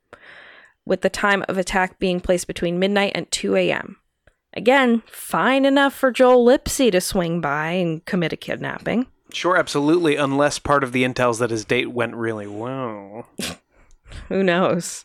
with 0.86 1.02
the 1.02 1.10
time 1.10 1.44
of 1.46 1.58
attack 1.58 1.98
being 1.98 2.20
placed 2.20 2.46
between 2.46 2.78
midnight 2.78 3.12
and 3.14 3.30
2 3.30 3.54
a.m. 3.56 3.98
Again, 4.56 5.02
fine 5.06 5.66
enough 5.66 5.92
for 5.92 6.10
Joel 6.10 6.44
Lipsy 6.44 6.90
to 6.90 7.00
swing 7.02 7.42
by 7.42 7.72
and 7.72 8.02
commit 8.06 8.32
a 8.32 8.36
kidnapping. 8.38 9.06
Sure, 9.30 9.58
absolutely, 9.58 10.16
unless 10.16 10.58
part 10.58 10.82
of 10.82 10.92
the 10.92 11.04
intel 11.04 11.26
intel's 11.26 11.38
that 11.40 11.50
his 11.50 11.66
date 11.66 11.92
went 11.92 12.14
really 12.14 12.46
well. 12.46 13.28
Who 14.28 14.42
knows? 14.42 15.04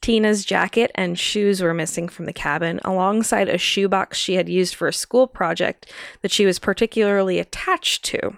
Tina's 0.00 0.44
jacket 0.44 0.90
and 0.96 1.16
shoes 1.16 1.62
were 1.62 1.74
missing 1.74 2.08
from 2.08 2.26
the 2.26 2.32
cabin, 2.32 2.80
alongside 2.84 3.48
a 3.48 3.56
shoebox 3.56 4.18
she 4.18 4.34
had 4.34 4.48
used 4.48 4.74
for 4.74 4.88
a 4.88 4.92
school 4.92 5.28
project 5.28 5.92
that 6.22 6.32
she 6.32 6.44
was 6.44 6.58
particularly 6.58 7.38
attached 7.38 8.04
to. 8.06 8.36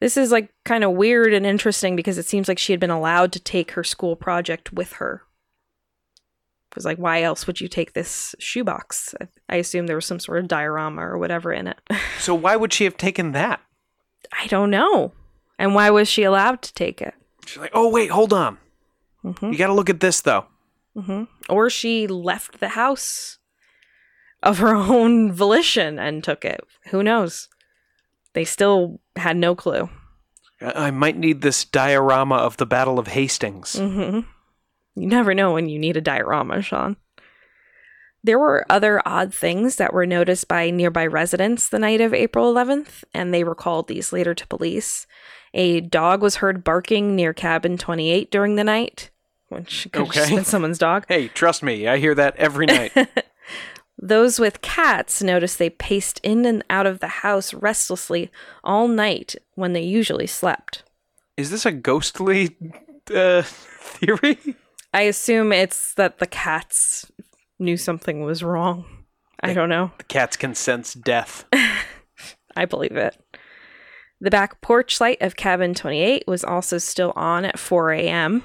This 0.00 0.16
is 0.16 0.32
like 0.32 0.52
kind 0.64 0.82
of 0.82 0.92
weird 0.92 1.32
and 1.32 1.46
interesting 1.46 1.94
because 1.94 2.18
it 2.18 2.26
seems 2.26 2.48
like 2.48 2.58
she 2.58 2.72
had 2.72 2.80
been 2.80 2.90
allowed 2.90 3.32
to 3.32 3.40
take 3.40 3.72
her 3.72 3.84
school 3.84 4.16
project 4.16 4.72
with 4.72 4.94
her. 4.94 5.22
Because, 6.76 6.84
like, 6.84 6.98
why 6.98 7.22
else 7.22 7.46
would 7.46 7.58
you 7.58 7.68
take 7.68 7.94
this 7.94 8.34
shoebox? 8.38 9.14
I 9.48 9.56
assume 9.56 9.86
there 9.86 9.96
was 9.96 10.04
some 10.04 10.20
sort 10.20 10.40
of 10.40 10.46
diorama 10.48 11.00
or 11.06 11.16
whatever 11.16 11.50
in 11.50 11.68
it. 11.68 11.78
So 12.20 12.34
why 12.34 12.54
would 12.54 12.70
she 12.74 12.84
have 12.84 12.98
taken 12.98 13.32
that? 13.32 13.60
I 14.38 14.46
don't 14.48 14.68
know. 14.70 15.12
And 15.58 15.74
why 15.74 15.88
was 15.88 16.06
she 16.06 16.22
allowed 16.22 16.60
to 16.62 16.74
take 16.74 17.00
it? 17.00 17.14
She's 17.46 17.56
like, 17.56 17.70
oh 17.72 17.88
wait, 17.88 18.10
hold 18.10 18.34
on. 18.34 18.58
Mhm. 19.24 19.52
You 19.52 19.56
got 19.58 19.68
to 19.68 19.72
look 19.72 19.88
at 19.88 20.00
this 20.00 20.20
though. 20.20 20.44
hmm 20.94 21.24
Or 21.48 21.70
she 21.70 22.06
left 22.06 22.60
the 22.60 22.70
house 22.70 23.38
of 24.42 24.58
her 24.58 24.74
own 24.96 25.32
volition 25.32 25.98
and 25.98 26.22
took 26.22 26.44
it. 26.44 26.60
Who 26.90 27.02
knows? 27.02 27.48
They 28.34 28.44
still 28.44 29.00
had 29.16 29.38
no 29.38 29.54
clue. 29.54 29.88
I 30.60 30.90
might 30.90 31.16
need 31.16 31.40
this 31.40 31.64
diorama 31.64 32.34
of 32.36 32.58
the 32.58 32.66
Battle 32.66 32.98
of 32.98 33.06
Hastings. 33.08 33.78
hmm 33.78 34.20
You 34.96 35.06
never 35.06 35.34
know 35.34 35.52
when 35.52 35.68
you 35.68 35.78
need 35.78 35.96
a 35.96 36.00
diorama, 36.00 36.62
Sean. 36.62 36.96
There 38.24 38.38
were 38.38 38.66
other 38.68 39.00
odd 39.06 39.32
things 39.32 39.76
that 39.76 39.92
were 39.92 40.06
noticed 40.06 40.48
by 40.48 40.70
nearby 40.70 41.06
residents 41.06 41.68
the 41.68 41.78
night 41.78 42.00
of 42.00 42.12
April 42.12 42.52
11th, 42.52 43.04
and 43.14 43.32
they 43.32 43.44
recalled 43.44 43.86
these 43.86 44.12
later 44.12 44.34
to 44.34 44.46
police. 44.48 45.06
A 45.54 45.80
dog 45.80 46.22
was 46.22 46.36
heard 46.36 46.64
barking 46.64 47.14
near 47.14 47.32
cabin 47.32 47.78
28 47.78 48.30
during 48.32 48.56
the 48.56 48.64
night, 48.64 49.10
which 49.48 49.86
could 49.92 50.06
have 50.06 50.16
Okay. 50.24 50.34
been 50.34 50.44
someone's 50.44 50.78
dog. 50.78 51.04
Hey, 51.08 51.28
trust 51.28 51.62
me, 51.62 51.86
I 51.86 51.98
hear 51.98 52.14
that 52.16 52.34
every 52.36 52.66
night. 52.66 52.92
Those 53.98 54.38
with 54.40 54.60
cats 54.60 55.22
noticed 55.22 55.58
they 55.58 55.70
paced 55.70 56.18
in 56.24 56.44
and 56.44 56.64
out 56.68 56.86
of 56.86 56.98
the 57.00 57.06
house 57.08 57.54
restlessly 57.54 58.30
all 58.64 58.88
night 58.88 59.36
when 59.54 59.72
they 59.72 59.82
usually 59.82 60.26
slept. 60.26 60.82
Is 61.36 61.50
this 61.50 61.64
a 61.64 61.70
ghostly 61.72 62.56
uh, 63.14 63.42
theory? 63.80 64.38
I 64.96 65.02
assume 65.02 65.52
it's 65.52 65.92
that 65.96 66.20
the 66.20 66.26
cats 66.26 67.12
knew 67.58 67.76
something 67.76 68.22
was 68.22 68.42
wrong. 68.42 68.86
I 69.40 69.52
don't 69.52 69.68
know. 69.68 69.90
The 69.98 70.04
cats 70.04 70.38
can 70.38 70.54
sense 70.54 70.94
death. 70.94 71.44
I 72.56 72.64
believe 72.64 72.96
it. 72.96 73.14
The 74.22 74.30
back 74.30 74.62
porch 74.62 74.98
light 74.98 75.20
of 75.20 75.36
cabin 75.36 75.74
28 75.74 76.24
was 76.26 76.42
also 76.42 76.78
still 76.78 77.12
on 77.14 77.44
at 77.44 77.58
4 77.58 77.92
a.m. 77.92 78.44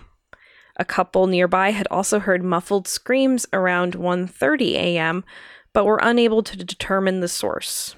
A 0.75 0.83
couple 0.83 1.25
nearby 1.25 1.71
had 1.71 1.87
also 1.89 2.19
heard 2.19 2.43
muffled 2.43 2.85
screams 2.85 3.45
around 3.53 3.93
1:30 3.93 4.73
a.m., 4.73 5.23
but 5.71 5.85
were 5.85 6.01
unable 6.03 6.43
to 6.43 6.57
determine 6.57 7.21
the 7.21 7.29
source. 7.29 7.95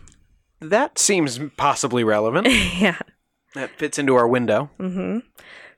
That 0.59 0.99
seems 0.99 1.39
possibly 1.57 2.03
relevant. 2.03 2.45
yeah. 2.77 2.99
That 3.55 3.71
fits 3.79 3.97
into 3.97 4.13
our 4.13 4.27
window. 4.27 4.69
hmm 4.77 5.19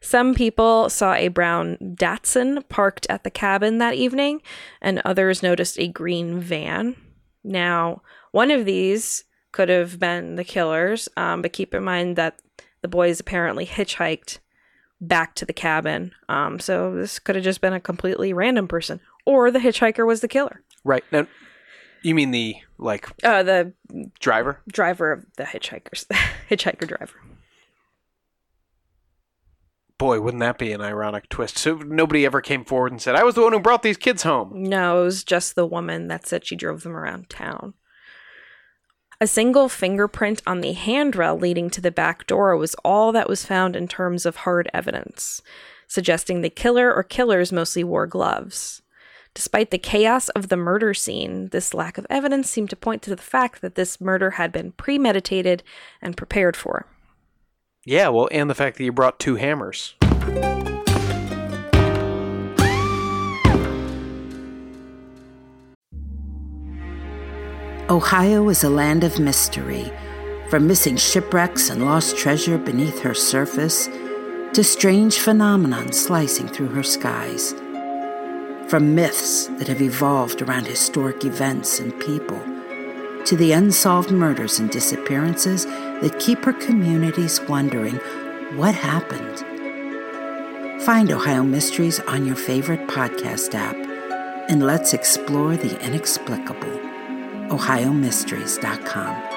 Some 0.06 0.36
people 0.36 0.88
saw 0.92 1.14
a 1.16 1.30
brown 1.30 1.78
Datsun 1.82 2.68
parked 2.70 3.08
at 3.10 3.24
the 3.24 3.32
cabin 3.32 3.80
that 3.80 3.96
evening, 3.96 4.44
and 4.80 5.02
others 5.04 5.42
noticed 5.42 5.80
a 5.80 5.88
green 5.88 6.40
van. 6.40 6.96
Now, 7.44 8.04
one 8.32 8.52
of 8.52 8.66
these 8.66 9.24
could 9.52 9.68
have 9.70 10.00
been 10.00 10.36
the 10.36 10.44
killers, 10.44 11.10
um, 11.18 11.42
but 11.42 11.54
keep 11.54 11.74
in 11.74 11.84
mind 11.84 12.18
that 12.18 12.40
the 12.84 12.88
boys 12.88 13.20
apparently 13.20 13.66
hitchhiked 13.66 14.38
back 15.02 15.34
to 15.36 15.46
the 15.46 15.54
cabin. 15.54 16.12
Um, 16.30 16.60
so 16.60 16.94
this 16.94 17.18
could 17.18 17.36
have 17.36 17.44
just 17.44 17.62
been 17.62 17.74
a 17.74 17.80
completely 17.80 18.32
random 18.32 18.68
person, 18.68 19.00
or 19.26 19.50
the 19.50 19.60
hitchhiker 19.60 20.06
was 20.06 20.22
the 20.22 20.28
killer. 20.28 20.62
Right. 20.84 21.04
Now, 21.12 21.26
you 22.04 22.14
mean 22.14 22.30
the 22.30 22.58
like 22.78 23.08
Uh, 23.24 23.42
the 23.42 23.74
driver? 24.20 24.62
driver 24.72 25.12
of 25.14 25.26
the 25.38 25.46
hitchhikers, 25.46 26.06
hitchhiker 26.50 26.88
driver. 26.88 27.20
Boy, 29.98 30.20
wouldn't 30.20 30.42
that 30.42 30.58
be 30.58 30.74
an 30.74 30.82
ironic 30.82 31.30
twist? 31.30 31.58
So 31.58 31.76
nobody 31.76 32.26
ever 32.26 32.42
came 32.42 32.66
forward 32.66 32.92
and 32.92 33.02
said, 33.02 33.16
"I 33.16 33.24
was 33.24 33.36
the 33.36 33.44
one 33.44 33.54
who 33.54 33.60
brought 33.60 33.82
these 33.82 33.98
kids 33.98 34.24
home." 34.24 34.52
No, 34.54 35.02
it 35.02 35.06
was 35.06 35.24
just 35.24 35.56
the 35.56 35.66
woman 35.66 36.10
that 36.10 36.28
said 36.28 36.46
she 36.46 36.56
drove 36.56 36.84
them 36.84 36.96
around 36.96 37.30
town. 37.30 37.76
A 39.22 39.28
single 39.28 39.70
fingerprint 39.70 40.42
on 40.46 40.60
the 40.60 40.74
handrail 40.74 41.38
leading 41.38 41.70
to 41.70 41.80
the 41.80 41.92
back 41.92 42.28
door 42.28 42.58
was 42.58 42.76
all 42.84 43.14
that 43.14 43.30
was 43.30 43.46
found 43.46 43.78
in 43.78 43.88
terms 43.88 44.26
of 44.26 44.36
hard 44.38 44.70
evidence, 44.74 45.42
suggesting 45.88 46.42
the 46.42 46.50
killer 46.50 46.94
or 46.94 47.02
killers 47.02 47.54
mostly 47.54 47.84
wore 47.84 48.08
gloves. 48.08 48.82
Despite 49.34 49.72
the 49.72 49.78
chaos 49.78 50.28
of 50.30 50.50
the 50.50 50.58
murder 50.58 50.94
scene, 50.94 51.48
this 51.50 51.74
lack 51.74 51.98
of 51.98 52.06
evidence 52.10 52.50
seemed 52.50 52.70
to 52.72 52.76
point 52.76 53.02
to 53.04 53.10
the 53.10 53.22
fact 53.22 53.62
that 53.62 53.76
this 53.76 54.02
murder 54.02 54.32
had 54.32 54.52
been 54.52 54.74
premeditated 54.74 55.64
and 56.02 56.18
prepared 56.18 56.58
for. 56.58 56.86
Yeah, 57.88 58.08
well, 58.08 58.28
and 58.32 58.50
the 58.50 58.56
fact 58.56 58.78
that 58.78 58.84
you 58.84 58.92
brought 58.92 59.20
two 59.20 59.36
hammers. 59.36 59.94
Ohio 67.88 68.50
is 68.50 68.64
a 68.64 68.70
land 68.72 69.04
of 69.04 69.20
mystery, 69.20 69.94
from 70.50 70.66
missing 70.66 70.98
shipwrecks 70.98 71.70
and 71.70 71.86
lost 71.86 72.18
treasure 72.18 72.58
beneath 72.58 73.02
her 73.02 73.14
surface 73.14 73.86
to 74.54 74.64
strange 74.64 75.20
phenomenon 75.20 75.94
slicing 75.94 76.48
through 76.48 76.70
her 76.70 76.82
skies. 76.82 77.54
From 78.68 78.96
myths 78.96 79.46
that 79.60 79.68
have 79.68 79.84
evolved 79.84 80.42
around 80.42 80.66
historic 80.66 81.24
events 81.24 81.80
and 81.80 81.98
people 82.00 82.42
to 83.26 83.36
the 83.36 83.52
unsolved 83.52 84.12
murders 84.12 84.60
and 84.60 84.70
disappearances 84.70 85.66
that 86.06 86.20
keep 86.20 86.46
her 86.46 86.54
communities 86.54 87.42
wondering 87.50 87.96
what 88.58 88.76
happened. 88.76 89.40
Find 90.84 91.12
Ohio 91.12 91.42
Mysteries 91.42 92.00
on 92.02 92.28
your 92.28 92.36
favorite 92.36 92.88
podcast 92.88 93.56
app 93.56 93.76
and 94.48 94.64
let's 94.64 94.94
explore 94.94 95.58
the 95.58 95.84
inexplicable. 95.84 96.80
OhioMysteries.com. 97.50 99.32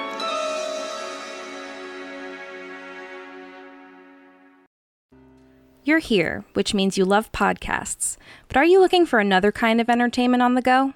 You're 5.83 5.97
here, 5.97 6.45
which 6.53 6.75
means 6.75 6.99
you 6.99 7.05
love 7.05 7.31
podcasts. 7.31 8.17
But 8.47 8.57
are 8.57 8.65
you 8.65 8.79
looking 8.79 9.07
for 9.07 9.17
another 9.17 9.51
kind 9.51 9.81
of 9.81 9.89
entertainment 9.89 10.43
on 10.43 10.53
the 10.53 10.61
go? 10.61 10.93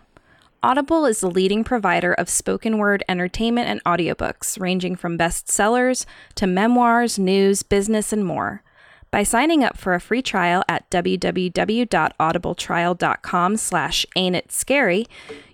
Audible 0.66 1.06
is 1.06 1.20
the 1.20 1.30
leading 1.30 1.66
provider 1.66 2.14
of 2.14 2.30
spoken 2.30 2.78
word 2.78 3.04
entertainment 3.10 3.68
and 3.68 3.84
audiobooks, 3.84 4.58
ranging 4.58 4.96
from 4.96 5.18
bestsellers 5.18 6.06
to 6.36 6.48
memoirs, 6.48 7.20
news, 7.20 7.64
business, 7.64 8.14
and 8.14 8.26
more. 8.26 8.64
By 9.12 9.24
signing 9.24 9.62
up 9.62 9.78
for 9.78 9.94
a 9.94 10.00
free 10.00 10.22
trial 10.22 10.64
at 10.70 10.90
www.audibletrial.com 10.90 13.58
slash 13.58 14.06
ain't 14.16 14.38
it 14.38 14.54
scary, 14.54 15.06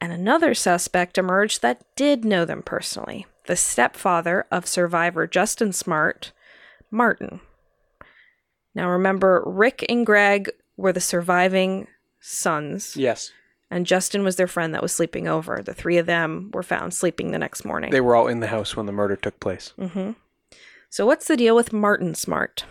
And 0.00 0.12
another 0.12 0.54
suspect 0.54 1.16
emerged 1.16 1.62
that 1.62 1.82
did 1.96 2.24
know 2.24 2.44
them 2.44 2.62
personally 2.62 3.26
the 3.46 3.56
stepfather 3.56 4.44
of 4.50 4.66
survivor 4.66 5.26
Justin 5.26 5.72
Smartt, 5.72 6.32
Martin. 6.90 7.40
Now 8.78 8.90
remember, 8.90 9.42
Rick 9.44 9.84
and 9.88 10.06
Greg 10.06 10.52
were 10.76 10.92
the 10.92 11.00
surviving 11.00 11.88
sons, 12.20 12.96
yes. 12.96 13.32
and 13.72 13.84
Justin 13.84 14.22
was 14.22 14.36
their 14.36 14.46
friend 14.46 14.72
that 14.72 14.82
was 14.82 14.92
sleeping 14.92 15.26
over. 15.26 15.60
The 15.64 15.74
three 15.74 15.98
of 15.98 16.06
them 16.06 16.52
were 16.54 16.62
found 16.62 16.94
sleeping 16.94 17.32
the 17.32 17.40
next 17.40 17.64
morning. 17.64 17.90
They 17.90 18.00
were 18.00 18.14
all 18.14 18.28
in 18.28 18.38
the 18.38 18.46
house 18.46 18.76
when 18.76 18.86
the 18.86 18.92
murder 18.92 19.16
took 19.16 19.40
place. 19.40 19.72
So, 20.90 21.04
what's 21.06 21.26
the 21.26 21.36
deal 21.36 21.56
with 21.56 21.72
Martin 21.72 22.14
Smartt? 22.14 22.66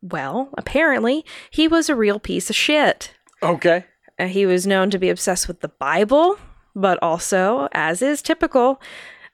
Well, 0.00 0.48
apparently, 0.56 1.26
he 1.50 1.68
was 1.68 1.90
a 1.90 1.94
real 1.94 2.18
piece 2.18 2.48
of 2.48 2.56
shit. 2.56 3.14
Okay. 3.42 3.84
Uh, 4.18 4.28
he 4.28 4.46
was 4.46 4.66
known 4.66 4.88
to 4.88 4.98
be 4.98 5.10
obsessed 5.10 5.46
with 5.46 5.60
the 5.60 5.68
Bible, 5.68 6.38
but 6.74 6.98
also, 7.02 7.68
as 7.72 8.00
is 8.00 8.22
typical, 8.22 8.80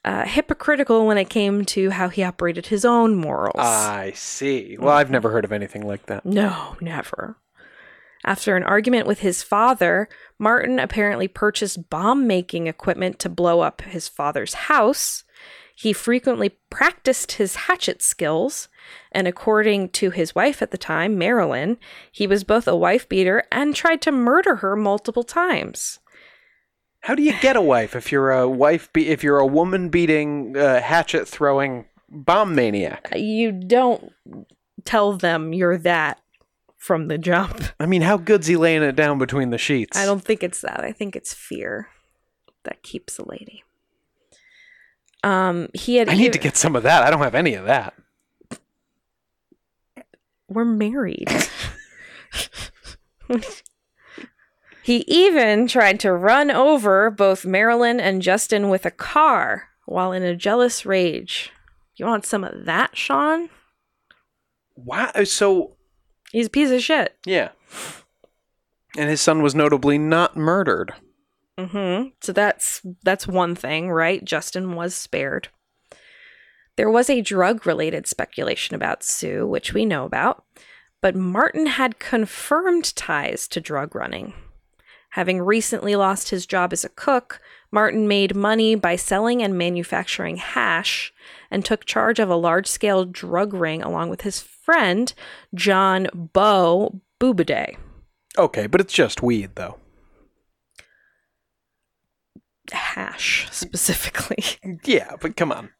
uh, 0.04 0.24
hypocritical 0.24 1.06
when 1.06 1.18
it 1.18 1.28
came 1.28 1.64
to 1.66 1.90
how 1.90 2.08
he 2.08 2.22
operated 2.22 2.66
his 2.66 2.84
own 2.84 3.14
morals. 3.14 3.54
I 3.58 4.12
see. 4.14 4.76
Well, 4.78 4.94
I've 4.94 5.10
never 5.10 5.30
heard 5.30 5.44
of 5.44 5.52
anything 5.52 5.86
like 5.86 6.06
that. 6.06 6.24
No, 6.24 6.76
never. 6.80 7.36
After 8.24 8.56
an 8.56 8.62
argument 8.64 9.06
with 9.06 9.20
his 9.20 9.42
father, 9.42 10.08
Martin 10.38 10.78
apparently 10.78 11.28
purchased 11.28 11.88
bomb 11.88 12.26
making 12.26 12.66
equipment 12.66 13.18
to 13.20 13.28
blow 13.28 13.60
up 13.60 13.80
his 13.82 14.08
father's 14.08 14.54
house. 14.54 15.24
He 15.74 15.94
frequently 15.94 16.50
practiced 16.68 17.32
his 17.32 17.56
hatchet 17.56 18.02
skills, 18.02 18.68
and 19.12 19.26
according 19.26 19.88
to 19.90 20.10
his 20.10 20.34
wife 20.34 20.60
at 20.60 20.72
the 20.72 20.76
time, 20.76 21.16
Marilyn, 21.16 21.78
he 22.12 22.26
was 22.26 22.44
both 22.44 22.68
a 22.68 22.76
wife 22.76 23.08
beater 23.08 23.44
and 23.50 23.74
tried 23.74 24.02
to 24.02 24.12
murder 24.12 24.56
her 24.56 24.76
multiple 24.76 25.24
times. 25.24 25.99
How 27.00 27.14
do 27.14 27.22
you 27.22 27.32
get 27.40 27.56
a 27.56 27.62
wife 27.62 27.96
if 27.96 28.12
you're 28.12 28.30
a 28.30 28.48
wife? 28.48 28.92
Be- 28.92 29.08
if 29.08 29.24
you're 29.24 29.38
a 29.38 29.46
woman 29.46 29.88
beating, 29.88 30.56
uh, 30.56 30.80
hatchet 30.80 31.26
throwing 31.26 31.86
bomb 32.08 32.54
maniac? 32.54 33.12
You 33.16 33.52
don't 33.52 34.12
tell 34.84 35.16
them 35.16 35.52
you're 35.54 35.78
that 35.78 36.20
from 36.76 37.08
the 37.08 37.18
jump. 37.18 37.62
I 37.78 37.86
mean, 37.86 38.02
how 38.02 38.16
good's 38.16 38.46
he 38.46 38.56
laying 38.56 38.82
it 38.82 38.96
down 38.96 39.18
between 39.18 39.50
the 39.50 39.58
sheets? 39.58 39.96
I 39.96 40.04
don't 40.04 40.22
think 40.22 40.42
it's 40.42 40.60
that. 40.60 40.80
I 40.80 40.92
think 40.92 41.16
it's 41.16 41.32
fear 41.32 41.88
that 42.64 42.82
keeps 42.82 43.18
a 43.18 43.26
lady. 43.26 43.64
Um, 45.22 45.68
he 45.74 45.96
had. 45.96 46.08
I 46.08 46.14
need 46.14 46.32
to 46.32 46.38
get 46.38 46.56
some 46.56 46.76
of 46.76 46.82
that. 46.82 47.02
I 47.02 47.10
don't 47.10 47.20
have 47.20 47.34
any 47.34 47.54
of 47.54 47.66
that. 47.66 47.94
We're 50.48 50.64
married. 50.64 51.28
he 54.82 55.04
even 55.06 55.66
tried 55.66 56.00
to 56.00 56.12
run 56.12 56.50
over 56.50 57.10
both 57.10 57.44
Marilyn 57.44 58.00
and 58.00 58.22
Justin 58.22 58.68
with 58.68 58.86
a 58.86 58.90
car 58.90 59.68
while 59.86 60.12
in 60.12 60.22
a 60.22 60.36
jealous 60.36 60.86
rage. 60.86 61.52
You 61.96 62.06
want 62.06 62.24
some 62.24 62.44
of 62.44 62.64
that, 62.64 62.96
Sean? 62.96 63.50
Wow. 64.76 65.10
So 65.24 65.76
He's 66.32 66.46
a 66.46 66.50
piece 66.50 66.70
of 66.70 66.82
shit. 66.82 67.16
yeah. 67.26 67.50
And 68.96 69.08
his 69.08 69.20
son 69.20 69.42
was 69.42 69.54
notably 69.54 69.98
not 69.98 70.36
murdered. 70.36 70.92
Mm-hmm. 71.58 72.08
So 72.22 72.32
that's 72.32 72.80
that's 73.04 73.26
one 73.28 73.54
thing, 73.54 73.90
right? 73.90 74.24
Justin 74.24 74.74
was 74.74 74.94
spared. 74.94 75.48
There 76.76 76.90
was 76.90 77.10
a 77.10 77.20
drug-related 77.20 78.06
speculation 78.06 78.74
about 78.74 79.02
Sue, 79.04 79.46
which 79.46 79.74
we 79.74 79.84
know 79.84 80.06
about, 80.06 80.44
but 81.02 81.14
Martin 81.14 81.66
had 81.66 81.98
confirmed 81.98 82.96
ties 82.96 83.46
to 83.48 83.60
drug 83.60 83.94
running. 83.94 84.32
Having 85.11 85.42
recently 85.42 85.96
lost 85.96 86.29
his 86.31 86.46
job 86.46 86.73
as 86.73 86.85
a 86.85 86.88
cook, 86.88 87.40
Martin 87.73 88.07
made 88.07 88.35
money 88.35 88.75
by 88.75 88.96
selling 88.96 89.42
and 89.42 89.59
manufacturing 89.59 90.37
hash 90.37 91.12
and 91.51 91.64
took 91.64 91.85
charge 91.85 92.18
of 92.18 92.31
a 92.31 92.37
large-scale 92.37 93.07
drug 93.07 93.53
ring 93.53 93.83
along 93.83 94.09
with 94.09 94.23
his 94.23 94.40
friend 94.40 95.12
John 95.55 96.07
Bo 96.14 97.01
Boubede. 97.20 97.77
Okay, 98.38 98.66
but 98.68 98.81
it's 98.81 98.94
just 98.94 99.23
weed, 99.23 99.51
though. 99.57 99.79
Hash 102.70 103.49
specifically. 103.53 104.44
Yeah, 104.85 105.16
but 105.20 105.37
come 105.37 105.51
on. 105.51 105.70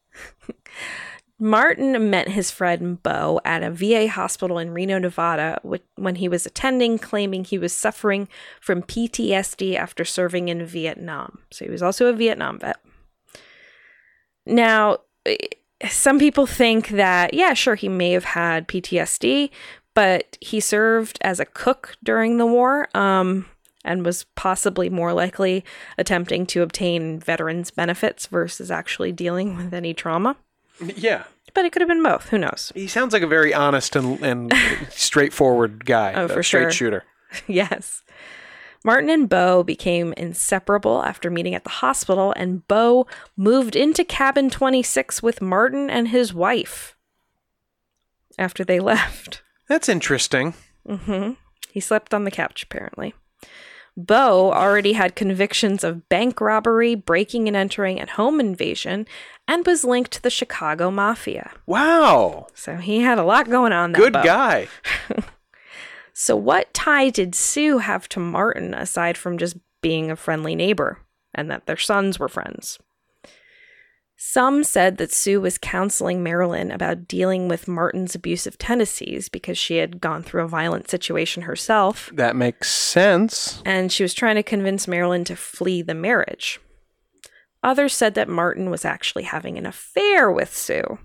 Martin 1.43 2.11
met 2.11 2.29
his 2.29 2.51
friend 2.51 3.01
Bo 3.01 3.41
at 3.43 3.63
a 3.63 3.71
VA 3.71 4.07
hospital 4.07 4.59
in 4.59 4.69
Reno, 4.69 4.99
Nevada, 4.99 5.59
when 5.95 6.15
he 6.15 6.29
was 6.29 6.45
attending, 6.45 6.99
claiming 6.99 7.43
he 7.43 7.57
was 7.57 7.73
suffering 7.73 8.29
from 8.61 8.83
PTSD 8.83 9.75
after 9.75 10.05
serving 10.05 10.49
in 10.49 10.63
Vietnam. 10.63 11.39
So 11.49 11.65
he 11.65 11.71
was 11.71 11.81
also 11.81 12.05
a 12.05 12.13
Vietnam 12.13 12.59
vet. 12.59 12.77
Now, 14.45 14.99
eh, 15.25 15.35
some 15.89 16.19
people 16.19 16.45
think 16.45 16.89
that, 16.89 17.33
yeah, 17.33 17.55
sure, 17.55 17.73
he 17.73 17.89
may 17.89 18.11
have 18.11 18.25
had 18.25 18.67
PTSD, 18.67 19.49
but 19.95 20.37
he 20.41 20.59
served 20.59 21.17
as 21.21 21.39
a 21.39 21.45
cook 21.45 21.95
during 22.03 22.37
the 22.37 22.45
war 22.45 22.87
um, 22.95 23.47
and 23.83 24.05
was 24.05 24.25
possibly 24.35 24.91
more 24.91 25.11
likely 25.11 25.65
attempting 25.97 26.45
to 26.45 26.61
obtain 26.61 27.19
veterans' 27.19 27.71
benefits 27.71 28.27
versus 28.27 28.69
actually 28.69 29.11
dealing 29.11 29.57
with 29.57 29.73
any 29.73 29.95
trauma. 29.95 30.37
Yeah. 30.95 31.23
But 31.53 31.65
it 31.65 31.73
could 31.73 31.81
have 31.81 31.89
been 31.89 32.01
both. 32.03 32.29
Who 32.29 32.37
knows? 32.37 32.71
He 32.73 32.87
sounds 32.87 33.11
like 33.11 33.23
a 33.23 33.27
very 33.27 33.53
honest 33.53 33.95
and, 33.97 34.21
and 34.23 34.53
straightforward 34.89 35.85
guy. 35.85 36.13
Oh, 36.13 36.25
a 36.25 36.29
for 36.29 36.43
straight 36.43 36.61
sure. 36.63 36.71
shooter. 36.71 37.03
yes. 37.47 38.03
Martin 38.85 39.09
and 39.09 39.27
Bo 39.27 39.61
became 39.61 40.13
inseparable 40.13 41.03
after 41.03 41.29
meeting 41.29 41.53
at 41.53 41.63
the 41.65 41.69
hospital, 41.69 42.33
and 42.37 42.65
Bo 42.69 43.05
moved 43.35 43.75
into 43.75 44.03
cabin 44.05 44.49
26 44.49 45.21
with 45.21 45.41
Martin 45.41 45.89
and 45.89 46.07
his 46.07 46.33
wife 46.33 46.95
after 48.39 48.63
they 48.63 48.79
left. 48.93 49.41
That's 49.67 49.89
interesting. 49.89 50.53
hmm 50.87 51.31
He 51.71 51.79
slept 51.81 52.13
on 52.13 52.23
the 52.23 52.31
couch, 52.31 52.63
apparently. 52.63 53.13
Bo 53.97 54.51
already 54.51 54.93
had 54.93 55.15
convictions 55.15 55.83
of 55.83 56.07
bank 56.09 56.39
robbery, 56.39 56.95
breaking 56.95 57.47
and 57.47 57.57
entering, 57.57 57.99
and 57.99 58.09
home 58.09 58.39
invasion, 58.39 59.05
and 59.47 59.65
was 59.65 59.83
linked 59.83 60.11
to 60.11 60.21
the 60.21 60.29
Chicago 60.29 60.89
Mafia. 60.89 61.51
Wow. 61.65 62.47
So 62.53 62.77
he 62.77 63.01
had 63.01 63.17
a 63.17 63.23
lot 63.23 63.49
going 63.49 63.73
on. 63.73 63.91
That 63.91 63.99
Good 63.99 64.13
Bo. 64.13 64.23
guy. 64.23 64.67
So, 66.13 66.35
what 66.35 66.73
tie 66.73 67.09
did 67.09 67.33
Sue 67.33 67.79
have 67.79 68.07
to 68.09 68.19
Martin 68.19 68.73
aside 68.73 69.17
from 69.17 69.37
just 69.37 69.57
being 69.81 70.11
a 70.11 70.15
friendly 70.15 70.55
neighbor 70.55 70.99
and 71.33 71.49
that 71.49 71.65
their 71.65 71.77
sons 71.77 72.19
were 72.19 72.27
friends? 72.29 72.77
Some 74.23 74.63
said 74.63 74.97
that 74.97 75.11
Sue 75.11 75.41
was 75.41 75.57
counseling 75.57 76.21
Marilyn 76.21 76.69
about 76.69 77.07
dealing 77.07 77.47
with 77.47 77.67
Martin's 77.67 78.13
abusive 78.13 78.55
tendencies 78.59 79.29
because 79.29 79.57
she 79.57 79.77
had 79.77 79.99
gone 79.99 80.21
through 80.21 80.43
a 80.43 80.47
violent 80.47 80.91
situation 80.91 81.41
herself, 81.41 82.11
That 82.13 82.35
makes 82.35 82.69
sense. 82.69 83.63
and 83.65 83.91
she 83.91 84.03
was 84.03 84.13
trying 84.13 84.35
to 84.35 84.43
convince 84.43 84.87
Marilyn 84.87 85.23
to 85.23 85.35
flee 85.35 85.81
the 85.81 85.95
marriage. 85.95 86.59
Others 87.63 87.95
said 87.95 88.13
that 88.13 88.29
Martin 88.29 88.69
was 88.69 88.85
actually 88.85 89.23
having 89.23 89.57
an 89.57 89.65
affair 89.65 90.31
with 90.31 90.55
Sue. 90.55 90.99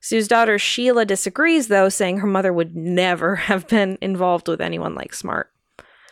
Sue's 0.00 0.26
daughter 0.26 0.58
Sheila 0.58 1.04
disagrees, 1.04 1.68
though, 1.68 1.88
saying 1.88 2.18
her 2.18 2.26
mother 2.26 2.52
would 2.52 2.74
never 2.74 3.36
have 3.50 3.68
been 3.68 3.98
involved 4.00 4.48
with 4.48 4.60
anyone 4.60 4.96
like 4.96 5.14
Smartt. 5.14 5.46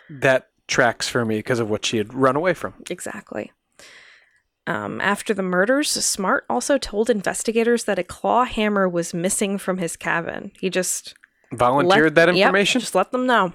That 0.09 0.47
tracks 0.68 1.09
for 1.09 1.24
me 1.24 1.39
because 1.39 1.59
of 1.59 1.68
what 1.68 1.84
she 1.84 1.99
had 1.99 2.14
run 2.14 2.36
away 2.36 2.55
from. 2.55 2.74
Exactly. 2.89 3.51
Um, 4.67 5.01
after 5.01 5.35
the 5.35 5.43
murders, 5.43 5.91
Smartt 5.91 6.45
also 6.49 6.79
told 6.79 7.11
investigators 7.11 7.85
that 7.85 7.99
a 7.99 8.05
claw 8.05 8.45
hammer 8.45 8.89
was 8.89 9.12
missing 9.12 9.59
from 9.59 9.77
his 9.79 9.95
cabin. 9.97 10.53
He 10.59 10.71
just 10.71 11.15
Volunteered 11.53 12.17
let- 12.17 12.27
that 12.27 12.35
Yep, 12.35 12.47
information? 12.47 12.81
just 12.81 12.95
let 12.95 13.12
them 13.12 13.27
know. 13.27 13.53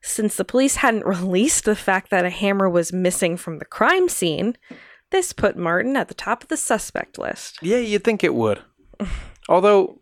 Since 0.00 0.36
the 0.36 0.44
police 0.44 0.76
hadn't 0.76 1.04
released 1.06 1.64
the 1.64 1.74
fact 1.74 2.10
that 2.10 2.24
a 2.24 2.30
hammer 2.30 2.68
was 2.70 2.92
missing 2.92 3.36
from 3.36 3.58
the 3.58 3.64
crime 3.64 4.08
scene, 4.08 4.56
this 5.10 5.32
put 5.32 5.56
Martin 5.56 5.96
at 5.96 6.06
the 6.08 6.14
top 6.14 6.42
of 6.44 6.48
the 6.48 6.56
suspect 6.56 7.18
list. 7.18 7.58
Yeah, 7.60 7.78
you'd 7.78 8.04
think 8.04 8.22
it 8.22 8.34
would. 8.34 8.62
Although, 9.48 10.00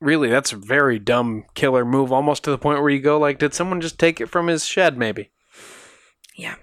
really, 0.00 0.28
that's 0.30 0.52
a 0.52 0.56
very 0.56 0.98
dumb 0.98 1.44
killer 1.54 1.84
move, 1.84 2.12
almost 2.12 2.44
to 2.44 2.50
the 2.50 2.56
point 2.58 2.80
where 2.80 2.90
you 2.90 3.00
go, 3.00 3.18
like, 3.18 3.38
did 3.38 3.52
someone 3.52 3.80
just 3.82 3.98
take 3.98 4.20
it 4.22 4.30
from 4.30 4.46
his 4.46 4.64
shed, 4.64 4.96
maybe? 4.96 5.30
Yeah. 6.34 6.54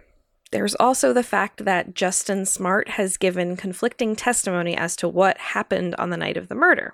There's 0.53 0.75
also 0.75 1.13
the 1.13 1.23
fact 1.23 1.65
that 1.65 1.95
Justin 1.95 2.45
Smartt 2.45 2.89
has 2.89 3.17
given 3.17 3.57
conflicting 3.57 4.15
testimony 4.15 4.77
as 4.77 4.95
to 4.97 5.09
what 5.09 5.35
happened 5.39 5.95
on 5.95 6.11
the 6.11 6.15
night 6.15 6.37
of 6.37 6.47
the 6.47 6.53
murder. 6.53 6.93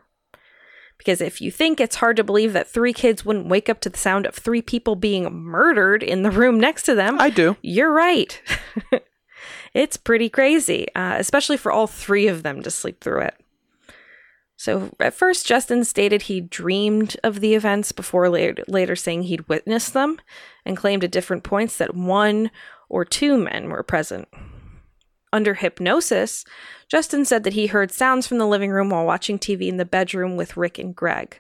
Because 0.98 1.20
if 1.20 1.42
you 1.42 1.52
think 1.52 1.82
it's 1.82 1.98
hard 1.98 2.16
to 2.16 2.24
believe 2.24 2.54
that 2.54 2.70
three 2.70 2.94
kids 2.94 3.26
wouldn't 3.26 3.50
wake 3.50 3.68
up 3.68 3.82
to 3.82 3.90
the 3.90 3.98
sound 3.98 4.26
of 4.26 4.34
three 4.34 4.62
people 4.62 4.96
being 4.96 5.34
murdered 5.34 6.04
in 6.04 6.24
the 6.24 6.32
room 6.32 6.58
next 6.58 6.84
to 6.84 6.96
them, 6.96 7.20
I 7.20 7.30
do. 7.30 7.58
you're 7.62 7.92
right. 7.92 8.42
it's 9.74 9.98
pretty 9.98 10.30
crazy, 10.30 10.88
uh, 10.96 11.16
especially 11.18 11.58
for 11.58 11.70
all 11.70 11.86
three 11.86 12.28
of 12.28 12.44
them 12.44 12.64
to 12.64 12.72
sleep 12.72 13.02
through 13.02 13.24
it. 13.24 13.36
So 14.56 14.96
at 15.02 15.14
first, 15.14 15.46
Justin 15.46 15.84
stated 15.84 16.24
he 16.24 16.40
dreamed 16.40 17.18
of 17.26 17.42
the 17.42 17.56
events 17.56 17.92
before 17.92 18.30
later, 18.30 18.64
later 18.70 18.96
saying 18.96 19.24
he'd 19.24 19.50
witnessed 19.50 19.94
them 19.94 20.22
and 20.66 20.78
claimed 20.78 21.04
at 21.04 21.12
different 21.12 21.44
points 21.44 21.76
that 21.76 21.94
one 21.94 22.52
or 22.90 23.06
two 23.06 23.38
men 23.38 23.70
were 23.70 23.84
present. 23.84 24.28
Under 25.32 25.54
hypnosis, 25.54 26.44
Justin 26.90 27.24
said 27.24 27.44
that 27.44 27.54
he 27.54 27.68
heard 27.68 27.92
sounds 27.92 28.26
from 28.28 28.40
the 28.40 28.48
living 28.48 28.72
room 28.72 28.90
while 28.90 29.06
watching 29.06 29.38
TV 29.38 29.68
in 29.68 29.78
the 29.78 29.86
bedroom 29.86 30.36
with 30.36 30.58
Rick 30.58 30.80
and 30.80 30.96
Greg. 30.96 31.40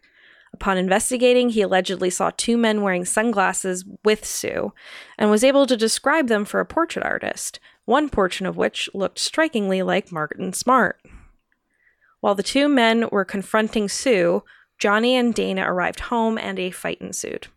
Upon 0.53 0.77
investigating, 0.77 1.49
he 1.49 1.61
allegedly 1.61 2.09
saw 2.09 2.31
two 2.31 2.57
men 2.57 2.81
wearing 2.81 3.05
sunglasses 3.05 3.85
with 4.03 4.25
Sue 4.25 4.73
and 5.17 5.29
was 5.29 5.43
able 5.43 5.67
to 5.67 5.77
describe 5.77 6.27
them 6.27 6.45
for 6.45 6.59
a 6.59 6.65
portrait 6.65 7.05
artist, 7.05 7.59
one 7.85 8.09
portion 8.09 8.45
of 8.45 8.57
which 8.57 8.89
looked 8.93 9.19
strikingly 9.19 9.81
like 9.81 10.11
Martin 10.11 10.53
Smartt. 10.53 10.97
While 12.19 12.35
the 12.35 12.43
two 12.43 12.67
men 12.67 13.07
were 13.11 13.25
confronting 13.25 13.87
Sue, 13.87 14.43
Johnny 14.77 15.15
and 15.15 15.33
Dana 15.33 15.71
arrived 15.71 16.01
home 16.01 16.37
and 16.37 16.59
a 16.59 16.71
fight 16.71 16.99
ensued. 16.99 17.47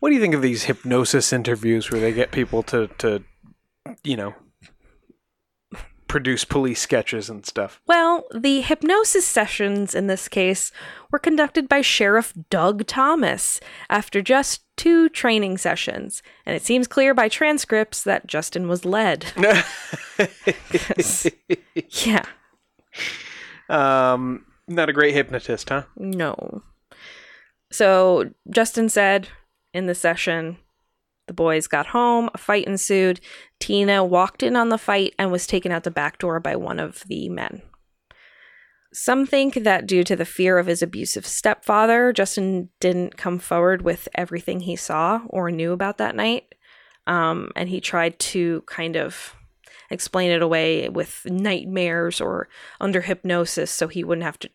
What 0.00 0.10
do 0.10 0.14
you 0.14 0.20
think 0.20 0.34
of 0.34 0.42
these 0.42 0.64
hypnosis 0.64 1.32
interviews 1.32 1.90
where 1.90 2.00
they 2.00 2.12
get 2.12 2.30
people 2.30 2.62
to, 2.64 2.88
to 2.98 3.24
you 4.04 4.16
know, 4.16 4.34
produce 6.08 6.44
police 6.44 6.80
sketches 6.80 7.28
and 7.30 7.44
stuff? 7.46 7.80
Well, 7.86 8.24
the 8.34 8.60
hypnosis 8.60 9.26
sessions 9.26 9.94
in 9.94 10.06
this 10.06 10.28
case 10.28 10.70
were 11.10 11.18
conducted 11.18 11.68
by 11.68 11.80
Sheriff 11.80 12.32
Doug 12.50 12.86
Thomas 12.86 13.60
after 13.88 14.22
just 14.22 14.62
two 14.76 15.08
training 15.08 15.58
sessions, 15.58 16.22
and 16.44 16.54
it 16.54 16.62
seems 16.62 16.86
clear 16.86 17.14
by 17.14 17.28
transcripts 17.28 18.02
that 18.04 18.26
Justin 18.26 18.68
was 18.68 18.84
led. 18.84 19.26
yeah, 22.04 22.24
um, 23.68 24.44
not 24.68 24.88
a 24.88 24.92
great 24.92 25.14
hypnotist, 25.14 25.68
huh? 25.70 25.84
no. 25.96 26.62
So 27.70 28.30
Justin 28.48 28.88
said 28.88 29.28
in 29.76 29.86
the 29.86 29.94
session, 29.94 30.58
the 31.26 31.34
boys 31.34 31.66
got 31.66 31.88
home, 31.88 32.30
a 32.34 32.38
fight 32.38 32.66
ensued. 32.66 33.20
Tina 33.60 34.04
walked 34.04 34.42
in 34.42 34.56
on 34.56 34.68
the 34.68 34.78
fight 34.78 35.14
and 35.18 35.30
was 35.30 35.46
taken 35.46 35.72
out 35.72 35.84
the 35.84 35.90
back 35.90 36.18
door 36.18 36.40
by 36.40 36.56
one 36.56 36.78
of 36.78 37.02
the 37.06 37.28
men. 37.28 37.62
Some 38.92 39.26
think 39.26 39.54
that 39.54 39.86
due 39.86 40.04
to 40.04 40.16
the 40.16 40.24
fear 40.24 40.58
of 40.58 40.66
his 40.66 40.82
abusive 40.82 41.26
stepfather, 41.26 42.12
Justin 42.12 42.70
didn't 42.80 43.16
come 43.16 43.38
forward 43.38 43.82
with 43.82 44.08
everything 44.14 44.60
he 44.60 44.76
saw 44.76 45.20
or 45.28 45.50
knew 45.50 45.72
about 45.72 45.98
that 45.98 46.16
night. 46.16 46.54
Um, 47.06 47.50
and 47.54 47.68
he 47.68 47.80
tried 47.80 48.18
to 48.18 48.62
kind 48.66 48.96
of 48.96 49.34
explain 49.90 50.30
it 50.30 50.42
away 50.42 50.88
with 50.88 51.26
nightmares 51.26 52.20
or 52.20 52.48
under 52.80 53.02
hypnosis 53.02 53.70
so 53.70 53.86
he 53.86 54.02
wouldn't 54.02 54.24
have 54.24 54.38
to 54.40 54.50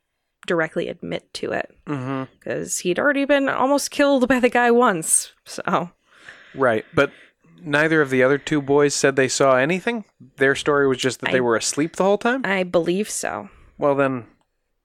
directly 0.48 0.88
admit 0.88 1.34
to 1.36 1.52
it 1.52 1.76
Mm-hmm. 1.88 2.32
because 2.40 2.80
he'd 2.80 3.00
already 3.00 3.26
been 3.26 3.50
almost 3.50 3.92
killed 3.92 4.28
by 4.28 4.40
the 4.40 4.50
guy 4.50 4.72
once. 4.72 5.34
So, 5.46 5.92
Right, 6.56 6.86
but 6.94 7.12
neither 7.64 8.02
of 8.02 8.10
the 8.10 8.24
other 8.24 8.38
two 8.38 8.62
boys 8.62 8.94
said 8.94 9.16
they 9.16 9.28
saw 9.28 9.56
anything. 9.56 10.06
Their 10.38 10.56
story 10.56 10.88
was 10.88 10.98
just 10.98 11.20
that 11.22 11.30
I- 11.30 11.34
they 11.34 11.42
were 11.42 11.56
asleep 11.56 11.96
the 11.96 12.04
whole 12.04 12.18
time. 12.18 12.42
I 12.46 12.64
believe 12.64 13.10
so. 13.10 13.50
Well, 13.78 13.96
then, 13.96 14.26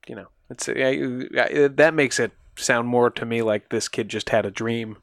you 0.07 0.15
know, 0.15 0.27
it's 0.49 0.67
I, 0.69 1.27
I, 1.37 1.67
that 1.67 1.93
makes 1.93 2.19
it 2.19 2.31
sound 2.55 2.87
more 2.87 3.09
to 3.11 3.25
me 3.25 3.41
like 3.41 3.69
this 3.69 3.87
kid 3.87 4.09
just 4.09 4.29
had 4.29 4.45
a 4.45 4.51
dream. 4.51 4.97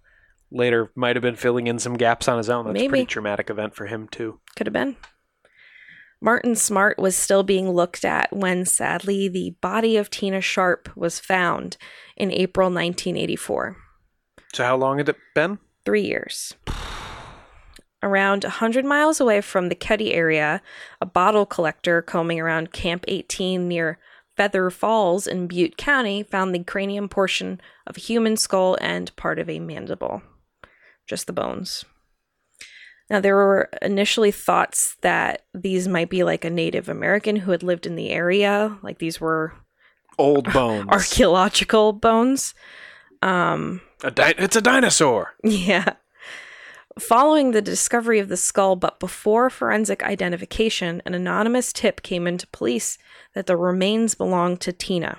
Later, 0.51 0.91
might 0.95 1.17
have 1.17 1.23
been 1.23 1.37
filling 1.37 1.67
in 1.67 1.79
some 1.79 1.95
gaps 1.95 2.29
on 2.29 2.37
his 2.39 2.49
own. 2.49 2.65
That's 2.67 2.73
a 2.73 2.75
Maybe. 2.75 2.89
pretty 2.89 3.07
traumatic 3.07 3.51
event 3.51 3.75
for 3.75 3.87
him 3.87 4.07
too. 4.09 4.39
Could 4.57 4.67
have 4.69 4.73
been. 4.75 4.97
Martin 6.21 6.55
Smartt 6.55 6.99
was 6.99 7.17
still 7.17 7.43
being 7.43 7.71
looked 7.71 8.05
at 8.05 8.35
when, 8.35 8.65
sadly, 8.65 9.29
the 9.29 9.57
body 9.61 9.97
of 9.97 10.11
Tina 10.11 10.41
Sharp 10.41 10.89
was 10.97 11.21
found 11.21 11.77
in 12.17 12.31
April 12.31 12.67
1984. 12.67 13.77
So, 14.55 14.65
how 14.65 14.77
long 14.77 14.99
had 14.99 15.09
it 15.09 15.17
been? 15.35 15.59
Three 15.85 16.03
years. 16.03 16.55
Around 18.03 18.45
100 18.45 18.85
miles 18.85 19.21
away 19.21 19.41
from 19.41 19.69
the 19.69 19.75
Keddie 19.75 20.12
area, 20.12 20.62
a 21.01 21.07
bottle 21.07 21.47
collector 21.47 22.03
combing 22.03 22.39
around 22.39 22.73
Camp 22.73 23.05
18 23.09 23.67
near 23.67 23.99
Feather 24.37 24.69
Falls 24.71 25.27
in 25.27 25.47
Butte 25.47 25.77
County 25.77 26.23
found 26.23 26.55
the 26.55 26.65
cranium 26.65 27.09
portion 27.09 27.61
of 27.87 27.97
a 27.97 28.01
human 28.01 28.37
skull 28.37 28.77
and 28.81 29.15
part 29.17 29.39
of 29.39 29.49
a 29.49 29.61
mandible. 29.61 30.23
Just 31.07 31.27
the 31.27 31.33
bones. 31.33 31.85
Now, 33.11 33.21
there 33.21 33.37
were 33.37 33.69
initially 33.83 34.31
thoughts 34.31 34.97
that 35.03 35.43
these 35.53 35.87
might 35.87 36.09
be 36.09 36.25
like 36.25 36.45
a 36.45 36.51
Native 36.51 36.89
American 36.89 37.37
who 37.37 37.51
had 37.51 37.63
lived 37.63 37.87
in 37.87 37.97
the 37.97 38.11
area, 38.11 38.79
like 38.83 38.99
these 38.99 39.21
were 39.21 39.53
Old 40.19 40.51
bones. 40.53 40.89
archaeological 40.89 41.93
bones. 41.93 42.55
Um, 43.21 43.81
A 44.03 44.11
di- 44.11 44.35
it's 44.39 44.57
a 44.57 44.63
dinosaur. 44.63 45.35
yeah. 45.43 45.95
Following 46.99 47.51
the 47.51 47.61
discovery 47.61 48.21
of 48.21 48.29
the 48.29 48.37
skull, 48.37 48.77
but 48.77 49.01
before 49.01 49.51
forensic 49.51 50.03
identification, 50.05 51.03
an 51.05 51.13
anonymous 51.13 51.73
tip 51.73 52.03
came 52.03 52.27
into 52.29 52.47
police 52.47 52.99
that 53.35 53.47
the 53.47 53.57
remains 53.57 54.15
belonged 54.15 54.61
to 54.61 54.73
Tina. 54.73 55.19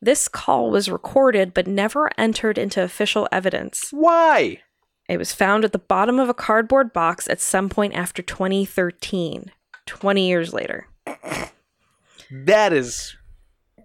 This 0.00 0.28
call 0.28 0.70
was 0.70 0.88
recorded 0.90 1.52
but 1.52 1.66
never 1.66 2.10
entered 2.18 2.56
into 2.56 2.82
official 2.82 3.28
evidence. 3.30 3.88
Why? 3.90 4.62
It 5.10 5.18
was 5.18 5.32
found 5.34 5.64
at 5.64 5.72
the 5.72 5.78
bottom 5.78 6.18
of 6.20 6.28
a 6.28 6.34
cardboard 6.34 6.92
box 6.92 7.28
at 7.28 7.40
some 7.40 7.68
point 7.68 7.94
after 7.94 8.22
2013, 8.22 9.50
20 9.86 10.28
years 10.28 10.54
later. 10.54 10.86
That 12.30 12.72
is. 12.72 13.16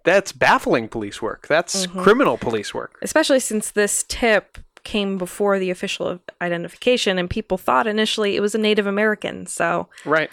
That's 0.04 0.32
baffling 0.32 0.88
police 0.88 1.22
work. 1.22 1.48
That's 1.48 1.88
Mm-hmm. 1.88 2.04
criminal 2.04 2.38
police 2.38 2.74
work. 2.76 3.00
especially 3.02 3.40
since 3.40 3.72
this 3.72 4.04
tip 4.08 4.60
came 4.84 5.18
before 5.18 5.58
the 5.58 5.72
official 5.72 6.20
identification 6.40 7.18
and 7.18 7.28
people 7.28 7.58
thought 7.58 7.88
initially 7.88 8.36
it 8.36 8.40
was 8.42 8.54
a 8.54 8.60
Native 8.60 8.86
American. 8.86 9.48
So, 9.48 9.90
Right. 10.06 10.30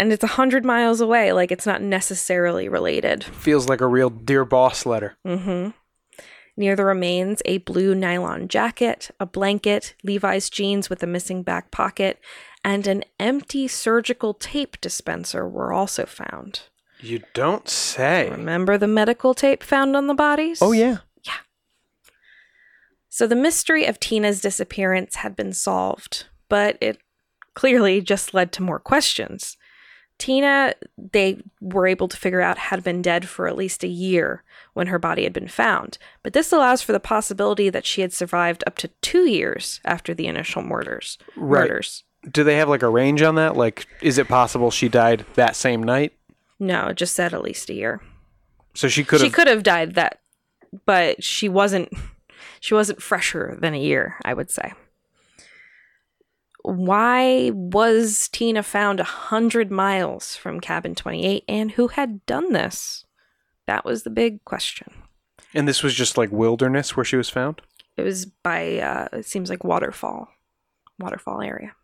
and 0.00 0.12
it's 0.12 0.24
a 0.24 0.26
100 0.26 0.64
miles 0.64 1.00
away, 1.00 1.32
like 1.32 1.52
it's 1.52 1.64
not 1.64 1.80
necessarily 1.80 2.68
related. 2.68 3.22
Feels 3.22 3.68
like 3.68 3.80
a 3.80 3.86
real 3.86 4.10
dear 4.10 4.44
boss 4.44 4.84
letter. 4.84 5.16
hmm 5.24 5.68
Near 6.56 6.76
the 6.76 6.84
remains, 6.84 7.40
a 7.46 7.58
blue 7.58 7.94
nylon 7.94 8.46
jacket, 8.48 9.10
a 9.18 9.24
blanket, 9.24 9.94
Levi's 10.04 10.50
jeans 10.50 10.90
with 10.90 11.02
a 11.02 11.06
missing 11.06 11.42
back 11.42 11.70
pocket, 11.70 12.20
and 12.64 12.86
an 12.86 13.04
empty 13.18 13.66
surgical 13.66 14.34
tape 14.34 14.80
dispenser 14.80 15.48
were 15.48 15.72
also 15.72 16.04
found. 16.04 16.60
You 17.00 17.22
don't 17.34 17.68
say. 17.68 18.30
Remember 18.30 18.78
the 18.78 18.86
medical 18.86 19.34
tape 19.34 19.62
found 19.62 19.96
on 19.96 20.06
the 20.06 20.14
bodies? 20.14 20.60
Oh 20.60 20.72
yeah. 20.72 20.98
Yeah. 21.22 21.32
So 23.08 23.26
the 23.26 23.34
mystery 23.34 23.86
of 23.86 23.98
Tina's 23.98 24.40
disappearance 24.40 25.16
had 25.16 25.34
been 25.34 25.52
solved, 25.52 26.26
but 26.48 26.76
it 26.80 26.98
clearly 27.54 28.00
just 28.00 28.34
led 28.34 28.52
to 28.52 28.62
more 28.62 28.78
questions. 28.78 29.56
Tina, 30.18 30.74
they 30.96 31.42
were 31.60 31.86
able 31.86 32.06
to 32.08 32.16
figure 32.16 32.40
out, 32.40 32.56
had 32.56 32.84
been 32.84 33.02
dead 33.02 33.28
for 33.28 33.48
at 33.48 33.56
least 33.56 33.82
a 33.82 33.88
year 33.88 34.44
when 34.72 34.86
her 34.86 34.98
body 34.98 35.24
had 35.24 35.32
been 35.32 35.48
found. 35.48 35.98
But 36.22 36.32
this 36.32 36.52
allows 36.52 36.80
for 36.82 36.92
the 36.92 37.00
possibility 37.00 37.70
that 37.70 37.86
she 37.86 38.02
had 38.02 38.12
survived 38.12 38.62
up 38.66 38.78
to 38.78 38.88
two 39.00 39.28
years 39.28 39.80
after 39.84 40.14
the 40.14 40.26
initial 40.26 40.62
murders. 40.62 41.18
Right. 41.36 41.62
Murders. 41.62 42.04
Do 42.30 42.44
they 42.44 42.56
have 42.56 42.68
like 42.68 42.82
a 42.82 42.88
range 42.88 43.20
on 43.22 43.34
that? 43.34 43.56
Like, 43.56 43.86
is 44.00 44.16
it 44.18 44.28
possible 44.28 44.70
she 44.70 44.88
died 44.88 45.26
that 45.34 45.56
same 45.56 45.82
night? 45.82 46.12
No, 46.60 46.88
it 46.88 46.96
just 46.96 47.14
said 47.14 47.34
at 47.34 47.42
least 47.42 47.68
a 47.70 47.74
year. 47.74 48.00
So 48.74 48.86
she 48.88 49.02
could 49.02 49.20
she 49.20 49.28
could 49.28 49.48
have 49.48 49.64
died 49.64 49.94
that, 49.94 50.20
but 50.86 51.22
she 51.22 51.48
wasn't. 51.48 51.92
She 52.60 52.74
wasn't 52.74 53.02
fresher 53.02 53.56
than 53.60 53.74
a 53.74 53.80
year, 53.80 54.18
I 54.24 54.34
would 54.34 54.48
say. 54.48 54.72
Why 56.62 57.50
was 57.52 58.28
Tina 58.28 58.62
found 58.62 59.00
a 59.00 59.04
hundred 59.04 59.70
miles 59.70 60.36
from 60.36 60.60
cabin 60.60 60.94
twenty-eight, 60.94 61.44
and 61.48 61.72
who 61.72 61.88
had 61.88 62.24
done 62.26 62.52
this? 62.52 63.04
That 63.66 63.84
was 63.84 64.02
the 64.02 64.10
big 64.10 64.44
question. 64.44 64.92
And 65.54 65.68
this 65.68 65.82
was 65.82 65.94
just 65.94 66.16
like 66.16 66.32
wilderness 66.32 66.96
where 66.96 67.04
she 67.04 67.16
was 67.16 67.28
found. 67.28 67.60
It 67.96 68.02
was 68.02 68.26
by 68.26 68.78
uh, 68.78 69.08
it 69.12 69.26
seems 69.26 69.50
like 69.50 69.64
waterfall, 69.64 70.28
waterfall 70.98 71.40
area. 71.40 71.74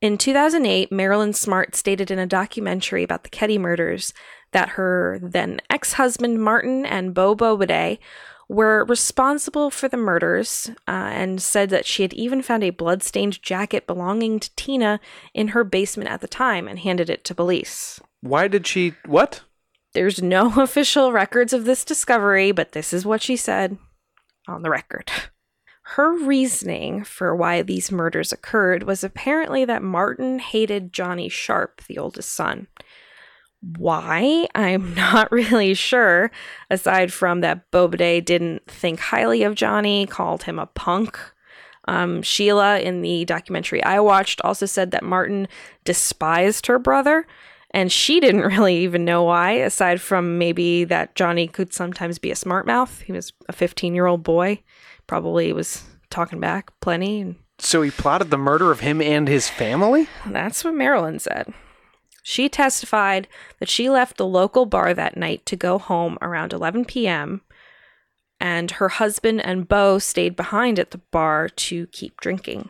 In 0.00 0.16
2008, 0.16 0.92
Marilyn 0.92 1.32
Smartt 1.32 1.74
stated 1.74 2.10
in 2.10 2.20
a 2.20 2.26
documentary 2.26 3.02
about 3.02 3.24
the 3.24 3.28
Keddie 3.28 3.58
murders 3.58 4.14
that 4.52 4.70
her 4.70 5.18
then 5.20 5.60
ex-husband 5.70 6.42
Martin 6.42 6.86
and 6.86 7.12
Bo 7.12 7.34
Boubede 7.34 7.98
were 8.48 8.84
responsible 8.86 9.70
for 9.70 9.88
the 9.88 9.96
murders, 9.96 10.70
uh, 10.88 10.90
and 10.90 11.42
said 11.42 11.70
that 11.70 11.86
she 11.86 12.02
had 12.02 12.14
even 12.14 12.42
found 12.42 12.64
a 12.64 12.70
blood-stained 12.70 13.42
jacket 13.42 13.86
belonging 13.86 14.40
to 14.40 14.54
Tina 14.56 15.00
in 15.34 15.48
her 15.48 15.64
basement 15.64 16.10
at 16.10 16.20
the 16.20 16.28
time 16.28 16.66
and 16.66 16.78
handed 16.78 17.10
it 17.10 17.24
to 17.24 17.34
police. 17.34 18.00
Why 18.20 18.48
did 18.48 18.66
she? 18.66 18.94
What? 19.04 19.42
There's 19.92 20.22
no 20.22 20.52
official 20.62 21.12
records 21.12 21.52
of 21.52 21.64
this 21.64 21.84
discovery, 21.84 22.52
but 22.52 22.72
this 22.72 22.92
is 22.92 23.04
what 23.04 23.22
she 23.22 23.36
said 23.36 23.78
on 24.46 24.62
the 24.62 24.70
record. 24.70 25.10
Her 25.92 26.12
reasoning 26.12 27.02
for 27.02 27.34
why 27.34 27.62
these 27.62 27.90
murders 27.90 28.30
occurred 28.30 28.82
was 28.82 29.02
apparently 29.02 29.64
that 29.64 29.82
Martin 29.82 30.38
hated 30.38 30.92
Johnny 30.92 31.30
Sharp, 31.30 31.82
the 31.86 31.96
oldest 31.96 32.30
son. 32.34 32.66
Why? 33.60 34.46
I'm 34.54 34.94
not 34.96 35.30
really 35.32 35.74
sure, 35.74 36.30
aside 36.70 37.12
from 37.12 37.40
that 37.40 37.70
Boubede 37.70 38.24
didn't 38.24 38.66
think 38.70 39.00
highly 39.00 39.42
of 39.42 39.54
Johnny, 39.54 40.06
called 40.06 40.44
him 40.44 40.58
a 40.58 40.66
punk. 40.66 41.18
Um, 41.86 42.22
Sheila, 42.22 42.80
in 42.80 43.00
the 43.00 43.24
documentary 43.24 43.82
I 43.82 44.00
watched, 44.00 44.40
also 44.42 44.66
said 44.66 44.90
that 44.90 45.02
Martin 45.02 45.48
despised 45.84 46.66
her 46.66 46.78
brother, 46.78 47.26
and 47.70 47.90
she 47.90 48.20
didn't 48.20 48.42
really 48.42 48.76
even 48.78 49.04
know 49.04 49.22
why, 49.24 49.52
aside 49.52 50.00
from 50.00 50.38
maybe 50.38 50.84
that 50.84 51.14
Johnny 51.14 51.48
could 51.48 51.72
sometimes 51.72 52.18
be 52.18 52.30
a 52.30 52.36
smart 52.36 52.66
mouth. 52.66 53.00
He 53.00 53.12
was 53.12 53.32
a 53.48 53.52
15 53.52 53.94
year 53.94 54.06
old 54.06 54.22
boy, 54.22 54.62
probably 55.06 55.52
was 55.52 55.82
talking 56.10 56.40
back 56.40 56.70
plenty. 56.80 57.20
And 57.22 57.36
So 57.58 57.82
he 57.82 57.90
plotted 57.90 58.30
the 58.30 58.38
murder 58.38 58.70
of 58.70 58.80
him 58.80 59.00
and 59.00 59.26
his 59.26 59.48
family? 59.48 60.08
that's 60.26 60.62
what 60.64 60.74
Marilyn 60.74 61.18
said. 61.18 61.52
She 62.30 62.50
testified 62.50 63.26
that 63.58 63.70
she 63.70 63.88
left 63.88 64.18
the 64.18 64.26
local 64.26 64.66
bar 64.66 64.92
that 64.92 65.16
night 65.16 65.46
to 65.46 65.56
go 65.56 65.78
home 65.78 66.18
around 66.20 66.52
11 66.52 66.84
p.m., 66.84 67.40
and 68.38 68.72
her 68.72 68.90
husband 68.90 69.40
and 69.40 69.66
Bo 69.66 69.98
stayed 69.98 70.36
behind 70.36 70.78
at 70.78 70.90
the 70.90 70.98
bar 70.98 71.48
to 71.48 71.86
keep 71.86 72.20
drinking. 72.20 72.68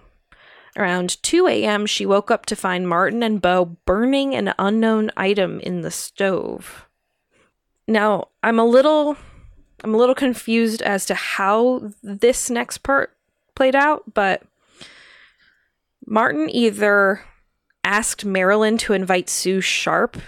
Around 0.76 1.20
2 1.24 1.48
a.m., 1.48 1.86
she 1.86 2.06
woke 2.06 2.30
up 2.30 2.46
to 2.46 2.54
find 2.54 2.88
Martin 2.88 3.24
and 3.24 3.42
Bo 3.42 3.64
burning 3.84 4.32
an 4.36 4.54
unknown 4.60 5.10
item 5.16 5.58
in 5.58 5.80
the 5.80 5.90
stove. 5.90 6.86
Now, 7.88 8.28
I'm 8.44 8.60
a 8.60 8.64
little 8.64 9.16
I'm 9.82 9.92
a 9.92 9.98
little 9.98 10.14
confused 10.14 10.82
as 10.82 11.04
to 11.06 11.16
how 11.16 11.90
this 12.00 12.48
next 12.48 12.84
part 12.84 13.16
played 13.56 13.74
out, 13.74 14.14
but 14.14 14.44
Martin 16.06 16.48
either 16.48 17.24
asked 17.88 18.24
Marilyn 18.24 18.76
to 18.78 18.92
invite 18.92 19.28
Sue 19.30 19.60
Sharp 19.60 20.18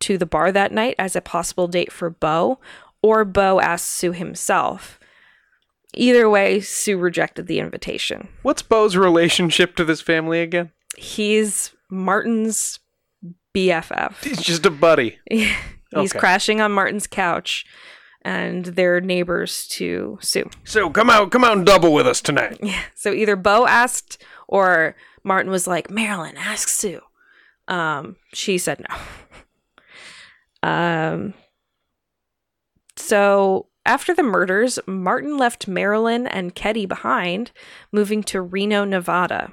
to 0.00 0.18
the 0.18 0.26
bar 0.26 0.52
that 0.52 0.70
night 0.72 0.94
as 0.98 1.16
a 1.16 1.20
possible 1.22 1.66
date 1.66 1.90
for 1.90 2.10
Bo, 2.10 2.60
or 3.02 3.24
Bo 3.24 3.60
asked 3.60 3.86
Sue 3.86 4.12
himself. 4.12 5.00
Either 5.94 6.28
way, 6.28 6.60
Sue 6.60 6.98
rejected 6.98 7.46
the 7.46 7.58
invitation. 7.58 8.28
What's 8.42 8.60
Bo's 8.62 8.96
relationship 8.96 9.74
to 9.76 9.84
this 9.84 10.02
family 10.02 10.40
again? 10.40 10.70
He's 10.96 11.74
Martin's 11.90 12.78
BFF. 13.56 14.22
He's 14.22 14.42
just 14.42 14.66
a 14.66 14.70
buddy. 14.70 15.18
He's 15.30 15.50
Okay. 15.94 16.18
crashing 16.18 16.60
on 16.60 16.72
Martin's 16.72 17.06
couch, 17.06 17.64
and 18.22 18.64
they're 18.66 19.00
neighbors 19.00 19.66
to 19.68 20.18
Sue. 20.20 20.50
Sue, 20.64 20.90
come 20.90 21.08
out, 21.08 21.30
come 21.30 21.44
out 21.44 21.56
and 21.56 21.64
double 21.64 21.94
with 21.94 22.06
us 22.06 22.20
tonight. 22.20 22.58
Yeah. 22.62 22.82
So 22.94 23.12
either 23.12 23.36
Bo 23.36 23.66
asked 23.66 24.22
or 24.48 24.96
Martin 25.24 25.50
was 25.50 25.66
like, 25.66 25.90
Marilyn, 25.90 26.36
ask 26.36 26.68
Sue. 26.68 27.00
Um, 27.68 28.16
she 28.32 28.58
said 28.58 28.84
no. 28.88 28.96
um, 30.68 31.34
so 32.96 33.66
after 33.84 34.14
the 34.14 34.22
murders, 34.22 34.78
Martin 34.86 35.36
left 35.36 35.68
Marilyn 35.68 36.26
and 36.26 36.54
Keddie 36.54 36.86
behind, 36.86 37.52
moving 37.92 38.22
to 38.24 38.40
Reno, 38.40 38.84
Nevada. 38.84 39.52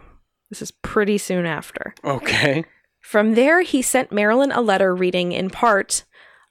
This 0.49 0.61
is 0.61 0.71
pretty 0.71 1.17
soon 1.17 1.45
after. 1.45 1.93
Okay. 2.03 2.65
From 2.99 3.35
there, 3.35 3.61
he 3.61 3.81
sent 3.81 4.11
Marilyn 4.11 4.51
a 4.51 4.61
letter 4.61 4.95
reading 4.95 5.31
in 5.31 5.49
part 5.49 6.03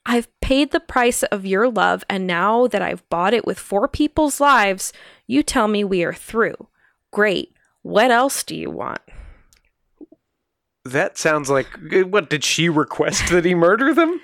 I've 0.05 0.27
paid 0.41 0.71
the 0.71 0.79
price 0.81 1.23
of 1.23 1.45
your 1.45 1.69
love, 1.69 2.03
and 2.09 2.27
now 2.27 2.67
that 2.67 2.81
I've 2.81 3.07
bought 3.09 3.33
it 3.33 3.45
with 3.45 3.57
four 3.57 3.87
people's 3.87 4.41
lives, 4.41 4.91
you 5.27 5.43
tell 5.43 5.67
me 5.67 5.83
we 5.83 6.03
are 6.03 6.13
through. 6.13 6.67
Great. 7.11 7.53
What 7.83 8.11
else 8.11 8.43
do 8.43 8.55
you 8.55 8.69
want? 8.69 9.01
That 10.85 11.17
sounds 11.17 11.49
like 11.49 11.67
what 11.91 12.29
did 12.29 12.43
she 12.43 12.67
request 12.69 13.29
that 13.29 13.45
he 13.45 13.55
murder 13.55 13.93
them? 13.93 14.19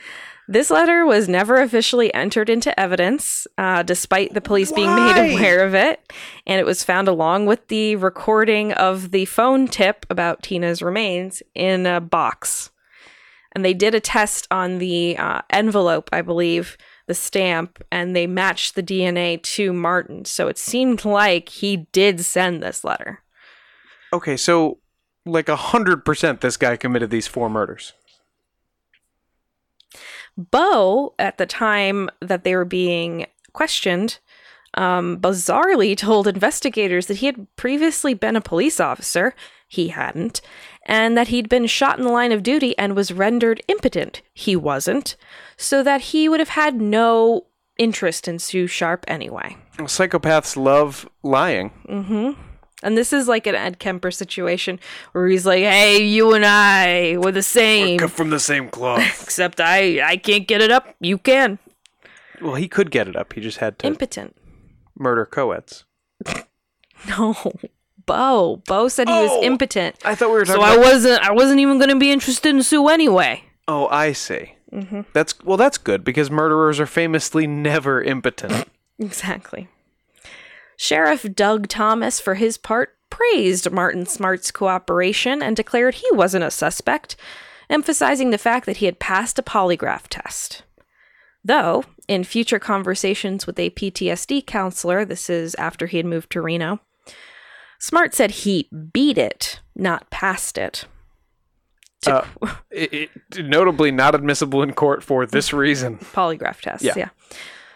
This 0.50 0.72
letter 0.72 1.06
was 1.06 1.30
never 1.30 1.62
officially 1.62 2.12
entered 2.12 2.50
into 2.50 2.78
evidence, 2.78 3.46
uh, 3.60 3.84
despite 3.84 4.34
the 4.34 4.42
police 4.42 4.72
being 4.72 4.94
made 4.96 5.32
aware 5.32 5.64
of 5.64 5.76
it. 5.76 6.12
And 6.48 6.60
it 6.60 6.66
was 6.66 6.84
found 6.84 7.08
along 7.08 7.46
with 7.46 7.68
the 7.68 7.96
recording 7.98 8.74
of 8.74 9.12
the 9.12 9.26
phone 9.26 9.68
tip 9.68 10.08
about 10.10 10.42
Tina's 10.42 10.82
remains 10.82 11.44
in 11.54 11.86
a 11.86 12.02
box. 12.02 12.72
And 13.52 13.64
they 13.64 13.76
did 13.76 13.94
a 13.94 14.00
test 14.00 14.48
on 14.50 14.80
the 14.80 15.18
uh, 15.18 15.42
envelope, 15.52 16.10
I 16.12 16.24
believe, 16.24 16.78
the 17.06 17.14
stamp, 17.14 17.84
and 17.92 18.16
they 18.16 18.26
matched 18.26 18.74
the 18.74 18.84
DNA 18.84 19.42
to 19.44 19.72
Martin. 19.72 20.26
So 20.26 20.48
it 20.48 20.58
seemed 20.58 21.06
like 21.06 21.50
he 21.50 21.88
did 21.92 22.22
send 22.22 22.64
this 22.64 22.84
letter. 22.84 23.22
Okay, 24.12 24.36
so 24.36 24.80
like 25.26 25.50
a 25.50 25.56
hundred 25.56 26.06
percent 26.06 26.42
this 26.42 26.58
guy 26.58 26.76
committed 26.78 27.10
these 27.10 27.28
four 27.28 27.50
murders. 27.50 27.94
Bo, 30.38 31.14
at 31.20 31.38
the 31.38 31.46
time 31.46 32.10
that 32.22 32.44
they 32.44 32.56
were 32.56 32.66
being 32.66 33.26
questioned, 33.52 34.20
um, 34.76 35.18
bizarrely 35.18 35.98
told 35.98 36.28
investigators 36.28 37.08
that 37.08 37.18
he 37.18 37.26
had 37.26 37.48
previously 37.56 38.14
been 38.14 38.36
a 38.36 38.42
police 38.42 38.80
officer. 38.80 39.34
He 39.68 39.90
hadn't. 39.90 40.42
And 40.86 41.18
that 41.18 41.28
he'd 41.28 41.50
been 41.50 41.68
shot 41.68 42.00
in 42.00 42.06
the 42.06 42.12
line 42.12 42.32
of 42.32 42.42
duty 42.42 42.78
and 42.78 42.96
was 42.96 43.12
rendered 43.12 43.62
impotent. 43.68 44.22
He 44.34 44.56
wasn't. 44.56 45.16
So 45.58 45.84
that 45.84 46.02
he 46.02 46.30
would 46.30 46.40
have 46.40 46.50
had 46.50 46.82
no 46.82 47.48
interest 47.78 48.28
in 48.28 48.40
Sue 48.40 48.68
Sharp 48.68 49.06
anyway. 49.08 49.58
Psychopaths 49.78 50.56
love 50.56 51.10
lying. 51.24 51.72
Mm-hmm. 51.88 52.42
And 52.82 52.98
this 52.98 53.12
is 53.12 53.28
like 53.28 53.46
an 53.46 53.56
Ed 53.56 53.78
Kemper 53.80 54.10
situation 54.12 54.80
where 55.12 55.28
he's 55.28 55.46
like, 55.46 55.64
"Hey, 55.64 56.06
you 56.06 56.34
and 56.34 56.46
I, 56.46 57.18
we're 57.18 57.32
the 57.34 57.44
same, 57.44 58.00
Cut 58.00 58.12
from 58.12 58.30
the 58.30 58.40
same 58.40 58.70
cloth. 58.70 59.02
except 59.24 59.60
I, 59.60 60.02
I 60.02 60.18
can't 60.18 60.48
get 60.48 60.62
it 60.62 60.72
up. 60.72 60.96
You 61.00 61.18
can." 61.18 61.60
well, 62.42 62.56
he 62.56 62.70
could 62.70 62.90
get 62.90 63.08
it 63.10 63.16
up. 63.18 63.34
He 63.34 63.42
just 63.42 63.58
had 63.58 63.78
to 63.80 63.88
Impotent. 63.88 64.36
murder 64.98 65.26
co-eds. 65.26 65.84
No, 67.08 67.34
Bo. 68.06 68.62
Bo 68.68 68.88
said 68.90 69.08
he 69.08 69.14
was 69.14 69.30
Oh, 69.32 69.44
impotent. 69.44 69.96
I 70.04 70.16
thought 70.16 70.30
we 70.30 70.36
were 70.36 70.46
So 70.46 70.58
talking 70.58 70.74
I 70.74 70.78
wasn't. 70.78 71.22
I 71.22 71.32
wasn't 71.32 71.60
even 71.62 71.78
going 71.78 71.90
to 71.90 71.96
be 72.00 72.12
interested 72.12 72.54
in 72.54 72.62
Sue 72.64 72.88
anyway. 72.90 73.44
oh, 73.68 73.88
I 73.88 74.12
see. 74.14 74.56
Mm-hmm. 74.74 75.02
That's 75.14 75.40
well, 75.44 75.58
that's 75.58 75.78
good 75.78 76.04
because 76.04 76.30
murderers 76.30 76.80
are 76.80 76.86
famously 76.86 77.48
never 77.48 78.02
impotent. 78.02 78.68
Exactly. 79.02 79.70
Sheriff 80.82 81.26
Doug 81.36 81.68
Thomas, 81.68 82.22
for 82.22 82.36
his 82.36 82.58
part, 82.58 82.96
praised 83.10 83.70
Martin 83.70 84.06
Smartt's 84.06 84.50
cooperation 84.50 85.44
and 85.44 85.54
declared 85.54 85.96
he 85.96 86.08
wasn't 86.14 86.46
a 86.46 86.50
suspect, 86.50 87.18
emphasizing 87.70 88.30
the 88.30 88.38
fact 88.38 88.66
that 88.66 88.78
he 88.78 88.86
had 88.86 88.98
passed 88.98 89.38
a 89.38 89.44
polygraph 89.44 90.08
test. 90.10 90.64
Though, 91.44 91.84
in 92.08 92.24
future 92.24 92.60
conversations 92.60 93.46
with 93.46 93.60
a 93.60 93.72
PTSD 93.72 94.46
counselor, 94.46 95.04
this 95.04 95.30
is 95.30 95.54
after 95.56 95.86
he 95.86 95.98
had 95.98 96.06
moved 96.06 96.32
to 96.32 96.42
Reno, 96.42 96.80
Smartt 97.78 98.14
said 98.14 98.32
he 98.32 98.70
beat 98.94 99.18
it, 99.18 99.60
not 99.76 100.10
passed 100.10 100.58
it. 100.58 100.86
Uh, 102.08 102.26
it, 102.72 103.10
it, 103.36 103.46
notably 103.46 103.92
not 103.92 104.16
admissible 104.16 104.64
in 104.64 104.72
court 104.72 105.04
for 105.04 105.26
this 105.26 105.52
reason. 105.52 105.98
polygraph 105.98 106.62
tests. 106.62 106.86
Yeah. 106.86 106.94
Yeah. 106.96 107.10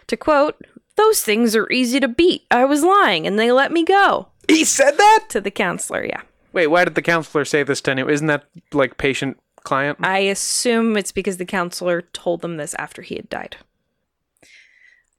To 0.08 0.16
quote, 0.16 0.62
those 0.96 1.22
things 1.22 1.56
are 1.56 1.72
easy 1.72 2.00
to 2.00 2.08
beat. 2.08 2.46
I 2.52 2.66
was 2.66 2.84
lying 2.84 3.26
and 3.28 3.38
they 3.39 3.52
let 3.52 3.72
me 3.72 3.84
go. 3.84 4.28
He 4.48 4.64
said 4.64 4.98
that. 4.98 5.26
To 5.30 5.41
the 5.41 5.52
counselor, 5.52 6.06
yeah. 6.06 6.22
Wait, 6.52 6.68
why 6.68 6.86
did 6.86 6.96
the 6.96 7.02
counselor 7.02 7.46
say 7.46 7.64
this 7.64 7.82
to 7.82 7.91
anyone? 7.91 8.14
Isn't 8.14 8.28
that 8.28 8.46
like 8.72 8.98
patient 8.98 9.39
client? 9.64 9.98
I 10.02 10.20
assume 10.20 10.98
it's 10.98 11.12
because 11.12 11.38
the 11.38 11.46
counselor 11.46 12.02
told 12.02 12.41
them 12.41 12.58
this 12.58 12.76
after 12.76 13.02
he 13.02 13.16
had 13.16 13.30
died. 13.30 13.58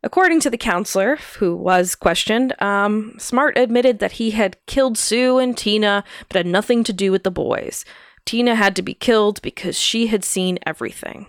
According 0.03 0.41
to 0.41 0.51
the 0.51 0.59
counselor, 0.59 1.17
who 1.39 1.57
was 1.57 1.95
questioned, 1.95 2.61
um, 2.61 3.15
Smartt 3.19 3.57
admitted 3.57 4.01
that 4.01 4.13
he 4.13 4.33
had 4.33 4.59
killed 4.67 4.99
Sue 4.99 5.39
and 5.39 5.57
Tina, 5.57 6.05
but 6.29 6.37
had 6.37 6.47
nothing 6.47 6.85
to 6.85 6.93
do 6.93 7.11
with 7.11 7.25
the 7.25 7.31
boys. 7.31 7.87
Tina 8.27 8.55
had 8.55 8.77
to 8.77 8.83
be 8.83 8.93
killed 8.93 9.41
because 9.41 9.81
she 9.81 10.09
had 10.09 10.23
seen 10.23 10.59
everything. 10.67 11.27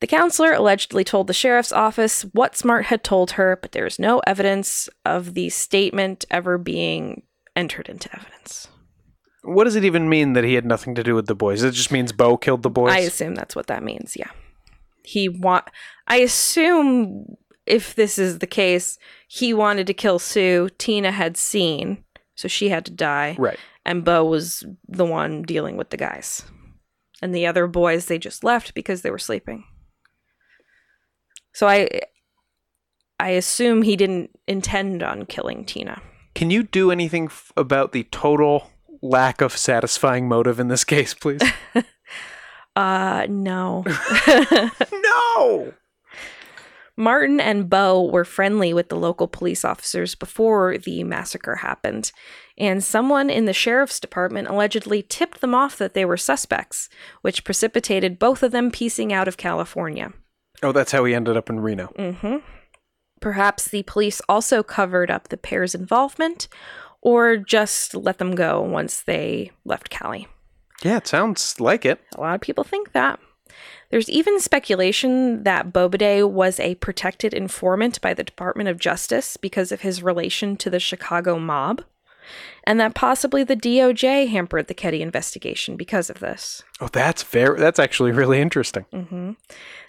The 0.00 0.06
counselor 0.06 0.52
allegedly 0.52 1.02
told 1.02 1.26
the 1.26 1.32
sheriff's 1.32 1.72
office 1.72 2.22
what 2.32 2.56
Smartt 2.56 2.86
had 2.86 3.02
told 3.02 3.32
her, 3.32 3.58
but 3.60 3.72
there 3.72 3.86
is 3.86 3.98
no 3.98 4.20
evidence 4.20 4.88
of 5.04 5.34
the 5.34 5.48
statement 5.50 6.24
ever 6.30 6.56
being 6.56 7.22
entered 7.56 7.88
into 7.88 8.08
evidence. 8.14 8.68
What 9.42 9.64
does 9.64 9.76
it 9.76 9.84
even 9.84 10.08
mean 10.08 10.34
that 10.34 10.44
he 10.44 10.54
had 10.54 10.66
nothing 10.66 10.94
to 10.94 11.02
do 11.02 11.14
with 11.14 11.26
the 11.26 11.34
boys? 11.34 11.62
It 11.62 11.72
just 11.72 11.90
means 11.90 12.12
Bo 12.12 12.36
killed 12.36 12.62
the 12.62 12.70
boys. 12.70 12.92
I 12.92 12.98
assume 12.98 13.34
that's 13.34 13.56
what 13.56 13.66
that 13.68 13.82
means. 13.82 14.16
Yeah. 14.16 14.30
He 15.02 15.28
want. 15.28 15.64
I 16.06 16.16
assume 16.16 17.36
if 17.66 17.94
this 17.94 18.18
is 18.18 18.38
the 18.38 18.46
case, 18.46 18.98
he 19.26 19.52
wanted 19.52 19.86
to 19.88 19.94
kill 19.94 20.18
Sue. 20.18 20.68
Tina 20.78 21.10
had 21.10 21.36
seen, 21.36 22.04
so 22.34 22.46
she 22.46 22.68
had 22.68 22.84
to 22.86 22.92
die. 22.92 23.36
right. 23.38 23.58
And 23.84 24.04
Bo 24.04 24.24
was 24.24 24.64
the 24.86 25.06
one 25.06 25.42
dealing 25.42 25.78
with 25.78 25.88
the 25.88 25.96
guys, 25.96 26.42
and 27.22 27.34
the 27.34 27.46
other 27.46 27.66
boys 27.66 28.04
they 28.04 28.18
just 28.18 28.44
left 28.44 28.74
because 28.74 29.00
they 29.00 29.10
were 29.10 29.18
sleeping. 29.18 29.64
So 31.58 31.66
I 31.66 31.88
I 33.18 33.30
assume 33.30 33.82
he 33.82 33.96
didn't 33.96 34.30
intend 34.46 35.02
on 35.02 35.26
killing 35.26 35.64
Tina. 35.64 36.00
Can 36.36 36.52
you 36.52 36.62
do 36.62 36.92
anything 36.92 37.24
f- 37.24 37.50
about 37.56 37.90
the 37.90 38.04
total 38.12 38.70
lack 39.02 39.40
of 39.40 39.56
satisfying 39.56 40.28
motive 40.28 40.60
in 40.60 40.68
this 40.68 40.84
case, 40.84 41.14
please? 41.14 41.42
Uh 42.76 43.26
no. 43.28 43.82
no. 44.92 45.72
Martin 46.96 47.40
and 47.40 47.68
Bo 47.68 48.04
were 48.04 48.24
friendly 48.24 48.72
with 48.72 48.88
the 48.88 48.96
local 48.96 49.26
police 49.26 49.64
officers 49.64 50.14
before 50.14 50.78
the 50.78 51.02
massacre 51.02 51.56
happened, 51.56 52.12
and 52.56 52.84
someone 52.84 53.30
in 53.30 53.46
the 53.46 53.52
sheriff's 53.52 53.98
department 53.98 54.46
allegedly 54.46 55.02
tipped 55.02 55.40
them 55.40 55.56
off 55.56 55.76
that 55.76 55.94
they 55.94 56.04
were 56.04 56.16
suspects, 56.16 56.88
which 57.22 57.42
precipitated 57.42 58.20
both 58.20 58.44
of 58.44 58.52
them 58.52 58.70
piecing 58.70 59.12
out 59.12 59.26
of 59.26 59.36
California. 59.36 60.12
Oh, 60.62 60.72
that's 60.72 60.92
how 60.92 61.04
he 61.04 61.14
ended 61.14 61.36
up 61.36 61.48
in 61.50 61.60
Reno. 61.60 61.92
Mm-hmm. 61.98 62.36
Perhaps 63.20 63.68
the 63.68 63.82
police 63.84 64.20
also 64.28 64.62
covered 64.62 65.10
up 65.10 65.28
the 65.28 65.36
pair's 65.36 65.74
involvement, 65.74 66.48
or 67.00 67.36
just 67.36 67.94
let 67.94 68.18
them 68.18 68.34
go 68.34 68.60
once 68.60 69.00
they 69.02 69.50
left 69.64 69.90
Cali. 69.90 70.28
Yeah, 70.82 70.98
it 70.98 71.06
sounds 71.06 71.60
like 71.60 71.84
it. 71.84 72.00
A 72.16 72.20
lot 72.20 72.34
of 72.36 72.40
people 72.40 72.64
think 72.64 72.92
that. 72.92 73.18
There's 73.90 74.10
even 74.10 74.38
speculation 74.38 75.44
that 75.44 75.72
Boubede 75.72 76.30
was 76.30 76.60
a 76.60 76.74
protected 76.76 77.32
informant 77.32 78.00
by 78.00 78.14
the 78.14 78.24
Department 78.24 78.68
of 78.68 78.78
Justice 78.78 79.36
because 79.36 79.72
of 79.72 79.80
his 79.80 80.02
relation 80.02 80.56
to 80.58 80.70
the 80.70 80.78
Chicago 80.78 81.38
mob, 81.38 81.82
and 82.68 82.78
that 82.78 82.94
possibly 82.94 83.42
the 83.44 83.56
DOJ 83.56 84.28
hampered 84.28 84.66
the 84.66 84.74
Keddie 84.74 85.00
investigation 85.00 85.74
because 85.74 86.10
of 86.10 86.20
this. 86.20 86.62
Oh, 86.82 86.88
that's 86.88 87.22
very. 87.22 87.58
That's 87.58 87.78
actually 87.78 88.12
really 88.12 88.42
interesting. 88.42 88.84
hmm 88.92 89.30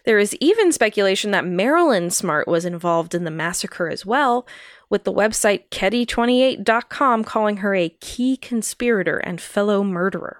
There 0.05 0.17
is 0.17 0.33
even 0.39 0.71
speculation 0.71 1.31
that 1.31 1.43
Marilyn 1.45 2.09
Smartt 2.09 2.47
was 2.47 2.63
involved 2.63 3.13
in 3.13 3.25
the 3.25 3.31
massacre 3.31 3.89
as 3.89 4.05
well, 4.05 4.47
with 4.89 5.03
the 5.03 5.11
website 5.11 5.67
Keddie28.com 5.71 7.25
calling 7.25 7.57
her 7.57 7.75
a 7.75 7.89
key 7.99 8.37
conspirator 8.37 9.17
and 9.17 9.41
fellow 9.41 9.83
murderer. 9.83 10.37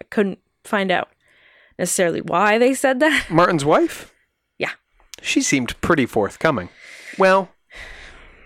I 0.00 0.04
couldn't 0.04 0.38
find 0.64 0.90
out 0.90 1.10
necessarily 1.78 2.22
why 2.22 2.56
they 2.56 2.72
said 2.72 3.00
that. 3.00 3.26
Martin's 3.30 3.66
wife. 3.66 4.14
Yeah. 4.56 4.72
She 5.20 5.42
seemed 5.42 5.78
pretty 5.82 6.06
forthcoming. 6.06 6.70
Well, 7.18 7.50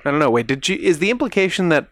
I 0.04 0.10
don't 0.10 0.20
know. 0.20 0.30
Wait, 0.30 0.46
did 0.46 0.68
you? 0.68 0.76
Is 0.76 0.98
the 0.98 1.10
implication 1.10 1.68
that 1.70 1.88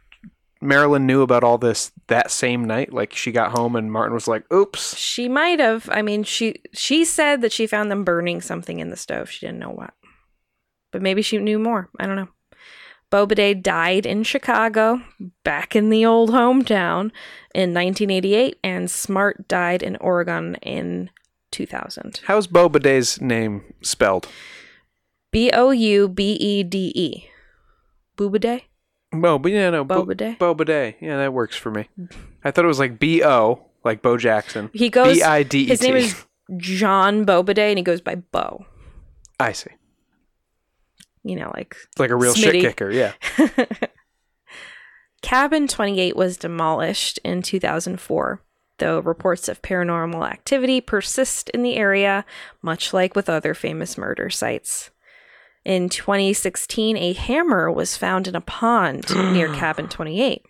Marilyn 0.60 1.06
knew 1.06 1.22
about 1.22 1.44
all 1.44 1.58
this 1.58 1.92
that 2.08 2.30
same 2.30 2.64
night? 2.64 2.92
Like 2.92 3.14
she 3.14 3.32
got 3.32 3.56
home 3.56 3.74
and 3.74 3.90
Martin 3.90 4.14
was 4.14 4.28
like, 4.28 4.50
"Oops." 4.52 4.96
She 4.96 5.28
might 5.28 5.60
have. 5.60 5.88
I 5.92 6.02
mean, 6.02 6.22
she 6.22 6.62
she 6.72 7.04
said 7.04 7.40
that 7.40 7.52
she 7.52 7.66
found 7.66 7.90
them 7.90 8.04
burning 8.04 8.40
something 8.40 8.78
in 8.78 8.90
the 8.90 8.96
stove. 8.96 9.30
She 9.30 9.46
didn't 9.46 9.60
know 9.60 9.70
what. 9.70 9.94
But 10.90 11.02
maybe 11.02 11.22
she 11.22 11.38
knew 11.38 11.58
more. 11.58 11.88
I 11.98 12.06
don't 12.06 12.16
know. 12.16 12.28
Boubede 13.10 13.62
died 13.62 14.06
in 14.06 14.22
Chicago, 14.22 15.02
back 15.44 15.76
in 15.76 15.90
the 15.90 16.04
old 16.04 16.30
hometown, 16.30 17.10
in 17.54 17.74
1988, 17.74 18.58
and 18.64 18.90
Smartt 18.90 19.46
died 19.48 19.82
in 19.82 19.96
Oregon 19.96 20.54
in 20.62 21.10
2000. 21.50 22.22
How's 22.24 22.46
Boubede's 22.46 23.20
name 23.20 23.74
spelled? 23.82 24.28
B 25.30 25.50
O 25.52 25.70
U 25.70 26.08
B 26.08 26.32
E 26.32 26.62
D 26.62 26.90
E. 26.94 27.28
Boobade? 28.16 28.62
Bo, 29.12 29.38
but 29.38 29.52
yeah, 29.52 29.70
no, 29.70 29.84
Bo- 29.84 30.06
Bobade? 30.06 30.38
Bobade. 30.38 30.94
Yeah, 31.00 31.18
that 31.18 31.32
works 31.32 31.56
for 31.56 31.70
me. 31.70 31.88
I 32.44 32.50
thought 32.50 32.64
it 32.64 32.68
was 32.68 32.78
like 32.78 32.98
B 32.98 33.22
O, 33.22 33.66
like 33.84 34.00
Bo 34.02 34.16
Jackson. 34.16 34.70
He 34.72 34.88
goes. 34.88 35.16
B 35.16 35.22
I 35.22 35.42
D 35.42 35.60
E 35.60 35.64
T. 35.64 35.68
His 35.68 35.82
name 35.82 35.96
is 35.96 36.24
John 36.56 37.24
Boubede, 37.26 37.58
and 37.58 37.78
he 37.78 37.84
goes 37.84 38.00
by 38.00 38.14
Bo. 38.16 38.64
I 39.38 39.52
see. 39.52 39.70
You 41.24 41.36
know, 41.36 41.50
like 41.54 41.76
like 41.98 42.10
a 42.10 42.16
real 42.16 42.34
Smitty. 42.34 42.42
shit 42.42 42.54
kicker. 42.62 42.90
Yeah. 42.90 43.12
Cabin 45.22 45.68
28 45.68 46.16
was 46.16 46.36
demolished 46.36 47.18
in 47.22 47.42
2004, 47.42 48.42
though 48.78 48.98
reports 49.00 49.48
of 49.48 49.62
paranormal 49.62 50.28
activity 50.28 50.80
persist 50.80 51.48
in 51.50 51.62
the 51.62 51.76
area, 51.76 52.24
much 52.60 52.92
like 52.92 53.14
with 53.14 53.28
other 53.28 53.54
famous 53.54 53.96
murder 53.96 54.28
sites. 54.30 54.90
In 55.64 55.88
2016, 55.88 56.96
a 56.96 57.12
hammer 57.12 57.70
was 57.70 57.96
found 57.96 58.26
in 58.26 58.34
a 58.34 58.40
pond 58.40 59.08
near 59.32 59.48
Cabin 59.54 59.88
28. 59.88 60.42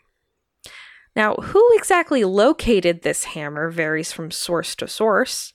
Now, 1.14 1.34
who 1.34 1.68
exactly 1.74 2.24
located 2.24 3.02
this 3.02 3.24
hammer 3.24 3.70
varies 3.70 4.12
from 4.12 4.30
source 4.30 4.74
to 4.76 4.88
source. 4.88 5.52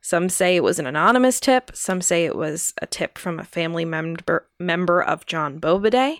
Some 0.00 0.28
say 0.28 0.56
it 0.56 0.62
was 0.64 0.78
an 0.78 0.86
anonymous 0.86 1.38
tip, 1.40 1.70
some 1.74 2.00
say 2.00 2.24
it 2.24 2.36
was 2.36 2.72
a 2.82 2.86
tip 2.86 3.18
from 3.18 3.38
a 3.38 3.44
family 3.44 3.84
member 3.84 4.48
member 4.58 5.02
of 5.02 5.26
John 5.26 5.60
Boubede. 5.60 6.18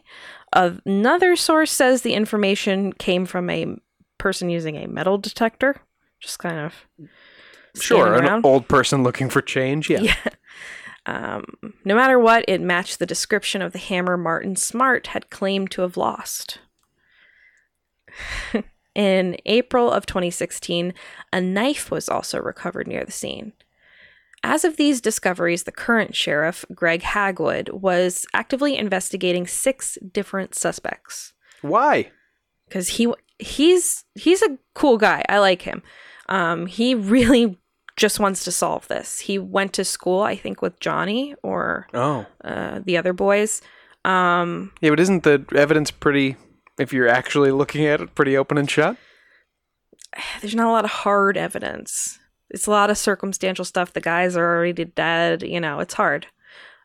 Another 0.52 1.34
source 1.36 1.72
says 1.72 2.02
the 2.02 2.14
information 2.14 2.92
came 2.92 3.26
from 3.26 3.48
a 3.50 3.76
person 4.18 4.50
using 4.50 4.76
a 4.76 4.86
metal 4.88 5.18
detector, 5.18 5.76
just 6.20 6.38
kind 6.38 6.58
of 6.58 6.74
Sure, 7.74 8.14
an 8.14 8.24
around. 8.24 8.44
old 8.44 8.68
person 8.68 9.02
looking 9.02 9.28
for 9.28 9.40
change. 9.42 9.88
Yeah. 9.90 10.00
Yeah. 10.02 10.14
Um, 11.06 11.44
no 11.84 11.94
matter 11.94 12.18
what, 12.18 12.44
it 12.46 12.60
matched 12.60 12.98
the 12.98 13.06
description 13.06 13.60
of 13.60 13.72
the 13.72 13.78
hammer 13.78 14.16
Martin 14.16 14.56
Smartt 14.56 15.08
had 15.08 15.30
claimed 15.30 15.70
to 15.72 15.82
have 15.82 15.96
lost. 15.96 16.58
In 18.94 19.36
April 19.46 19.90
of 19.90 20.04
2016, 20.06 20.92
a 21.32 21.40
knife 21.40 21.90
was 21.90 22.08
also 22.08 22.38
recovered 22.38 22.86
near 22.86 23.04
the 23.04 23.12
scene. 23.12 23.52
As 24.44 24.64
of 24.64 24.76
these 24.76 25.00
discoveries, 25.00 25.62
the 25.62 25.72
current 25.72 26.14
sheriff, 26.14 26.64
Greg 26.74 27.02
Hagwood, 27.02 27.70
was 27.72 28.26
actively 28.34 28.76
investigating 28.76 29.46
six 29.46 29.96
different 30.12 30.54
suspects 30.54 31.32
Why? 31.62 32.10
because 32.68 32.88
he 32.88 33.12
he's 33.38 34.04
he's 34.14 34.42
a 34.42 34.58
cool 34.74 34.98
guy. 34.98 35.24
I 35.28 35.38
like 35.38 35.62
him. 35.62 35.82
Um, 36.28 36.66
he 36.66 36.94
really 36.94 37.58
just 38.02 38.20
wants 38.20 38.44
to 38.44 38.52
solve 38.52 38.86
this. 38.88 39.20
He 39.20 39.38
went 39.38 39.72
to 39.74 39.84
school, 39.84 40.20
I 40.22 40.36
think, 40.36 40.60
with 40.60 40.78
Johnny 40.80 41.34
or 41.42 41.86
Oh. 41.94 42.26
uh, 42.44 42.80
the 42.84 42.98
other 42.98 43.12
boys. 43.14 43.62
Um, 44.04 44.72
Yeah, 44.82 44.90
but 44.90 45.00
isn't 45.00 45.22
the 45.22 45.44
evidence 45.56 45.90
pretty, 45.90 46.36
if 46.78 46.92
you're 46.92 47.08
actually 47.08 47.50
looking 47.52 47.86
at 47.86 48.00
it, 48.00 48.14
pretty 48.14 48.36
open 48.36 48.58
and 48.58 48.68
shut? 48.70 48.96
there's 50.40 50.54
not 50.54 50.66
a 50.66 50.70
lot 50.70 50.84
of 50.84 50.90
hard 50.90 51.36
evidence. 51.38 52.18
It's 52.50 52.66
a 52.66 52.70
lot 52.70 52.90
of 52.90 52.98
circumstantial 52.98 53.64
stuff. 53.64 53.92
The 53.94 54.00
guys 54.02 54.36
are 54.36 54.44
already 54.56 54.84
dead. 54.84 55.42
You 55.42 55.60
know, 55.60 55.80
it's 55.80 55.94
hard. 55.94 56.26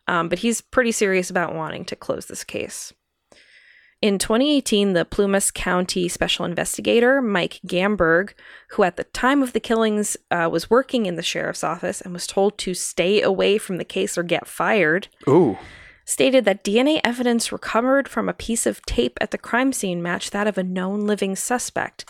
Um, 0.08 0.30
but 0.30 0.40
he's 0.40 0.62
pretty 0.62 0.94
serious 0.94 1.30
about 1.30 1.54
wanting 1.54 1.84
to 1.86 1.96
close 1.98 2.28
this 2.28 2.46
case. 2.46 2.94
In 4.00 4.20
2018, 4.20 4.94
the 4.94 5.06
Plumas 5.06 5.50
County 5.50 6.08
Special 6.08 6.46
Investigator, 6.46 7.20
Mike 7.20 7.60
Gamberg, 7.66 8.34
who 8.70 8.84
at 8.84 8.96
the 8.96 9.06
time 9.06 9.42
of 9.42 9.54
the 9.54 9.60
killings 9.60 10.16
uh, 10.30 10.48
was 10.52 10.70
working 10.70 11.08
in 11.08 11.16
the 11.16 11.24
sheriff's 11.24 11.64
office 11.64 12.00
and 12.02 12.14
was 12.14 12.28
told 12.28 12.60
to 12.60 12.76
stay 12.76 13.24
away 13.24 13.58
from 13.58 13.78
the 13.78 13.86
case 13.86 14.16
or 14.16 14.22
get 14.22 14.48
fired, 14.48 15.08
Ooh. 15.28 15.58
stated 16.06 16.46
that 16.46 16.64
DNA 16.64 17.02
evidence 17.04 17.52
recovered 17.52 18.08
from 18.08 18.30
a 18.30 18.34
piece 18.34 18.68
of 18.68 18.86
tape 18.86 19.18
at 19.20 19.32
the 19.32 19.38
crime 19.38 19.74
scene 19.74 20.04
matched 20.04 20.32
that 20.32 20.46
of 20.46 20.60
a 20.60 20.64
known 20.64 21.08
living 21.08 21.36
suspect, 21.36 22.06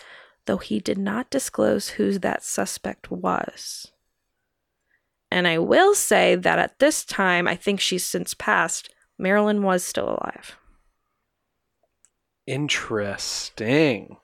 though 0.45 0.57
he 0.57 0.81
did 0.81 0.97
not 0.97 1.29
disclose 1.29 1.91
who 1.91 2.19
that 2.19 2.43
suspect 2.43 3.09
was. 3.09 3.93
And 5.31 5.47
I 5.47 5.57
will 5.57 5.95
say 5.95 6.35
that 6.35 6.59
at 6.59 6.79
this 6.79 7.05
time, 7.05 7.47
I 7.47 7.55
think 7.55 7.79
she's 7.79 8.05
since 8.05 8.33
passed, 8.33 8.93
Marilyn 9.17 9.63
was 9.63 9.85
still 9.85 10.09
alive. 10.09 10.57
Interesting. 12.47 14.17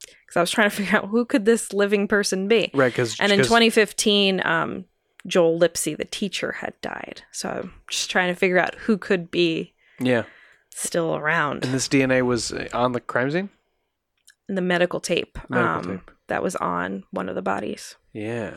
Because 0.00 0.36
I 0.36 0.40
was 0.40 0.50
trying 0.50 0.70
to 0.70 0.76
figure 0.82 0.96
out 0.98 1.08
who 1.08 1.24
could 1.24 1.44
this 1.44 1.72
living 1.72 2.08
person 2.08 2.48
be. 2.48 2.70
Right, 2.74 2.92
because 2.92 3.18
And 3.20 3.30
in 3.32 3.38
2015, 3.38 4.44
um, 4.44 4.86
Joel 5.26 5.58
Lipsy, 5.58 5.96
the 5.96 6.04
teacher, 6.04 6.52
had 6.52 6.74
died. 6.80 7.22
So 7.30 7.48
I'm 7.48 7.72
just 7.88 8.10
trying 8.10 8.32
to 8.34 8.38
figure 8.38 8.58
out 8.58 8.74
who 8.74 8.98
could 8.98 9.30
be 9.30 9.72
yeah, 10.00 10.24
still 10.70 11.14
around. 11.16 11.64
and 11.64 11.72
this 11.72 11.88
DNA 11.88 12.22
was 12.22 12.52
on 12.72 12.92
the 12.92 13.00
crime 13.00 13.30
scene. 13.30 13.50
In 14.48 14.56
the 14.56 14.60
medical 14.60 15.00
tape, 15.00 15.38
Medical 15.48 15.90
um, 15.92 15.98
tape. 15.98 16.10
that 16.26 16.42
was 16.42 16.56
on 16.56 17.04
one 17.10 17.28
of 17.30 17.34
the 17.34 17.42
bodies. 17.42 17.96
Yeah. 18.12 18.54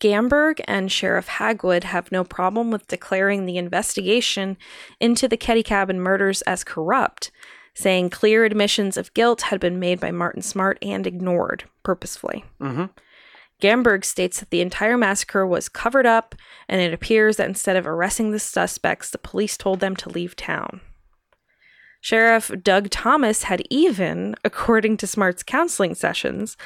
Gamberg 0.00 0.60
and 0.66 0.90
Sheriff 0.90 1.28
Hagwood 1.28 1.84
have 1.84 2.12
no 2.12 2.24
problem 2.24 2.70
with 2.70 2.86
declaring 2.86 3.44
the 3.44 3.58
investigation 3.58 4.56
into 5.00 5.28
the 5.28 5.36
Keddie 5.36 5.62
Cabin 5.62 6.00
murders 6.00 6.42
as 6.42 6.64
corrupt, 6.64 7.30
saying 7.74 8.10
clear 8.10 8.44
admissions 8.44 8.96
of 8.96 9.12
guilt 9.14 9.42
had 9.42 9.60
been 9.60 9.78
made 9.78 10.00
by 10.00 10.10
Martin 10.10 10.42
Smartt 10.42 10.78
and 10.80 11.06
ignored 11.06 11.64
purposefully. 11.82 12.44
Mm-hmm. 12.60 12.86
Gamberg 13.60 14.04
states 14.04 14.40
that 14.40 14.50
the 14.50 14.60
entire 14.60 14.98
massacre 14.98 15.46
was 15.46 15.68
covered 15.68 16.06
up, 16.06 16.34
and 16.68 16.80
it 16.80 16.92
appears 16.92 17.36
that 17.36 17.48
instead 17.48 17.76
of 17.76 17.86
arresting 17.86 18.30
the 18.30 18.38
suspects, 18.38 19.10
the 19.10 19.18
police 19.18 19.56
told 19.56 19.80
them 19.80 19.96
to 19.96 20.08
leave 20.08 20.36
town. 20.36 20.80
Sheriff 22.00 22.50
Doug 22.62 22.90
Thomas 22.90 23.44
had 23.44 23.62
even, 23.70 24.34
according 24.44 24.96
to 24.98 25.06
Smartt's 25.06 25.42
counseling 25.42 25.94
sessions, 25.94 26.56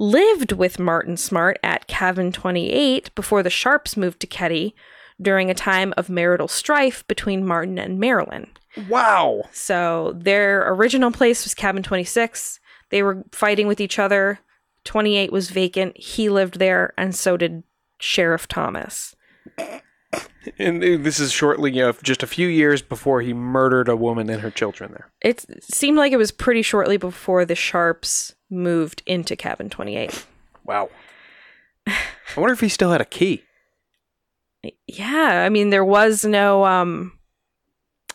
lived 0.00 0.52
with 0.52 0.78
Martin 0.78 1.18
Smartt 1.18 1.58
at 1.62 1.86
Cabin 1.86 2.32
28 2.32 3.14
before 3.14 3.42
the 3.42 3.50
Sharps 3.50 3.98
moved 3.98 4.18
to 4.20 4.26
Keddie 4.26 4.74
during 5.20 5.50
a 5.50 5.54
time 5.54 5.92
of 5.98 6.08
marital 6.08 6.48
strife 6.48 7.06
between 7.06 7.46
Martin 7.46 7.78
and 7.78 8.00
Marilyn. 8.00 8.46
Wow. 8.88 9.42
So 9.52 10.14
their 10.16 10.72
original 10.72 11.10
place 11.12 11.44
was 11.44 11.52
Cabin 11.52 11.82
26. 11.82 12.58
They 12.88 13.02
were 13.02 13.24
fighting 13.30 13.66
with 13.66 13.78
each 13.78 13.98
other. 13.98 14.40
28 14.84 15.30
was 15.30 15.50
vacant. 15.50 15.98
He 15.98 16.30
lived 16.30 16.58
there, 16.58 16.94
and 16.96 17.14
so 17.14 17.36
did 17.36 17.62
Sheriff 17.98 18.48
Thomas. 18.48 19.14
And 20.58 20.82
this 20.82 21.20
is 21.20 21.30
shortly, 21.30 21.72
you 21.72 21.82
know, 21.82 21.92
just 22.02 22.22
a 22.22 22.26
few 22.26 22.48
years 22.48 22.80
before 22.80 23.20
he 23.20 23.34
murdered 23.34 23.90
a 23.90 23.96
woman 23.96 24.30
and 24.30 24.40
her 24.40 24.50
children 24.50 24.92
there. 24.92 25.12
It 25.20 25.44
seemed 25.62 25.98
like 25.98 26.12
it 26.12 26.16
was 26.16 26.32
pretty 26.32 26.62
shortly 26.62 26.96
before 26.96 27.44
the 27.44 27.54
Sharps 27.54 28.34
moved 28.50 29.02
into 29.06 29.36
Cabin 29.36 29.70
28. 29.70 30.26
Wow. 30.64 30.90
I 31.86 31.94
wonder 32.36 32.52
if 32.52 32.60
he 32.60 32.68
still 32.68 32.92
had 32.92 33.00
a 33.00 33.06
key. 33.06 33.44
Yeah, 34.86 35.42
I 35.44 35.48
mean 35.48 35.70
there 35.70 35.84
was 35.84 36.24
no 36.24 36.64
um 36.66 37.12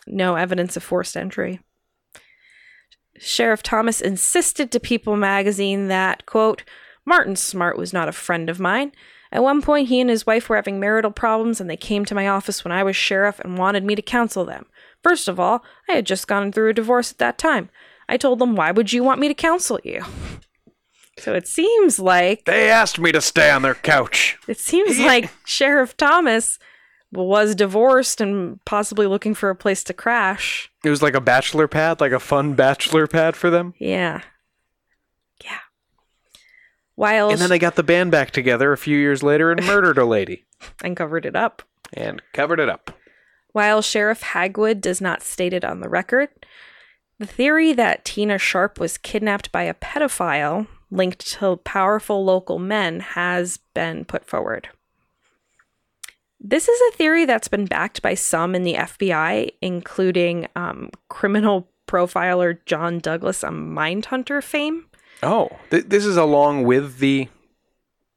no 0.06 0.36
evidence 0.36 0.76
of 0.76 0.82
forced 0.82 1.16
entry. 1.16 1.60
Sheriff 3.18 3.62
Thomas 3.62 4.00
insisted 4.00 4.70
to 4.70 4.80
People 4.80 5.16
magazine 5.16 5.88
that, 5.88 6.26
quote, 6.26 6.62
Martin 7.04 7.34
Smartt 7.34 7.78
was 7.78 7.92
not 7.92 8.08
a 8.08 8.12
friend 8.12 8.50
of 8.50 8.60
mine. 8.60 8.92
At 9.32 9.42
one 9.42 9.62
point, 9.62 9.88
he 9.88 10.00
and 10.00 10.10
his 10.10 10.26
wife 10.26 10.48
were 10.48 10.56
having 10.56 10.78
marital 10.78 11.10
problems, 11.10 11.60
and 11.60 11.68
they 11.68 11.76
came 11.76 12.04
to 12.04 12.14
my 12.14 12.28
office 12.28 12.64
when 12.64 12.72
I 12.72 12.82
was 12.82 12.94
sheriff 12.94 13.40
and 13.40 13.58
wanted 13.58 13.84
me 13.84 13.94
to 13.94 14.02
counsel 14.02 14.44
them. 14.44 14.66
First 15.02 15.28
of 15.28 15.40
all, 15.40 15.64
I 15.88 15.92
had 15.92 16.06
just 16.06 16.28
gone 16.28 16.52
through 16.52 16.70
a 16.70 16.74
divorce 16.74 17.10
at 17.10 17.18
that 17.18 17.38
time. 17.38 17.70
I 18.08 18.16
told 18.16 18.38
them, 18.38 18.54
Why 18.56 18.70
would 18.72 18.92
you 18.92 19.02
want 19.02 19.20
me 19.20 19.28
to 19.28 19.34
counsel 19.34 19.78
you? 19.84 20.02
So 21.18 21.32
it 21.34 21.48
seems 21.48 21.98
like 21.98 22.44
They 22.44 22.70
asked 22.70 22.98
me 22.98 23.10
to 23.12 23.20
stay 23.20 23.50
on 23.50 23.62
their 23.62 23.74
couch. 23.74 24.38
it 24.46 24.58
seems 24.58 24.98
like 24.98 25.30
Sheriff 25.46 25.96
Thomas 25.96 26.58
was 27.12 27.54
divorced 27.54 28.20
and 28.20 28.62
possibly 28.66 29.06
looking 29.06 29.32
for 29.34 29.48
a 29.48 29.54
place 29.56 29.82
to 29.84 29.94
crash. 29.94 30.70
It 30.84 30.90
was 30.90 31.02
like 31.02 31.14
a 31.14 31.20
bachelor 31.20 31.68
pad, 31.68 32.00
like 32.00 32.12
a 32.12 32.20
fun 32.20 32.54
bachelor 32.54 33.06
pad 33.06 33.34
for 33.36 33.48
them. 33.48 33.72
Yeah. 33.78 34.20
Yeah. 35.42 35.58
While 36.96 37.30
And 37.30 37.38
then 37.40 37.48
they 37.48 37.58
got 37.58 37.76
the 37.76 37.82
band 37.82 38.10
back 38.10 38.30
together 38.30 38.72
a 38.72 38.78
few 38.78 38.98
years 38.98 39.22
later 39.22 39.50
and 39.50 39.64
murdered 39.64 39.98
a 39.98 40.04
lady 40.04 40.44
and 40.84 40.96
covered 40.96 41.24
it 41.24 41.36
up. 41.36 41.62
and 41.94 42.20
covered 42.34 42.60
it 42.60 42.68
up. 42.68 42.90
While 43.52 43.80
Sheriff 43.80 44.20
Hagwood 44.22 44.80
does 44.82 45.00
not 45.00 45.22
state 45.22 45.54
it 45.54 45.64
on 45.64 45.80
the 45.80 45.88
record, 45.88 46.28
the 47.18 47.26
theory 47.26 47.72
that 47.72 48.04
Tina 48.04 48.38
Sharp 48.38 48.78
was 48.78 48.98
kidnapped 48.98 49.50
by 49.52 49.62
a 49.62 49.74
pedophile 49.74 50.66
linked 50.90 51.26
to 51.32 51.56
powerful 51.56 52.24
local 52.24 52.58
men 52.58 53.00
has 53.00 53.58
been 53.74 54.04
put 54.04 54.24
forward. 54.24 54.68
This 56.38 56.68
is 56.68 56.80
a 56.88 56.96
theory 56.96 57.24
that's 57.24 57.48
been 57.48 57.64
backed 57.64 58.02
by 58.02 58.14
some 58.14 58.54
in 58.54 58.62
the 58.62 58.74
FBI, 58.74 59.50
including 59.62 60.46
um, 60.54 60.90
criminal 61.08 61.68
profiler 61.88 62.58
John 62.66 62.98
Douglas 62.98 63.42
of 63.42 63.54
Mindhunter 63.54 64.42
fame. 64.42 64.86
Oh, 65.22 65.48
th- 65.70 65.86
this 65.88 66.04
is 66.04 66.16
along 66.16 66.64
with 66.64 66.98
the, 66.98 67.28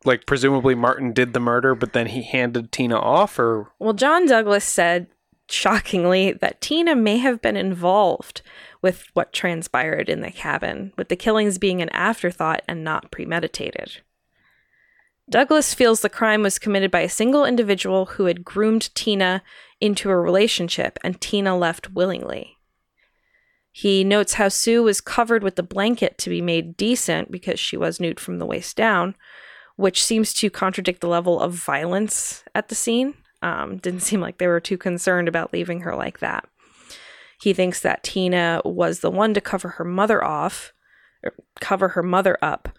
like, 0.03 0.25
presumably 0.25 0.75
Martin 0.75 1.13
did 1.13 1.33
the 1.33 1.39
murder, 1.39 1.75
but 1.75 1.93
then 1.93 2.07
he 2.07 2.23
handed 2.23 2.71
Tina 2.71 2.99
off, 2.99 3.39
or 3.39 3.71
Well, 3.79 3.93
John 3.93 4.25
Douglas 4.25 4.65
said, 4.65 5.07
shockingly, 5.49 6.33
that 6.33 6.61
Tina 6.61 6.95
may 6.95 7.17
have 7.17 7.41
been 7.41 7.57
involved 7.57 8.41
with 8.81 9.07
what 9.13 9.33
transpired 9.33 10.09
in 10.09 10.21
the 10.21 10.31
cabin, 10.31 10.93
with 10.97 11.09
the 11.09 11.15
killings 11.15 11.57
being 11.57 11.81
an 11.81 11.89
afterthought 11.89 12.61
and 12.67 12.83
not 12.83 13.11
premeditated. 13.11 14.01
Douglas 15.29 15.73
feels 15.73 16.01
the 16.01 16.09
crime 16.09 16.41
was 16.41 16.57
committed 16.57 16.89
by 16.89 17.01
a 17.01 17.09
single 17.09 17.45
individual 17.45 18.05
who 18.07 18.25
had 18.25 18.43
groomed 18.43 18.93
Tina 18.95 19.43
into 19.79 20.09
a 20.09 20.17
relationship, 20.17 20.97
and 21.03 21.21
Tina 21.21 21.55
left 21.57 21.91
willingly. 21.91 22.57
He 23.71 24.03
notes 24.03 24.33
how 24.33 24.49
Sue 24.49 24.81
was 24.83 25.01
covered 25.01 25.43
with 25.43 25.55
the 25.55 25.63
blanket 25.63 26.17
to 26.19 26.29
be 26.29 26.41
made 26.41 26.75
decent 26.75 27.31
because 27.31 27.59
she 27.59 27.77
was 27.77 27.99
nude 27.99 28.19
from 28.19 28.39
the 28.39 28.45
waist 28.45 28.75
down, 28.75 29.15
which 29.75 30.03
seems 30.03 30.33
to 30.33 30.49
contradict 30.49 31.01
the 31.01 31.07
level 31.07 31.39
of 31.39 31.53
violence 31.53 32.43
at 32.55 32.69
the 32.69 32.75
scene. 32.75 33.13
Um, 33.41 33.77
didn't 33.77 34.01
seem 34.01 34.19
like 34.19 34.37
they 34.37 34.47
were 34.47 34.59
too 34.59 34.77
concerned 34.77 35.27
about 35.27 35.53
leaving 35.53 35.81
her 35.81 35.95
like 35.95 36.19
that. 36.19 36.49
He 37.41 37.53
thinks 37.53 37.79
that 37.81 38.03
Tina 38.03 38.61
was 38.65 38.99
the 38.99 39.11
one 39.11 39.33
to 39.33 39.41
cover 39.41 39.69
her 39.69 39.85
mother 39.85 40.23
off, 40.23 40.73
or 41.23 41.33
cover 41.59 41.89
her 41.89 42.03
mother 42.03 42.37
up. 42.41 42.69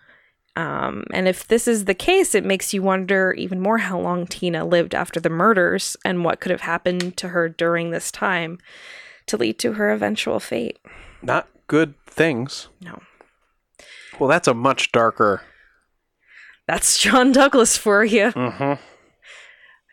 Um, 0.57 1.05
and 1.13 1.29
if 1.29 1.47
this 1.47 1.69
is 1.69 1.85
the 1.85 1.95
case, 1.95 2.35
it 2.35 2.45
makes 2.45 2.75
you 2.75 2.83
wonder 2.83 3.33
even 3.33 3.61
more 3.61 3.79
how 3.79 3.99
long 3.99 4.27
Tina 4.27 4.65
lived 4.65 4.95
after 4.95 5.21
the 5.21 5.31
murders 5.31 5.97
and 6.05 6.25
what 6.25 6.41
could 6.41 6.51
have 6.51 6.63
happened 6.63 7.17
to 7.19 7.29
her 7.29 7.49
during 7.49 7.91
this 7.91 8.11
time 8.11 8.59
to 9.27 9.37
lead 9.37 9.59
to 9.61 9.75
her 9.75 9.91
eventual 9.91 10.41
fate. 10.41 10.79
not 11.23 11.49
good 11.69 11.95
things. 12.05 12.69
No. 12.81 13.01
Well, 14.19 14.29
that's 14.29 14.49
a 14.49 14.55
much 14.55 14.91
darker. 14.93 15.43
That's 16.67 16.99
John 16.99 17.33
Douglas 17.33 17.77
for 17.77 18.05
you. 18.05 18.33
Mm-hmm. 18.33 18.83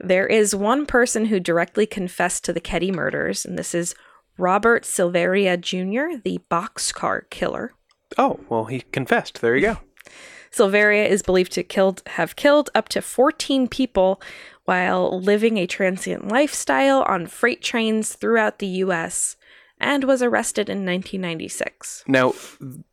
There 0.05 0.27
is 0.27 0.55
one 0.55 0.85
person 0.85 1.25
who 1.25 1.39
directly 1.39 1.85
confessed 1.85 2.43
to 2.45 2.53
the 2.53 2.61
Keddie 2.61 2.91
murders, 2.91 3.45
and 3.45 3.57
this 3.57 3.73
is 3.73 3.95
Robert 4.37 4.83
Silveria 4.83 5.59
Jr., 5.59 6.19
the 6.23 6.39
boxcar 6.49 7.29
killer. 7.29 7.73
Oh, 8.17 8.39
well, 8.49 8.65
he 8.65 8.81
confessed. 8.81 9.41
There 9.41 9.55
you 9.55 9.61
go. 9.61 9.77
Silveria 10.51 11.07
is 11.07 11.21
believed 11.21 11.51
to 11.53 11.63
killed 11.63 12.01
have 12.07 12.35
killed 12.35 12.69
up 12.73 12.89
to 12.89 13.01
14 13.01 13.67
people 13.67 14.21
while 14.65 15.19
living 15.19 15.57
a 15.57 15.67
transient 15.67 16.27
lifestyle 16.27 17.03
on 17.03 17.27
freight 17.27 17.61
trains 17.61 18.13
throughout 18.13 18.59
the 18.59 18.67
US 18.67 19.35
and 19.79 20.03
was 20.03 20.21
arrested 20.23 20.69
in 20.69 20.85
1996. 20.85 22.03
Now, 22.07 22.33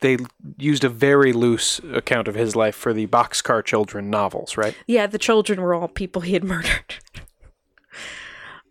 they 0.01 0.18
used 0.59 0.84
a 0.84 0.88
very 0.88 1.32
loose 1.32 1.80
account 1.92 2.28
of 2.28 2.34
his 2.34 2.55
life 2.55 2.74
for 2.74 2.92
the 2.92 3.07
Boxcar 3.07 3.64
Children 3.64 4.11
novels, 4.11 4.57
right? 4.57 4.74
Yeah, 4.86 5.07
the 5.07 5.18
children 5.18 5.61
were 5.61 5.74
all 5.74 5.88
people 5.88 6.22
he 6.22 6.34
had 6.34 6.45
murdered. 6.55 6.97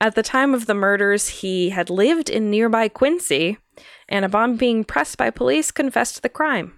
At 0.04 0.16
the 0.16 0.22
time 0.22 0.54
of 0.54 0.66
the 0.66 0.74
murders, 0.74 1.30
he 1.30 1.70
had 1.70 1.90
lived 1.90 2.30
in 2.30 2.52
nearby 2.52 2.90
Quincy, 2.90 3.58
and 4.10 4.26
upon 4.26 4.58
being 4.58 4.84
pressed 4.84 5.18
by 5.18 5.30
police, 5.30 5.72
confessed 5.72 6.16
to 6.16 6.22
the 6.22 6.28
crime. 6.28 6.78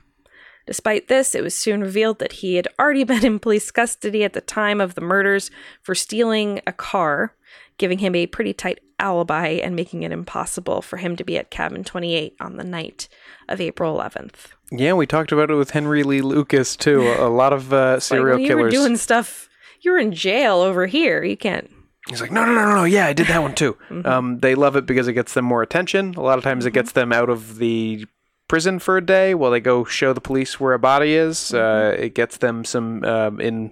Despite 0.67 1.07
this, 1.07 1.33
it 1.33 1.41
was 1.41 1.57
soon 1.57 1.81
revealed 1.81 2.19
that 2.19 2.33
he 2.33 2.57
had 2.57 2.67
already 2.79 3.03
been 3.11 3.25
in 3.25 3.39
police 3.39 3.71
custody 3.71 4.23
at 4.23 4.33
the 4.33 4.41
time 4.41 4.79
of 4.79 4.93
the 4.93 5.01
murders 5.01 5.49
for 5.81 5.95
stealing 5.95 6.61
a 6.67 6.71
car, 6.71 7.33
giving 7.79 7.97
him 7.97 8.13
a 8.13 8.27
pretty 8.27 8.53
tight 8.53 8.79
alibi 8.99 9.47
and 9.47 9.75
making 9.75 10.03
it 10.03 10.11
impossible 10.11 10.83
for 10.83 10.97
him 10.97 11.15
to 11.15 11.23
be 11.23 11.35
at 11.35 11.49
Cabin 11.49 11.83
28 11.83 12.35
on 12.39 12.57
the 12.57 12.63
night 12.63 13.07
of 13.49 13.59
April 13.59 13.97
11th. 13.97 14.51
Yeah, 14.71 14.93
we 14.93 15.07
talked 15.07 15.31
about 15.31 15.49
it 15.49 15.55
with 15.55 15.71
Henry 15.71 16.03
Lee 16.03 16.21
Lucas 16.21 16.75
too. 16.75 17.01
A, 17.17 17.27
lot 17.27 17.53
of 17.53 17.73
uh, 17.73 17.93
Like, 17.93 18.03
serial 18.03 18.37
when 18.37 18.45
you 18.45 18.55
were 18.55 18.69
doing 18.69 18.97
stuff, 18.97 19.49
you 19.81 19.93
were 19.93 19.97
in 19.97 20.11
jail 20.11 20.57
over 20.57 20.85
here. 20.85 21.23
You 21.23 21.35
can't. 21.35 21.71
He's 22.07 22.21
like, 22.21 22.31
no, 22.31 22.45
no, 22.45 22.53
no, 22.53 22.65
no, 22.65 22.75
no. 22.75 22.83
Yeah, 22.83 23.07
I 23.07 23.13
did 23.13 23.27
that 23.27 23.41
one 23.41 23.55
too. 23.55 23.77
Mm-hmm. 23.89 24.07
um, 24.07 24.39
they 24.39 24.55
love 24.55 24.75
it 24.75 24.85
because 24.85 25.07
it 25.07 25.13
gets 25.13 25.33
them 25.33 25.45
more 25.45 25.61
attention. 25.61 26.15
A 26.15 26.21
lot 26.21 26.37
of 26.37 26.43
times, 26.43 26.65
it 26.65 26.71
gets 26.71 26.91
them 26.91 27.13
out 27.13 27.29
of 27.29 27.57
the 27.57 28.05
prison 28.47 28.79
for 28.79 28.97
a 28.97 29.05
day 29.05 29.33
while 29.33 29.51
they 29.51 29.59
go 29.59 29.83
show 29.83 30.13
the 30.13 30.21
police 30.21 30.59
where 30.59 30.73
a 30.73 30.79
body 30.79 31.13
is. 31.13 31.37
Mm-hmm. 31.37 31.55
Uh, 31.57 32.03
it 32.03 32.15
gets 32.15 32.37
them 32.37 32.65
some 32.65 33.03
um, 33.03 33.39
in 33.39 33.71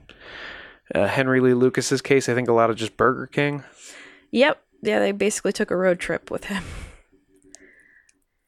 uh, 0.93 1.07
Henry 1.07 1.39
Lee 1.39 1.53
Lucas's 1.53 2.01
case. 2.01 2.29
I 2.29 2.33
think 2.33 2.47
a 2.47 2.53
lot 2.53 2.69
of 2.69 2.75
just 2.75 2.95
Burger 2.97 3.27
King. 3.27 3.63
Yep. 4.31 4.61
Yeah, 4.81 4.99
they 4.99 5.11
basically 5.11 5.53
took 5.53 5.71
a 5.71 5.75
road 5.75 5.99
trip 5.99 6.29
with 6.29 6.45
him. 6.45 6.63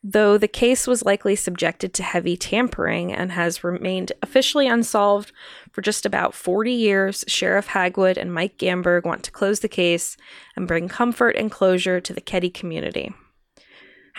Though 0.08 0.38
the 0.38 0.47
case 0.47 0.86
was 0.86 1.03
likely 1.03 1.36
subjected 1.36 1.91
to 1.95 2.03
heavy 2.03 2.38
tampering 2.38 3.12
and 3.12 3.32
has 3.32 3.64
remained 3.64 4.12
officially 4.22 4.68
unsolved 4.68 5.32
for 5.72 5.82
just 5.82 6.06
about 6.06 6.36
40 6.36 6.72
years, 6.72 7.26
Sheriff 7.28 7.70
Hagwood 7.70 8.16
and 8.16 8.32
Mike 8.32 8.60
Gamberg 8.60 9.03
want 9.03 9.24
to 9.24 9.32
close 9.32 9.62
the 9.62 9.68
case 9.68 10.16
and 10.56 10.68
bring 10.68 10.88
comfort 10.88 11.36
and 11.36 11.49
closure 11.49 11.99
to 11.99 12.14
the 12.14 12.22
Keddie 12.22 12.53
community. 12.53 13.16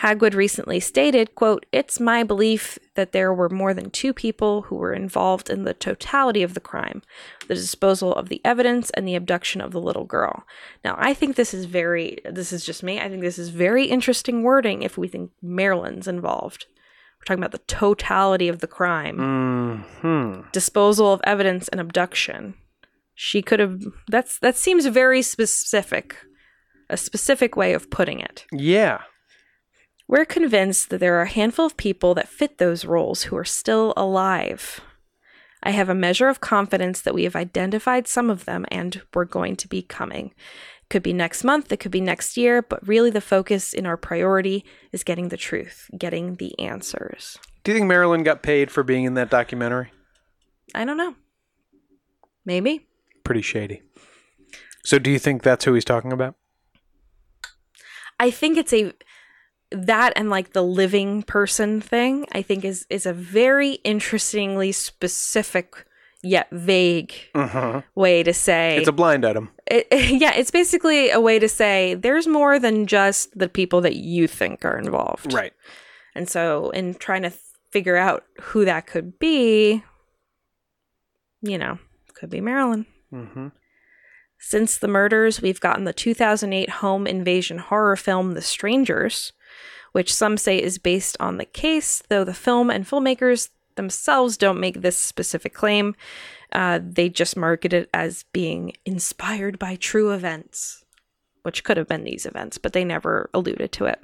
Hagwood 0.01 0.35
recently 0.35 0.79
stated, 0.79 1.33
quote, 1.33 1.65
It's 1.71 1.99
my 1.99 2.23
belief 2.23 2.77
that 2.93 3.13
there 3.13 3.33
were 3.33 3.49
more 3.49 3.73
than 3.73 3.89
two 3.89 4.13
people 4.13 4.63
who 4.63 4.75
were 4.75 4.93
involved 4.93 5.49
in 5.49 5.63
the 5.63 5.73
totality 5.73 6.43
of 6.43 6.53
the 6.53 6.59
crime, 6.59 7.01
the 7.47 7.55
disposal 7.55 8.13
of 8.13 8.29
the 8.29 8.39
evidence 8.45 8.91
and 8.91 9.07
the 9.07 9.15
abduction 9.15 9.59
of 9.59 9.71
the 9.71 9.81
little 9.81 10.05
girl. 10.05 10.45
Now, 10.85 10.95
I 10.99 11.15
think 11.15 11.35
this 11.35 11.51
is 11.53 11.65
very, 11.65 12.19
this 12.25 12.53
is 12.53 12.63
just 12.63 12.83
me, 12.83 12.99
I 12.99 13.09
think 13.09 13.21
this 13.21 13.39
is 13.39 13.49
very 13.49 13.85
interesting 13.85 14.43
wording 14.43 14.83
if 14.83 14.99
we 14.99 15.07
think 15.07 15.31
Marilyn's 15.41 16.07
involved. 16.07 16.67
We're 17.19 17.25
talking 17.25 17.43
about 17.43 17.51
the 17.51 17.65
totality 17.73 18.47
of 18.49 18.59
the 18.59 18.67
crime, 18.67 19.83
Hmm. 20.01 20.41
disposal 20.51 21.11
of 21.11 21.21
evidence 21.23 21.67
and 21.69 21.81
abduction. 21.81 22.53
She 23.15 23.41
could 23.41 23.59
have, 23.59 23.81
that's, 24.07 24.37
that 24.39 24.55
seems 24.55 24.85
very 24.85 25.23
specific, 25.23 26.17
a 26.87 26.97
specific 26.97 27.55
way 27.55 27.73
of 27.73 27.89
putting 27.89 28.19
it. 28.19 28.45
Yeah. 28.51 29.01
We're 30.07 30.25
convinced 30.25 30.89
that 30.89 30.99
there 30.99 31.17
are 31.19 31.23
a 31.23 31.29
handful 31.29 31.65
of 31.65 31.75
people 31.75 32.13
that 32.15 32.29
fit 32.29 32.57
those 32.57 32.85
roles 32.85 33.23
who 33.23 33.35
are 33.35 33.43
still 33.43 33.93
alive. 33.97 34.79
I 35.61 35.71
have 35.71 35.89
a 35.89 35.95
measure 35.95 36.29
of 36.29 36.39
confidence 36.39 37.01
that 37.01 37.13
we 37.13 37.25
have 37.25 37.35
identified 37.35 38.07
some 38.07 38.29
of 38.29 38.45
them 38.45 38.65
and 38.71 39.01
we're 39.13 39.25
going 39.25 39.57
to 39.57 39.67
be 39.67 39.81
coming. 39.81 40.33
Could 40.89 41.03
be 41.03 41.11
next 41.11 41.43
month, 41.43 41.71
it 41.73 41.81
could 41.81 41.91
be 41.91 41.99
next 41.99 42.37
year, 42.37 42.61
but 42.61 42.87
really 42.87 43.09
the 43.09 43.19
focus 43.19 43.73
in 43.73 43.85
our 43.85 43.97
priority 43.97 44.63
is 44.93 45.03
getting 45.03 45.27
the 45.27 45.35
truth, 45.35 45.89
getting 45.97 46.35
the 46.35 46.57
answers. 46.57 47.37
Do 47.65 47.71
you 47.73 47.77
think 47.77 47.89
Marilyn 47.89 48.23
got 48.23 48.43
paid 48.43 48.71
for 48.71 48.83
being 48.83 49.03
in 49.03 49.15
that 49.15 49.29
documentary? 49.29 49.91
I 50.73 50.85
don't 50.85 50.95
know. 50.95 51.15
Maybe. 52.45 52.87
Pretty 53.25 53.41
shady. 53.41 53.81
So 54.85 54.99
do 54.99 55.11
you 55.11 55.19
think 55.19 55.43
that's 55.43 55.65
who 55.65 55.73
he's 55.73 55.83
talking 55.83 56.13
about? 56.13 56.35
I 58.21 58.31
think 58.31 58.57
it's 58.57 58.71
a 58.71 58.93
that 59.71 60.13
and 60.15 60.29
like 60.29 60.53
the 60.53 60.63
living 60.63 61.23
person 61.23 61.81
thing, 61.81 62.25
I 62.31 62.41
think 62.41 62.63
is 62.63 62.85
is 62.89 63.05
a 63.05 63.13
very 63.13 63.73
interestingly 63.83 64.71
specific 64.71 65.85
yet 66.23 66.47
vague 66.51 67.13
way 67.95 68.23
to 68.23 68.33
say 68.33 68.77
It's 68.77 68.87
a 68.87 68.91
blind 68.91 69.23
item. 69.23 69.49
it, 69.69 69.87
yeah, 69.91 70.33
it's 70.33 70.51
basically 70.51 71.09
a 71.11 71.19
way 71.21 71.37
to 71.39 71.47
say 71.47 71.93
there's 71.93 72.27
more 72.27 72.59
than 72.59 72.87
just 72.87 73.37
the 73.37 73.47
people 73.47 73.81
that 73.81 73.95
you 73.95 74.27
think 74.27 74.65
are 74.65 74.77
involved. 74.77 75.33
Right. 75.33 75.53
And 76.15 76.27
so, 76.27 76.71
in 76.71 76.95
trying 76.95 77.21
to 77.21 77.31
figure 77.71 77.95
out 77.97 78.23
who 78.41 78.65
that 78.65 78.87
could 78.87 79.19
be, 79.19 79.83
you 81.41 81.57
know, 81.57 81.77
could 82.15 82.29
be 82.29 82.41
Marilyn. 82.41 82.87
Mm-hmm. 83.13 83.47
Since 84.39 84.77
the 84.77 84.87
murders, 84.87 85.41
we've 85.41 85.59
gotten 85.59 85.83
the 85.83 85.93
2008 85.93 86.69
home 86.69 87.05
invasion 87.07 87.59
horror 87.59 87.95
film 87.95 88.33
The 88.33 88.41
Strangers, 88.41 89.33
which 89.91 90.13
some 90.13 90.37
say 90.37 90.61
is 90.61 90.77
based 90.77 91.17
on 91.19 91.37
the 91.37 91.45
case, 91.45 92.01
though 92.09 92.23
the 92.23 92.33
film 92.33 92.69
and 92.69 92.85
filmmakers 92.85 93.49
themselves 93.75 94.37
don't 94.37 94.59
make 94.59 94.81
this 94.81 94.97
specific 94.97 95.53
claim. 95.53 95.95
Uh, 96.51 96.79
they 96.81 97.09
just 97.09 97.37
market 97.37 97.73
it 97.73 97.89
as 97.93 98.23
being 98.33 98.73
inspired 98.85 99.59
by 99.59 99.75
true 99.75 100.11
events, 100.11 100.83
which 101.43 101.63
could 101.63 101.77
have 101.77 101.87
been 101.87 102.03
these 102.03 102.25
events, 102.25 102.57
but 102.57 102.73
they 102.73 102.83
never 102.83 103.29
alluded 103.33 103.71
to 103.71 103.85
it. 103.85 103.99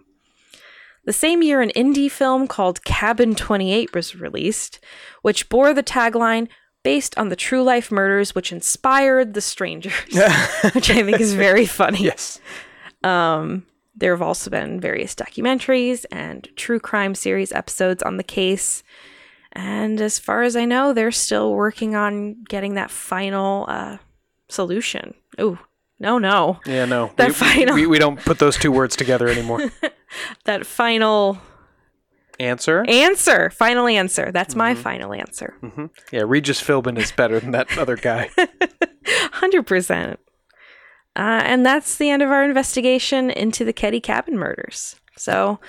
The 1.06 1.14
same 1.14 1.44
year, 1.44 1.62
an 1.62 1.72
indie 1.76 2.10
film 2.10 2.48
called 2.48 2.86
Cabin 2.86 3.36
28 3.36 3.94
was 3.94 4.16
released, 4.16 4.80
which 5.22 5.50
bore 5.50 5.74
the 5.74 5.84
tagline 5.84 6.48
based 6.84 7.18
on 7.18 7.30
the 7.30 7.36
true 7.36 7.64
life 7.64 7.92
murders 7.92 8.36
which 8.36 8.52
inspired 8.52 9.34
the 9.34 9.42
strangers, 9.42 9.94
which 10.74 10.90
I 10.90 11.04
think 11.04 11.20
is 11.20 11.34
very 11.34 11.66
funny. 11.66 12.04
Yes. 12.04 12.40
Um, 13.04 13.66
there 13.96 14.12
have 14.14 14.22
also 14.22 14.50
been 14.50 14.80
various 14.80 15.14
documentaries 15.16 16.06
and 16.12 16.48
true 16.56 16.80
crime 16.80 17.16
series 17.16 17.52
episodes 17.52 18.02
on 18.04 18.18
the 18.18 18.24
case. 18.24 18.84
And 19.52 20.02
as 20.02 20.18
far 20.18 20.42
as 20.42 20.56
I 20.56 20.66
know, 20.66 20.94
they're 20.94 21.12
still 21.12 21.54
working 21.54 21.96
on 21.96 22.44
getting 22.50 22.74
that 22.74 22.90
final 22.90 23.66
uh, 23.68 23.98
solution. 24.50 25.14
Oh, 25.38 25.60
no, 26.00 26.18
no. 26.18 26.60
Yeah, 26.66 26.86
no. 26.86 27.12
That 27.18 27.28
we, 27.30 27.34
final- 27.34 27.76
we, 27.76 27.86
we 27.86 28.00
don't 28.00 28.20
put 28.20 28.40
those 28.40 28.58
two 28.58 28.72
words 28.72 28.96
together 28.96 29.28
anymore. 29.28 29.70
That 30.46 30.66
final 30.68 31.40
Answer? 32.40 32.86
answer. 32.88 33.50
Final 33.52 33.88
answer. 33.88 34.32
That's 34.32 34.56
my 34.56 34.74
Mm-hmm. 34.74 34.82
final 34.84 35.14
answer. 35.14 35.56
Yeah, 36.12 36.22
Regis 36.26 36.62
Philbin 36.62 36.98
is 37.00 37.12
better 37.12 37.40
than 37.40 37.50
that 37.52 37.76
other 37.80 37.96
guy. 37.96 38.30
100%. 39.06 40.18
Uh, 41.16 41.42
and 41.46 41.66
that's 41.66 41.98
the 41.98 42.10
end 42.10 42.22
of 42.24 42.30
our 42.32 42.44
investigation 42.44 43.30
into 43.30 43.64
the 43.64 43.74
Keddie 43.74 44.02
Cabin 44.02 44.38
murders. 44.38 44.96
So, 45.16 45.60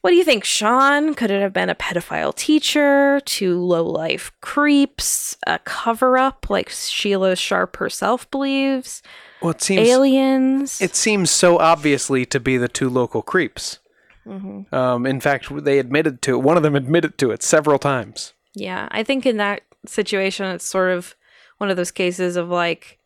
what 0.00 0.10
do 0.10 0.16
you 0.16 0.24
think, 0.24 0.44
Sean? 0.44 1.14
Could 1.14 1.30
it 1.30 1.40
have 1.40 1.52
been 1.52 1.70
a 1.70 1.74
pedophile 1.74 2.34
teacher, 2.34 3.20
two 3.24 3.60
low 3.60 3.84
life 3.84 4.32
creeps, 4.40 5.36
a 5.46 5.58
cover 5.60 6.18
up 6.18 6.50
like 6.50 6.68
Sheila 6.68 7.36
Sharp 7.36 7.76
herself 7.76 8.30
believes, 8.30 9.02
Well, 9.40 9.50
it 9.52 9.62
seems 9.62 9.88
aliens? 9.88 10.80
it 10.80 10.94
seems 10.96 11.30
so 11.30 11.58
obviously 11.58 12.24
to 12.26 12.40
be 12.40 12.56
the 12.56 12.68
two 12.68 12.88
local 12.88 13.22
creeps. 13.22 13.78
Mm-hmm. 14.26 14.74
Um, 14.74 15.06
in 15.06 15.20
fact, 15.20 15.48
they 15.64 15.78
admitted 15.78 16.20
to 16.22 16.34
it. 16.34 16.42
One 16.42 16.56
of 16.56 16.64
them 16.64 16.74
admitted 16.74 17.18
to 17.18 17.30
it 17.30 17.42
several 17.44 17.78
times. 17.78 18.32
yeah, 18.54 18.88
I 18.90 19.04
think 19.04 19.24
in 19.26 19.36
that 19.36 19.62
situation, 19.86 20.46
it's 20.46 20.64
sort 20.64 20.90
of 20.90 21.14
one 21.58 21.70
of 21.70 21.76
those 21.76 21.92
cases 21.92 22.36
of 22.36 22.48
like, 22.48 22.98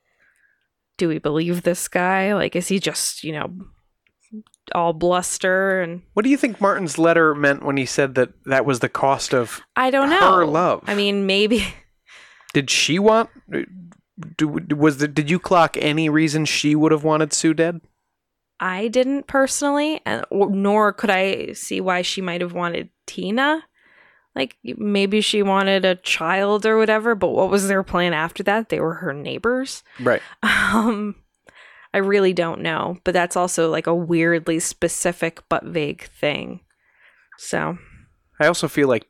do 1.00 1.08
we 1.08 1.18
believe 1.18 1.62
this 1.62 1.88
guy? 1.88 2.34
Like, 2.34 2.54
is 2.54 2.68
he 2.68 2.78
just, 2.78 3.24
you 3.24 3.32
know, 3.32 3.50
all 4.74 4.92
bluster 4.92 5.80
and 5.80 6.02
What 6.12 6.24
do 6.24 6.30
you 6.30 6.36
think 6.36 6.60
Martin's 6.60 6.98
letter 6.98 7.34
meant 7.34 7.64
when 7.64 7.78
he 7.78 7.86
said 7.86 8.14
that 8.16 8.30
that 8.44 8.66
was 8.66 8.80
the 8.80 8.88
cost 8.90 9.34
of? 9.34 9.62
I 9.74 9.90
don't 9.90 10.10
know. 10.10 10.36
Her 10.36 10.44
love. 10.44 10.84
I 10.86 10.94
mean, 10.94 11.26
maybe 11.26 11.66
Did 12.52 12.70
she 12.70 12.98
want? 12.98 13.30
Do, 14.36 14.48
was 14.76 14.98
the, 14.98 15.08
did 15.08 15.30
you 15.30 15.38
clock 15.38 15.76
any 15.80 16.10
reason 16.10 16.44
she 16.44 16.74
would 16.74 16.92
have 16.92 17.04
wanted 17.04 17.32
Sue 17.32 17.54
dead? 17.54 17.80
I 18.60 18.88
didn't 18.88 19.26
personally, 19.26 20.02
and 20.04 20.26
nor 20.30 20.92
could 20.92 21.08
I 21.08 21.52
see 21.52 21.80
why 21.80 22.02
she 22.02 22.20
might 22.20 22.42
have 22.42 22.52
wanted 22.52 22.90
Tina. 23.06 23.64
Like 24.36 24.56
maybe 24.64 25.20
she 25.20 25.42
wanted 25.42 25.84
a 25.84 25.96
child 25.96 26.64
or 26.64 26.78
whatever, 26.78 27.14
but 27.14 27.28
what 27.30 27.50
was 27.50 27.66
their 27.68 27.82
plan 27.82 28.12
after 28.14 28.42
that? 28.44 28.68
They 28.68 28.80
were 28.80 28.94
her 28.94 29.12
neighbors. 29.12 29.82
Right. 29.98 30.22
Um 30.42 31.16
I 31.92 31.98
really 31.98 32.32
don't 32.32 32.60
know, 32.60 32.98
but 33.02 33.12
that's 33.14 33.34
also 33.36 33.68
like 33.68 33.88
a 33.88 33.94
weirdly 33.94 34.60
specific 34.60 35.40
but 35.48 35.64
vague 35.64 36.04
thing. 36.04 36.60
So, 37.38 37.78
I 38.38 38.46
also 38.46 38.68
feel 38.68 38.86
like 38.86 39.08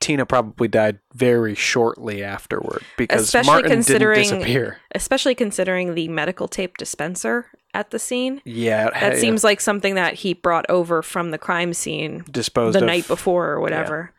Tina 0.00 0.24
probably 0.24 0.68
died 0.68 1.00
very 1.12 1.54
shortly 1.54 2.22
afterward 2.24 2.82
because 2.96 3.22
Especially 3.24 3.46
Martin 3.52 3.70
considering- 3.72 4.22
didn't 4.22 4.38
disappear. 4.38 4.78
especially 4.94 5.34
considering 5.34 5.94
the 5.94 6.08
medical 6.08 6.48
tape 6.48 6.78
dispenser 6.78 7.46
at 7.74 7.90
the 7.90 7.98
scene, 7.98 8.40
Yeah, 8.46 8.88
that 8.98 9.18
seems 9.18 9.44
like 9.44 9.60
something 9.60 9.96
that 9.96 10.14
he 10.14 10.32
brought 10.32 10.64
over 10.70 11.02
from 11.02 11.30
the 11.32 11.38
crime 11.38 11.74
scene 11.74 12.24
disposed 12.30 12.74
the 12.76 12.80
of. 12.80 12.86
night 12.86 13.06
before 13.06 13.48
or 13.50 13.60
whatever 13.60 14.12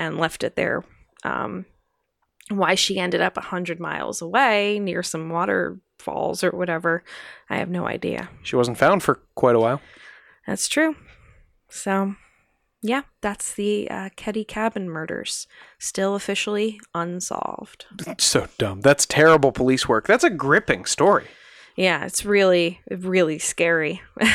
and 0.00 0.18
left 0.18 0.42
it 0.42 0.56
there 0.56 0.82
um 1.24 1.64
why 2.48 2.74
she 2.74 2.98
ended 2.98 3.20
up 3.20 3.36
a 3.36 3.40
hundred 3.52 3.78
miles 3.78 4.20
away 4.22 4.78
near 4.80 5.02
some 5.02 5.28
waterfalls 5.30 6.42
or 6.42 6.50
whatever 6.50 7.04
i 7.48 7.56
have 7.56 7.68
no 7.70 7.86
idea 7.86 8.28
She 8.42 8.56
wasn't 8.56 8.78
found 8.78 9.02
for 9.02 9.20
quite 9.34 9.54
a 9.56 9.60
while. 9.60 9.80
that's 10.46 10.66
true 10.66 10.96
so 11.68 12.14
yeah 12.82 13.02
that's 13.20 13.52
the 13.54 13.88
uh, 13.90 14.08
Keddie 14.16 14.44
cabin 14.46 14.88
murders 14.88 15.46
still 15.78 16.14
officially 16.14 16.80
unsolved 16.94 17.84
So 18.18 18.48
dumb. 18.58 18.80
That's 18.80 19.04
terrible 19.06 19.52
police 19.52 19.86
work. 19.86 20.06
That's 20.06 20.24
a 20.24 20.30
gripping 20.30 20.86
story. 20.86 21.26
yeah 21.76 22.04
it's 22.06 22.24
really 22.24 22.80
really 22.90 23.38
scary 23.38 24.00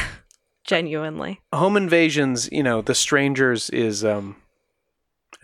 genuinely 0.63 1.41
Home 1.53 1.77
invasions, 1.77 2.49
you 2.51 2.63
know, 2.63 2.81
The 2.81 2.95
Strangers 2.95 3.69
is 3.71 4.03
um 4.05 4.35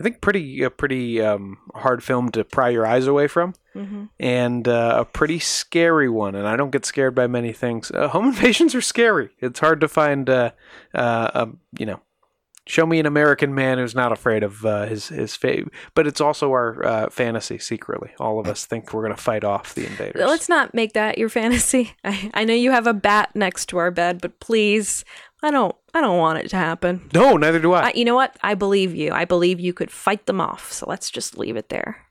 I 0.02 0.04
think 0.04 0.20
pretty 0.20 0.64
a 0.64 0.70
pretty 0.70 1.22
um 1.22 1.58
hard 1.76 2.02
film 2.02 2.30
to 2.32 2.42
pry 2.42 2.70
your 2.70 2.84
eyes 2.84 3.06
away 3.06 3.28
from 3.28 3.54
hmm 3.72 4.06
and 4.18 4.66
uh, 4.66 4.96
a 4.98 5.04
pretty 5.04 5.38
scary 5.38 6.08
one 6.08 6.34
and 6.34 6.48
I 6.48 6.56
don't 6.56 6.70
get 6.70 6.84
scared 6.84 7.14
by 7.14 7.28
many 7.28 7.52
things. 7.52 7.92
Uh, 7.92 8.08
home 8.08 8.26
invasions 8.26 8.74
are 8.74 8.80
scary. 8.80 9.30
It's 9.38 9.60
hard 9.60 9.80
to 9.80 9.86
find 9.86 10.28
uh 10.28 10.50
uh 10.92 11.30
um, 11.34 11.60
you 11.78 11.86
know 11.86 12.00
Show 12.64 12.86
me 12.86 13.00
an 13.00 13.06
American 13.06 13.56
man 13.56 13.78
who's 13.78 13.94
not 13.94 14.12
afraid 14.12 14.44
of 14.44 14.64
uh, 14.64 14.86
his 14.86 15.08
his 15.08 15.34
fate, 15.34 15.66
but 15.96 16.06
it's 16.06 16.20
also 16.20 16.52
our 16.52 16.86
uh, 16.86 17.10
fantasy. 17.10 17.58
Secretly, 17.58 18.10
all 18.20 18.38
of 18.38 18.46
us 18.46 18.64
think 18.64 18.92
we're 18.94 19.02
going 19.02 19.16
to 19.16 19.20
fight 19.20 19.42
off 19.42 19.74
the 19.74 19.84
invaders. 19.84 20.22
Let's 20.24 20.48
not 20.48 20.72
make 20.72 20.92
that 20.92 21.18
your 21.18 21.28
fantasy. 21.28 21.96
I, 22.04 22.30
I 22.34 22.44
know 22.44 22.54
you 22.54 22.70
have 22.70 22.86
a 22.86 22.94
bat 22.94 23.30
next 23.34 23.66
to 23.70 23.78
our 23.78 23.90
bed, 23.90 24.20
but 24.20 24.38
please, 24.38 25.04
I 25.42 25.50
don't 25.50 25.74
I 25.92 26.00
don't 26.00 26.18
want 26.18 26.38
it 26.38 26.48
to 26.50 26.56
happen. 26.56 27.08
no, 27.12 27.36
neither 27.36 27.58
do 27.58 27.72
I. 27.72 27.88
I, 27.88 27.92
you 27.94 28.04
know 28.04 28.14
what? 28.14 28.36
I 28.42 28.54
believe 28.54 28.94
you. 28.94 29.10
I 29.12 29.24
believe 29.24 29.58
you 29.60 29.72
could 29.72 29.90
fight 29.90 30.26
them 30.26 30.40
off. 30.40 30.72
So 30.72 30.86
let's 30.88 31.10
just 31.10 31.36
leave 31.36 31.56
it 31.56 31.68
there. 31.68 32.06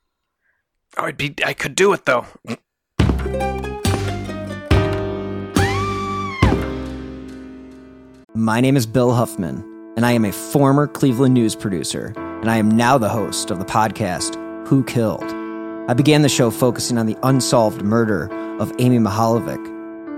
Oh, 0.97 1.05
I'd 1.05 1.17
be 1.17 1.33
I 1.45 1.53
could 1.53 1.75
do 1.75 1.93
it 1.93 2.05
though. 2.05 2.25
My 8.33 8.59
name 8.61 8.75
is 8.77 8.85
Bill 8.85 9.13
Huffman, 9.13 9.57
and 9.95 10.05
I 10.05 10.11
am 10.13 10.25
a 10.25 10.31
former 10.31 10.87
Cleveland 10.87 11.33
news 11.33 11.55
producer, 11.55 12.13
and 12.17 12.49
I 12.49 12.57
am 12.57 12.69
now 12.69 12.97
the 12.97 13.09
host 13.09 13.51
of 13.51 13.59
the 13.59 13.65
podcast 13.65 14.35
Who 14.67 14.83
Killed. 14.83 15.23
I 15.89 15.93
began 15.93 16.21
the 16.21 16.29
show 16.29 16.49
focusing 16.49 16.97
on 16.97 17.05
the 17.05 17.17
unsolved 17.23 17.81
murder 17.81 18.29
of 18.59 18.71
Amy 18.79 18.99
Mihaljevic, 18.99 19.80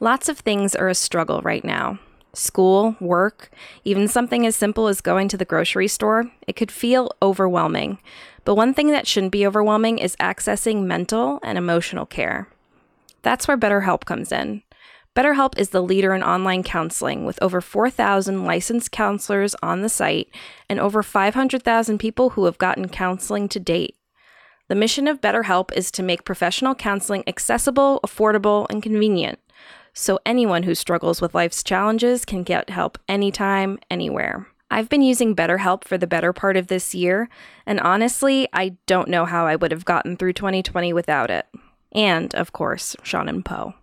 Lots 0.00 0.28
of 0.28 0.40
things 0.40 0.74
are 0.74 0.88
a 0.88 0.94
struggle 0.94 1.40
right 1.42 1.64
now. 1.64 2.00
School, 2.32 2.96
work, 3.00 3.50
even 3.84 4.08
something 4.08 4.44
as 4.44 4.56
simple 4.56 4.88
as 4.88 5.00
going 5.00 5.28
to 5.28 5.36
the 5.36 5.44
grocery 5.44 5.86
store, 5.86 6.32
it 6.48 6.56
could 6.56 6.72
feel 6.72 7.12
overwhelming. 7.22 7.98
But 8.44 8.56
one 8.56 8.74
thing 8.74 8.88
that 8.88 9.06
shouldn't 9.06 9.32
be 9.32 9.46
overwhelming 9.46 9.98
is 9.98 10.16
accessing 10.16 10.84
mental 10.84 11.38
and 11.44 11.56
emotional 11.56 12.06
care. 12.06 12.48
That's 13.22 13.46
where 13.46 13.56
BetterHelp 13.56 14.04
comes 14.04 14.32
in. 14.32 14.62
BetterHelp 15.14 15.56
is 15.56 15.70
the 15.70 15.80
leader 15.80 16.12
in 16.12 16.24
online 16.24 16.64
counseling 16.64 17.24
with 17.24 17.40
over 17.40 17.60
4,000 17.60 18.44
licensed 18.44 18.90
counselors 18.90 19.54
on 19.62 19.82
the 19.82 19.88
site 19.88 20.28
and 20.68 20.80
over 20.80 21.04
500,000 21.04 21.98
people 21.98 22.30
who 22.30 22.46
have 22.46 22.58
gotten 22.58 22.88
counseling 22.88 23.48
to 23.48 23.60
date. 23.60 23.96
The 24.66 24.74
mission 24.74 25.06
of 25.06 25.20
BetterHelp 25.20 25.72
is 25.76 25.92
to 25.92 26.02
make 26.02 26.24
professional 26.24 26.74
counseling 26.74 27.22
accessible, 27.28 28.00
affordable, 28.04 28.66
and 28.68 28.82
convenient 28.82 29.38
so 29.94 30.18
anyone 30.26 30.64
who 30.64 30.74
struggles 30.74 31.22
with 31.22 31.34
life's 31.34 31.62
challenges 31.62 32.24
can 32.24 32.42
get 32.42 32.68
help 32.68 32.98
anytime, 33.08 33.78
anywhere. 33.90 34.46
I've 34.70 34.88
been 34.88 35.02
using 35.02 35.36
BetterHelp 35.36 35.84
for 35.84 35.96
the 35.96 36.06
better 36.06 36.32
part 36.32 36.56
of 36.56 36.66
this 36.66 36.94
year, 36.94 37.28
and 37.64 37.78
honestly, 37.78 38.48
I 38.52 38.76
don't 38.86 39.08
know 39.08 39.24
how 39.24 39.46
I 39.46 39.56
would 39.56 39.70
have 39.70 39.84
gotten 39.84 40.16
through 40.16 40.32
2020 40.32 40.92
without 40.92 41.30
it. 41.30 41.46
And, 41.92 42.34
of 42.34 42.52
course, 42.52 42.96
Sean 43.04 43.28
and 43.28 43.44
Poe. 43.44 43.74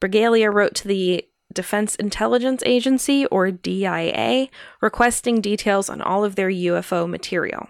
Bragalia 0.00 0.52
wrote 0.52 0.74
to 0.76 0.88
the 0.88 1.26
Defense 1.52 1.96
Intelligence 1.96 2.62
Agency, 2.66 3.26
or 3.26 3.50
DIA, 3.50 4.48
requesting 4.80 5.40
details 5.40 5.88
on 5.88 6.00
all 6.00 6.24
of 6.24 6.36
their 6.36 6.50
UFO 6.50 7.08
material. 7.08 7.68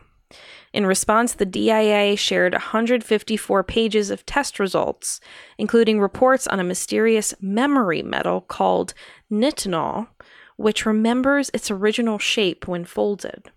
In 0.79 0.87
response, 0.87 1.33
the 1.33 1.45
DIA 1.45 2.15
shared 2.15 2.53
154 2.53 3.65
pages 3.65 4.13
of 4.13 4.25
test 4.25 4.61
results, 4.61 5.19
including 5.59 5.99
reports 5.99 6.47
on 6.47 6.61
a 6.61 6.65
mysterious 6.65 7.35
memory 7.41 8.01
metal 8.01 8.43
called 8.43 8.95
nitinol, 9.29 10.07
which 10.57 10.87
remembers 10.87 11.51
its 11.53 11.69
original 11.69 12.21
shape 12.21 12.69
when 12.69 12.85
folded. 12.85 13.51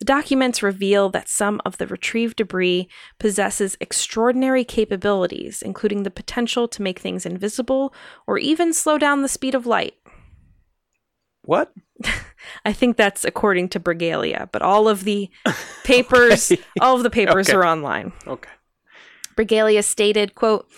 The 0.00 0.04
documents 0.04 0.60
reveal 0.60 1.08
that 1.10 1.28
some 1.28 1.60
of 1.64 1.78
the 1.78 1.86
retrieved 1.86 2.38
debris 2.38 2.88
possesses 3.20 3.76
extraordinary 3.80 4.64
capabilities, 4.64 5.62
including 5.62 6.02
the 6.02 6.10
potential 6.10 6.66
to 6.66 6.82
make 6.82 6.98
things 6.98 7.24
invisible 7.24 7.94
or 8.26 8.38
even 8.38 8.72
slow 8.72 8.98
down 8.98 9.22
the 9.22 9.28
speed 9.28 9.54
of 9.54 9.66
light. 9.66 9.94
What? 11.42 11.72
I 12.64 12.72
think 12.72 12.96
that's 12.96 13.24
according 13.24 13.68
to 13.70 13.80
Bragalia, 13.80 14.48
but 14.52 14.62
all 14.62 14.88
of 14.88 15.04
the 15.04 15.30
papers, 15.84 16.50
Okay. 16.52 16.62
all 16.80 16.96
of 16.96 17.02
the 17.02 17.10
papers 17.10 17.48
Okay. 17.48 17.56
are 17.56 17.64
online. 17.66 18.12
Okay. 18.26 18.50
Bragalia 19.36 19.82
stated, 19.82 20.34
quote, 20.34 20.68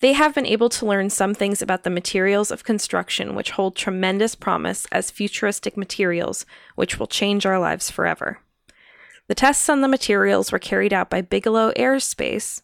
they 0.00 0.12
have 0.12 0.34
been 0.34 0.44
able 0.46 0.68
to 0.70 0.84
learn 0.86 1.08
some 1.08 1.32
things 1.34 1.62
about 1.62 1.82
the 1.84 1.90
materials 1.90 2.50
of 2.50 2.64
construction 2.64 3.34
which 3.34 3.52
hold 3.52 3.74
tremendous 3.76 4.34
promise 4.34 4.86
as 4.92 5.10
futuristic 5.10 5.76
materials 5.76 6.44
which 6.74 6.98
will 6.98 7.06
change 7.06 7.46
our 7.46 7.58
lives 7.58 7.90
forever. 7.90 8.40
The 9.28 9.34
tests 9.34 9.68
on 9.70 9.80
the 9.80 9.88
materials 9.88 10.52
were 10.52 10.58
carried 10.58 10.92
out 10.92 11.08
by 11.08 11.22
Bigelow 11.22 11.72
Aerospace, 11.76 12.60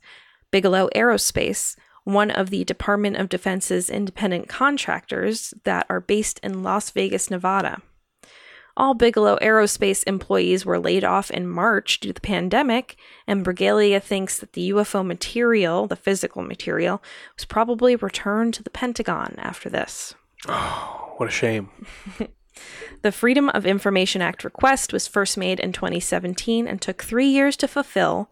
Bigelow 0.51 0.91
Aerospace, 0.95 1.77
one 2.05 2.31
of 2.31 2.51
the 2.51 2.65
Department 2.65 3.17
of 3.17 3.29
Defense's 3.29 3.91
independent 3.91 4.49
contractors 4.49 5.55
that 5.65 5.87
are 5.89 6.01
based 6.01 6.41
in 6.43 6.63
Las 6.63 6.91
Vegas, 6.91 7.31
Nevada. 7.31 7.83
All 8.77 8.95
Bigelow 8.95 9.37
Aerospace 9.43 10.05
employees 10.07 10.65
were 10.65 10.79
laid 10.79 11.05
off 11.05 11.31
in 11.31 11.47
March 11.47 12.01
due 12.01 12.09
to 12.09 12.15
the 12.15 12.21
pandemic, 12.21 12.97
and 13.27 13.45
Bragalia 13.45 14.01
thinks 14.03 14.39
that 14.39 14.55
the 14.55 14.71
UFO 14.71 15.05
material, 15.05 15.87
the 15.87 15.97
physical 15.97 16.43
material, 16.43 17.03
was 17.37 17.45
probably 17.45 17.97
returned 17.97 18.55
to 18.55 18.63
the 18.63 18.71
Pentagon 18.71 19.35
after 19.39 19.69
this. 19.69 20.15
Oh, 20.49 20.97
What 21.19 21.29
a 21.29 21.33
shame. 21.33 21.69
The 23.03 23.13
Freedom 23.13 23.49
of 23.51 23.65
Information 23.65 24.21
Act 24.21 24.45
request 24.45 24.93
was 24.93 25.09
first 25.09 25.39
made 25.39 25.61
in 25.61 25.73
2017 25.73 26.67
and 26.67 26.81
took 26.81 27.03
three 27.03 27.29
years 27.29 27.57
to 27.59 27.69
fulfill, 27.69 28.31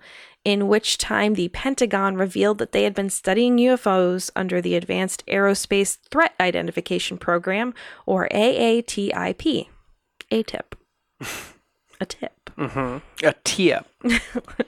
in 0.48 0.66
which 0.66 0.96
time 0.96 1.34
the 1.34 1.48
Pentagon 1.48 2.16
revealed 2.16 2.58
that 2.58 2.72
they 2.72 2.84
had 2.84 2.94
been 2.94 3.10
studying 3.10 3.58
UFOs 3.58 4.30
under 4.34 4.60
the 4.62 4.74
Advanced 4.74 5.22
Aerospace 5.26 5.98
Threat 6.10 6.34
Identification 6.40 7.18
Program, 7.18 7.74
or 8.06 8.28
AATIP. 8.32 9.68
A 10.30 10.42
tip. 10.42 10.74
A 12.00 12.06
tip. 12.06 12.50
Mm-hmm. 12.56 13.26
A 13.26 13.34
tip. 13.44 13.86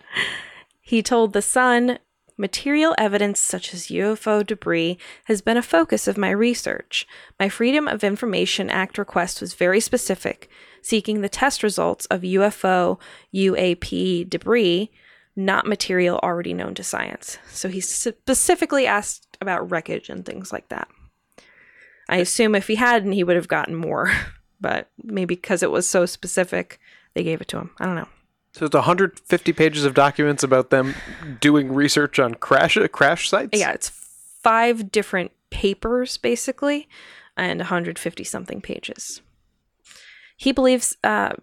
He 0.91 1.05
told 1.05 1.35
The 1.35 1.43
Sun, 1.43 2.01
Material 2.37 2.97
evidence 2.99 3.39
such 3.39 3.73
as 3.73 3.87
UFO 3.89 4.45
debris 4.45 4.99
has 5.27 5.41
been 5.41 5.57
a 5.57 5.63
focus 5.63 6.09
of 6.09 6.19
my 6.19 6.31
research. 6.31 7.07
My 7.39 7.49
Freedom 7.49 7.87
of 7.87 8.03
Information 8.03 8.69
Act 8.69 8.99
request 8.99 9.41
was 9.41 9.55
very 9.55 9.79
specific, 9.79 10.51
seeking 10.83 11.21
the 11.21 11.29
test 11.29 11.63
results 11.63 12.07
of 12.07 12.23
UFO 12.23 12.99
UAP 13.33 14.29
debris, 14.29 14.91
not 15.45 15.67
material 15.67 16.21
already 16.23 16.55
known 16.55 16.75
to 16.75 16.85
science. 16.85 17.39
So 17.51 17.69
he 17.69 17.81
specifically 17.81 18.87
asked 18.87 19.37
about 19.41 19.71
wreckage 19.71 20.09
and 20.09 20.25
things 20.25 20.53
like 20.53 20.69
that. 20.69 20.89
I 22.09 22.17
assume 22.17 22.55
if 22.55 22.67
he 22.67 22.75
hadn't, 22.75 23.13
he 23.13 23.25
would 23.25 23.37
have 23.37 23.49
gotten 23.49 23.75
more, 23.75 24.13
but 24.61 24.91
maybe 25.03 25.35
because 25.35 25.63
it 25.63 25.71
was 25.71 25.89
so 25.89 26.07
specific, 26.07 26.81
they 27.15 27.23
gave 27.23 27.41
it 27.41 27.49
to 27.49 27.59
him. 27.59 27.71
I 27.79 27.87
don't 27.87 27.97
know. 27.97 28.09
So 28.53 28.67
it's 28.67 28.75
150 28.75 29.53
pages 29.53 29.85
of 29.85 29.95
documents 29.95 30.43
about 30.43 30.71
them 30.71 30.95
doing 31.41 31.73
research 31.73 32.19
on 32.19 32.35
crash 32.35 32.77
crash 32.91 33.29
sites. 33.29 33.59
Yeah, 33.59 33.71
it's 33.71 33.89
five 33.89 34.91
different 34.91 35.31
papers 35.51 36.17
basically, 36.17 36.89
and 37.37 37.61
150 37.61 38.25
something 38.25 38.61
pages. 38.61 39.21
He 40.37 40.53
believes, 40.53 40.97
uh, 41.05 41.35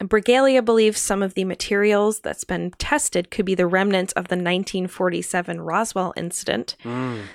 Bragalia 0.00 0.62
believes 0.62 1.00
some 1.00 1.22
of 1.22 1.34
the 1.34 1.44
materials 1.44 2.20
that's 2.20 2.44
been 2.44 2.70
tested 2.72 3.30
could 3.30 3.46
be 3.46 3.54
the 3.54 3.66
remnants 3.66 4.12
of 4.12 4.28
the 4.28 4.36
1947 4.36 5.60
Roswell 5.60 6.12
incident, 6.16 6.76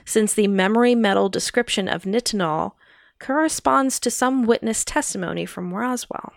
since 0.06 0.34
the 0.34 0.48
memory 0.48 0.94
metal 0.94 1.28
description 1.28 1.88
of 1.88 2.04
nitinol 2.04 2.74
corresponds 3.20 4.00
to 4.00 4.12
some 4.12 4.46
witness 4.46 4.86
testimony 4.86 5.46
from 5.46 5.74
Roswell. 5.74 6.34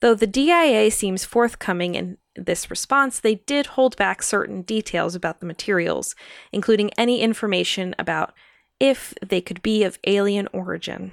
Though 0.00 0.14
the 0.14 0.26
DIA 0.26 0.90
seems 0.90 1.24
forthcoming 1.24 1.94
in 1.94 2.18
this 2.36 2.68
response, 2.70 3.20
they 3.20 3.36
did 3.36 3.66
hold 3.66 3.96
back 3.96 4.22
certain 4.22 4.62
details 4.62 5.14
about 5.14 5.40
the 5.40 5.46
materials, 5.46 6.14
including 6.52 6.90
any 6.98 7.20
information 7.20 7.94
about 7.98 8.34
if 8.80 9.14
they 9.26 9.40
could 9.40 9.62
be 9.62 9.84
of 9.84 9.98
alien 10.06 10.48
origin. 10.52 11.12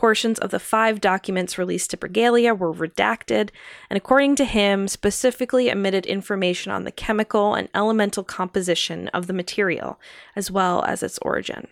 Portions 0.00 0.38
of 0.38 0.50
the 0.50 0.58
five 0.58 0.98
documents 0.98 1.58
released 1.58 1.90
to 1.90 1.96
Bragalia 1.98 2.56
were 2.56 2.72
redacted, 2.72 3.50
and 3.90 3.98
according 3.98 4.34
to 4.36 4.46
him, 4.46 4.88
specifically 4.88 5.70
omitted 5.70 6.06
information 6.06 6.72
on 6.72 6.84
the 6.84 6.90
chemical 6.90 7.54
and 7.54 7.68
elemental 7.74 8.24
composition 8.24 9.08
of 9.08 9.26
the 9.26 9.34
material, 9.34 10.00
as 10.34 10.50
well 10.50 10.82
as 10.86 11.02
its 11.02 11.18
origin. 11.18 11.68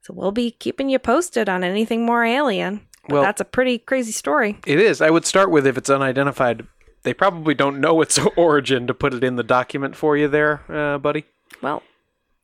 So 0.00 0.12
we'll 0.12 0.32
be 0.32 0.50
keeping 0.50 0.88
you 0.88 0.98
posted 0.98 1.48
on 1.48 1.62
anything 1.62 2.04
more 2.04 2.24
alien. 2.24 2.88
But 3.06 3.12
Well- 3.12 3.22
that's 3.22 3.40
a 3.40 3.44
pretty 3.44 3.78
crazy 3.78 4.10
story. 4.10 4.58
It 4.66 4.80
is. 4.80 5.00
I 5.00 5.10
would 5.10 5.24
start 5.24 5.48
with 5.48 5.64
if 5.64 5.78
it's 5.78 5.90
unidentified. 5.90 6.66
They 7.04 7.14
probably 7.14 7.54
don't 7.54 7.78
know 7.80 8.00
its 8.00 8.18
origin 8.36 8.88
to 8.88 8.94
put 8.94 9.14
it 9.14 9.22
in 9.22 9.36
the 9.36 9.44
document 9.44 9.94
for 9.94 10.16
you 10.16 10.26
there, 10.26 10.62
uh, 10.68 10.98
buddy. 10.98 11.26
Well, 11.62 11.84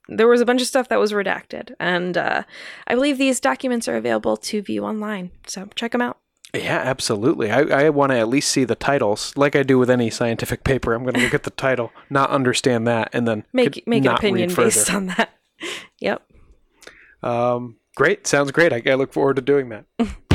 there 0.09 0.29
was 0.29 0.41
a 0.41 0.47
bunch 0.47 0.61
of 0.61 0.67
stuff 0.67 0.89
that 0.89 0.99
was 0.99 1.13
redacted, 1.13 1.75
and 1.79 2.17
uh, 2.17 2.43
I 2.87 2.95
believe 2.95 3.19
these 3.19 3.41
documents 3.41 3.89
are 3.89 3.97
available 3.97 4.37
to 4.37 4.63
view 4.63 4.85
online. 4.85 5.31
So 5.47 5.69
check 5.75 5.93
them 5.93 6.03
out. 6.03 6.19
Yeah, 6.55 6.79
absolutely. 6.79 7.51
I, 7.51 7.61
I 7.61 7.91
want 7.91 8.13
to 8.13 8.19
at 8.19 8.29
least 8.29 8.51
see 8.51 8.65
the 8.65 8.75
titles, 8.75 9.37
like 9.37 9.55
I 9.55 9.63
do 9.63 9.79
with 9.79 9.91
any 9.91 10.09
scientific 10.09 10.65
paper. 10.65 10.95
I'm 10.95 11.03
going 11.03 11.15
to 11.15 11.21
look 11.21 11.35
at 11.35 11.43
the 11.43 11.51
title, 11.51 11.93
not 12.09 12.31
understand 12.31 12.87
that, 12.87 13.11
and 13.13 13.29
then 13.29 13.45
Make 13.53 13.87
make 13.87 14.05
an 14.05 14.13
opinion 14.13 14.55
based 14.55 14.93
on 14.93 15.07
that. 15.07 15.31
yep. 15.99 16.23
Um, 17.23 17.77
great. 17.97 18.27
Sounds 18.27 18.51
great. 18.51 18.73
I, 18.73 18.83
I 18.87 18.95
look 18.95 19.13
forward 19.13 19.37
to 19.37 19.43
doing 19.43 19.69
that. 19.69 19.85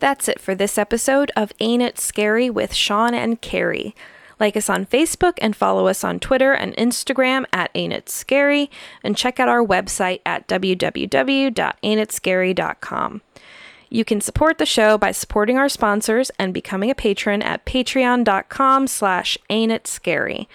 That's 0.00 0.28
it 0.28 0.40
for 0.40 0.54
this 0.54 0.78
episode 0.78 1.30
of 1.36 1.52
Ain't 1.60 1.82
It 1.82 1.98
Scary 1.98 2.50
with 2.50 2.74
Sean 2.74 3.14
and 3.14 3.40
Carrie. 3.40 3.94
Like 4.40 4.56
us 4.56 4.68
on 4.70 4.86
Facebook 4.86 5.34
and 5.42 5.54
follow 5.54 5.86
us 5.86 6.02
on 6.02 6.18
Twitter 6.18 6.54
and 6.54 6.74
Instagram 6.76 7.44
at 7.52 7.70
Ain't 7.74 7.92
It 7.92 8.08
Scary, 8.08 8.70
and 9.04 9.14
check 9.14 9.38
out 9.38 9.50
our 9.50 9.62
website 9.62 10.22
at 10.24 10.48
www.ain'titscary.com. 10.48 13.20
You 13.92 14.04
can 14.04 14.20
support 14.22 14.58
the 14.58 14.66
show 14.66 14.96
by 14.96 15.10
supporting 15.10 15.58
our 15.58 15.68
sponsors 15.68 16.30
and 16.38 16.54
becoming 16.54 16.90
a 16.90 16.94
patron 16.94 17.42
at 17.42 17.66
patreon.com 17.66 18.86
slash 18.86 19.36
ain't 19.50 19.72
it 19.72 19.86
scary. 19.86 20.48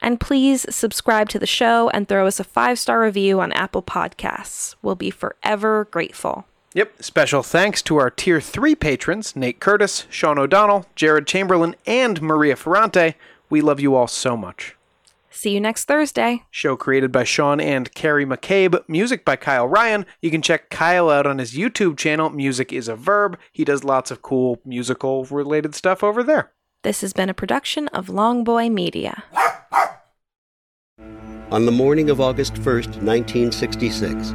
And 0.00 0.20
please 0.20 0.64
subscribe 0.68 1.28
to 1.30 1.38
the 1.38 1.46
show 1.46 1.88
and 1.90 2.06
throw 2.06 2.26
us 2.26 2.38
a 2.38 2.44
five-star 2.44 3.00
review 3.00 3.40
on 3.40 3.50
Apple 3.52 3.82
Podcasts. 3.82 4.76
We'll 4.82 4.94
be 4.94 5.10
forever 5.10 5.88
grateful. 5.90 6.46
Yep. 6.74 7.02
Special 7.02 7.42
thanks 7.42 7.82
to 7.82 7.98
our 7.98 8.10
Tier 8.10 8.40
3 8.40 8.74
patrons 8.74 9.36
Nate 9.36 9.60
Curtis, 9.60 10.06
Sean 10.10 10.38
O'Donnell, 10.38 10.86
Jared 10.94 11.26
Chamberlain, 11.26 11.74
and 11.86 12.22
Maria 12.22 12.56
Ferrante. 12.56 13.14
We 13.50 13.60
love 13.60 13.80
you 13.80 13.94
all 13.94 14.06
so 14.06 14.36
much. 14.36 14.76
See 15.30 15.50
you 15.50 15.60
next 15.60 15.84
Thursday. 15.84 16.44
Show 16.50 16.76
created 16.76 17.10
by 17.10 17.24
Sean 17.24 17.58
and 17.58 17.92
Carrie 17.94 18.26
McCabe. 18.26 18.82
Music 18.86 19.24
by 19.24 19.36
Kyle 19.36 19.66
Ryan. 19.66 20.04
You 20.20 20.30
can 20.30 20.42
check 20.42 20.68
Kyle 20.70 21.08
out 21.08 21.26
on 21.26 21.38
his 21.38 21.54
YouTube 21.54 21.96
channel, 21.96 22.28
Music 22.30 22.72
is 22.72 22.86
a 22.86 22.96
Verb. 22.96 23.38
He 23.50 23.64
does 23.64 23.82
lots 23.82 24.10
of 24.10 24.22
cool 24.22 24.60
musical 24.64 25.24
related 25.24 25.74
stuff 25.74 26.04
over 26.04 26.22
there. 26.22 26.52
This 26.82 27.00
has 27.00 27.12
been 27.12 27.28
a 27.28 27.34
production 27.34 27.88
of 27.88 28.08
Longboy 28.08 28.70
Media. 28.72 29.24
On 31.50 31.66
the 31.66 31.72
morning 31.72 32.10
of 32.10 32.20
August 32.20 32.54
1st, 32.54 33.02
1966, 33.02 34.34